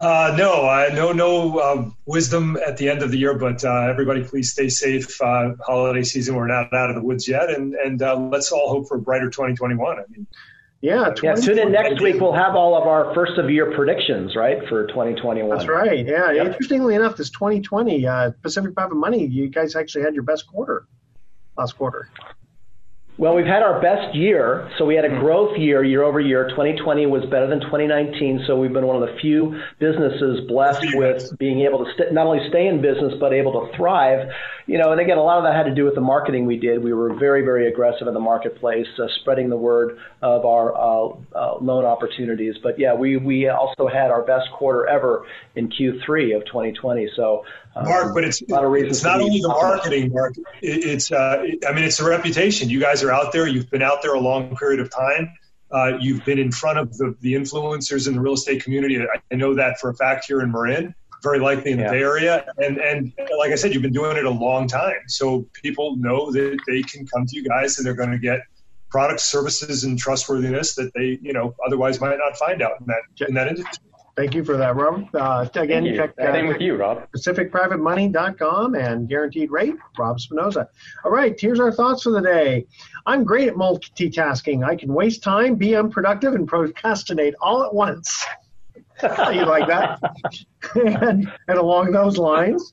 Uh, 0.00 0.34
no, 0.36 0.66
uh, 0.66 0.90
no, 0.92 1.12
no 1.12 1.58
uh, 1.58 1.90
wisdom 2.04 2.58
at 2.66 2.76
the 2.76 2.90
end 2.90 3.02
of 3.02 3.10
the 3.10 3.18
year. 3.18 3.38
But 3.38 3.64
uh, 3.64 3.88
everybody, 3.88 4.22
please 4.24 4.50
stay 4.50 4.68
safe. 4.68 5.20
Uh, 5.20 5.52
holiday 5.64 6.02
season, 6.02 6.34
we're 6.34 6.46
not 6.46 6.72
out 6.74 6.90
of 6.90 6.96
the 6.96 7.02
woods 7.02 7.26
yet, 7.26 7.50
and 7.50 7.74
and 7.74 8.02
uh, 8.02 8.16
let's 8.16 8.52
all 8.52 8.68
hope 8.68 8.88
for 8.88 8.98
a 8.98 9.00
brighter 9.00 9.30
2021. 9.30 9.98
I 9.98 10.02
mean, 10.10 10.26
yeah, 10.82 11.14
yeah. 11.22 11.34
Tune 11.34 11.58
in 11.58 11.72
next 11.72 12.02
week. 12.02 12.20
We'll 12.20 12.34
have 12.34 12.54
all 12.54 12.76
of 12.76 12.86
our 12.86 13.14
first 13.14 13.38
of 13.38 13.50
year 13.50 13.74
predictions, 13.74 14.36
right, 14.36 14.58
for 14.68 14.86
2021. 14.88 15.48
That's 15.48 15.68
right. 15.68 16.06
Yeah. 16.06 16.30
Yep. 16.32 16.46
Interestingly 16.46 16.94
enough, 16.94 17.16
this 17.16 17.30
2020 17.30 18.06
Pacific 18.42 18.74
Private 18.74 18.96
Money, 18.96 19.26
you 19.26 19.48
guys 19.48 19.76
actually 19.76 20.02
had 20.02 20.14
your 20.14 20.24
best 20.24 20.46
quarter 20.46 20.86
last 21.56 21.76
quarter. 21.76 22.10
Well, 23.18 23.34
we've 23.34 23.46
had 23.46 23.62
our 23.62 23.80
best 23.80 24.14
year. 24.14 24.70
So 24.76 24.84
we 24.84 24.94
had 24.94 25.06
a 25.06 25.10
hmm. 25.10 25.20
growth 25.20 25.56
year, 25.56 25.82
year 25.82 26.02
over 26.02 26.20
year. 26.20 26.48
2020 26.50 27.06
was 27.06 27.24
better 27.24 27.46
than 27.46 27.60
2019. 27.60 28.44
So 28.46 28.58
we've 28.58 28.72
been 28.72 28.86
one 28.86 29.02
of 29.02 29.08
the 29.08 29.18
few 29.20 29.58
businesses 29.78 30.46
blessed 30.46 30.94
with 30.94 31.36
being 31.38 31.60
able 31.62 31.84
to 31.84 31.90
st- 31.92 32.12
not 32.12 32.26
only 32.26 32.46
stay 32.50 32.66
in 32.66 32.82
business, 32.82 33.14
but 33.18 33.32
able 33.32 33.52
to 33.52 33.76
thrive. 33.76 34.28
You 34.66 34.78
know, 34.78 34.92
and 34.92 35.00
again, 35.00 35.16
a 35.16 35.22
lot 35.22 35.38
of 35.38 35.44
that 35.44 35.54
had 35.54 35.64
to 35.64 35.74
do 35.74 35.84
with 35.84 35.94
the 35.94 36.00
marketing 36.02 36.44
we 36.44 36.58
did. 36.58 36.82
We 36.82 36.92
were 36.92 37.14
very, 37.14 37.42
very 37.42 37.68
aggressive 37.68 38.06
in 38.06 38.14
the 38.14 38.20
marketplace, 38.20 38.88
uh, 38.98 39.06
spreading 39.20 39.48
the 39.48 39.56
word 39.56 39.98
of 40.20 40.44
our 40.44 40.74
uh, 40.74 41.14
uh, 41.34 41.58
loan 41.60 41.84
opportunities. 41.84 42.56
But 42.62 42.78
yeah, 42.78 42.92
we, 42.92 43.16
we 43.16 43.48
also 43.48 43.86
had 43.86 44.10
our 44.10 44.22
best 44.22 44.50
quarter 44.52 44.86
ever 44.88 45.24
in 45.54 45.68
Q3 45.70 46.36
of 46.36 46.44
2020. 46.46 47.10
So 47.16 47.44
Mark, 47.82 48.14
but 48.14 48.24
it's 48.24 48.42
it's 48.42 49.04
not 49.04 49.20
only 49.20 49.40
the 49.40 49.48
marketing, 49.48 50.12
Mark. 50.12 50.34
it's 50.62 51.12
uh, 51.12 51.44
I 51.66 51.72
mean 51.72 51.84
it's 51.84 52.00
a 52.00 52.08
reputation. 52.08 52.70
You 52.70 52.80
guys 52.80 53.02
are 53.02 53.05
out 53.12 53.32
there. 53.32 53.46
You've 53.46 53.70
been 53.70 53.82
out 53.82 54.02
there 54.02 54.14
a 54.14 54.20
long 54.20 54.56
period 54.56 54.80
of 54.80 54.90
time. 54.90 55.32
Uh, 55.70 55.98
you've 56.00 56.24
been 56.24 56.38
in 56.38 56.52
front 56.52 56.78
of 56.78 56.96
the, 56.96 57.16
the 57.20 57.34
influencers 57.34 58.06
in 58.06 58.14
the 58.14 58.20
real 58.20 58.34
estate 58.34 58.62
community. 58.62 58.98
I 59.00 59.34
know 59.34 59.54
that 59.54 59.80
for 59.80 59.90
a 59.90 59.94
fact 59.94 60.26
here 60.26 60.40
in 60.40 60.52
Marin, 60.52 60.94
very 61.22 61.40
likely 61.40 61.72
in 61.72 61.78
the. 61.78 61.84
Bay 61.84 62.02
Area, 62.02 62.46
and 62.58 62.78
and 62.78 63.12
like 63.38 63.50
I 63.50 63.56
said, 63.56 63.72
you've 63.72 63.82
been 63.82 63.92
doing 63.92 64.16
it 64.16 64.24
a 64.24 64.30
long 64.30 64.68
time. 64.68 65.08
So 65.08 65.46
people 65.62 65.96
know 65.96 66.30
that 66.30 66.58
they 66.66 66.82
can 66.82 67.06
come 67.06 67.26
to 67.26 67.36
you 67.36 67.42
guys 67.42 67.78
and 67.78 67.86
they're 67.86 67.94
going 67.94 68.12
to 68.12 68.18
get 68.18 68.40
products, 68.90 69.24
services, 69.24 69.84
and 69.84 69.98
trustworthiness 69.98 70.74
that 70.76 70.92
they 70.94 71.18
you 71.20 71.32
know 71.32 71.54
otherwise 71.66 72.00
might 72.00 72.18
not 72.18 72.36
find 72.36 72.62
out 72.62 72.80
in 72.80 72.86
that 72.86 73.28
in 73.28 73.34
that 73.34 73.48
industry. 73.48 73.85
Thank 74.16 74.34
you 74.34 74.42
for 74.42 74.56
that, 74.56 74.76
Rob. 74.76 75.14
Uh, 75.14 75.46
again, 75.56 75.84
you. 75.84 75.94
check 75.94 76.14
uh, 76.18 76.32
Same 76.32 76.46
with 76.46 76.60
you, 76.60 76.76
Rob. 76.76 77.06
PacificPrivateMoney.com 77.14 78.74
and 78.74 79.06
Guaranteed 79.06 79.50
Rate, 79.50 79.74
Rob 79.98 80.18
Spinoza. 80.18 80.68
All 81.04 81.10
right, 81.10 81.38
here's 81.38 81.60
our 81.60 81.70
thoughts 81.70 82.04
for 82.04 82.10
the 82.10 82.22
day. 82.22 82.66
I'm 83.04 83.24
great 83.24 83.48
at 83.48 83.56
multitasking. 83.56 84.66
I 84.66 84.74
can 84.74 84.94
waste 84.94 85.22
time, 85.22 85.56
be 85.56 85.76
unproductive, 85.76 86.32
and 86.32 86.48
procrastinate 86.48 87.34
all 87.42 87.62
at 87.62 87.74
once. 87.74 88.24
you 89.02 89.44
like 89.44 89.66
that? 89.66 90.00
and, 90.74 91.30
and 91.48 91.58
along 91.58 91.92
those 91.92 92.16
lines, 92.16 92.72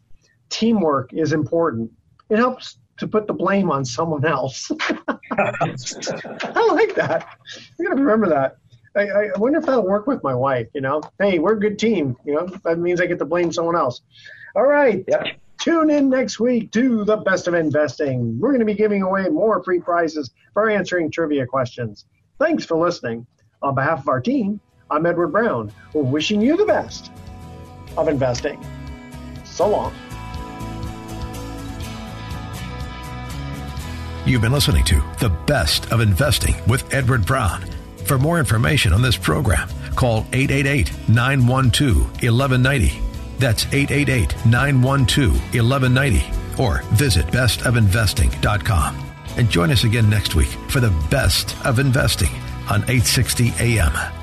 teamwork 0.49 1.11
is 1.13 1.33
important. 1.33 1.91
It 2.29 2.37
helps 2.37 2.77
to 2.99 3.07
put 3.07 3.27
the 3.27 3.33
blame 3.33 3.69
on 3.69 3.83
someone 3.83 4.25
else. 4.25 4.71
I 4.81 6.67
like 6.71 6.95
that. 6.95 7.27
I 7.79 7.83
got 7.83 7.95
to 7.95 8.01
remember 8.01 8.29
that. 8.29 8.57
I, 8.95 9.01
I 9.01 9.29
wonder 9.37 9.59
if 9.59 9.65
that'll 9.65 9.87
work 9.87 10.07
with 10.07 10.23
my 10.23 10.35
wife. 10.35 10.67
You 10.73 10.81
know, 10.81 11.01
hey, 11.19 11.39
we're 11.39 11.53
a 11.53 11.59
good 11.59 11.79
team. 11.79 12.15
You 12.25 12.35
know, 12.35 12.47
that 12.63 12.77
means 12.77 13.01
I 13.01 13.07
get 13.07 13.19
to 13.19 13.25
blame 13.25 13.51
someone 13.51 13.75
else. 13.75 14.01
All 14.55 14.65
right. 14.65 15.03
Yep. 15.07 15.27
Tune 15.59 15.89
in 15.89 16.09
next 16.09 16.39
week 16.39 16.71
to 16.73 17.05
the 17.05 17.17
best 17.17 17.47
of 17.47 17.53
investing. 17.53 18.39
We're 18.39 18.49
going 18.49 18.59
to 18.59 18.65
be 18.65 18.73
giving 18.73 19.01
away 19.01 19.29
more 19.29 19.63
free 19.63 19.79
prizes 19.79 20.31
for 20.53 20.69
answering 20.69 21.09
trivia 21.09 21.45
questions. 21.45 22.05
Thanks 22.37 22.65
for 22.65 22.77
listening. 22.77 23.25
On 23.61 23.73
behalf 23.73 23.99
of 23.99 24.09
our 24.09 24.19
team, 24.19 24.59
I'm 24.91 25.05
Edward 25.05 25.29
Brown, 25.29 25.71
We're 25.93 26.03
wishing 26.03 26.41
you 26.41 26.57
the 26.57 26.65
best 26.65 27.11
of 27.95 28.07
investing. 28.09 28.63
So 29.45 29.69
long. 29.69 29.93
You've 34.25 34.41
been 34.41 34.51
listening 34.51 34.83
to 34.85 35.03
The 35.19 35.29
Best 35.47 35.91
of 35.91 36.01
Investing 36.01 36.55
with 36.67 36.93
Edward 36.93 37.25
Brown. 37.25 37.72
For 38.05 38.17
more 38.17 38.39
information 38.39 38.93
on 38.93 39.01
this 39.01 39.17
program, 39.17 39.69
call 39.95 40.25
888 40.33 40.91
912 41.09 41.97
1190. 42.21 43.01
That's 43.39 43.65
888 43.65 44.45
912 44.45 45.31
1190. 45.55 46.61
Or 46.61 46.83
visit 46.95 47.25
bestofinvesting.com. 47.27 49.09
And 49.37 49.49
join 49.49 49.71
us 49.71 49.83
again 49.83 50.09
next 50.09 50.35
week 50.35 50.49
for 50.69 50.79
the 50.79 50.91
best 51.09 51.55
of 51.65 51.79
investing 51.79 52.29
on 52.69 52.81
860 52.83 53.53
AM. 53.59 54.22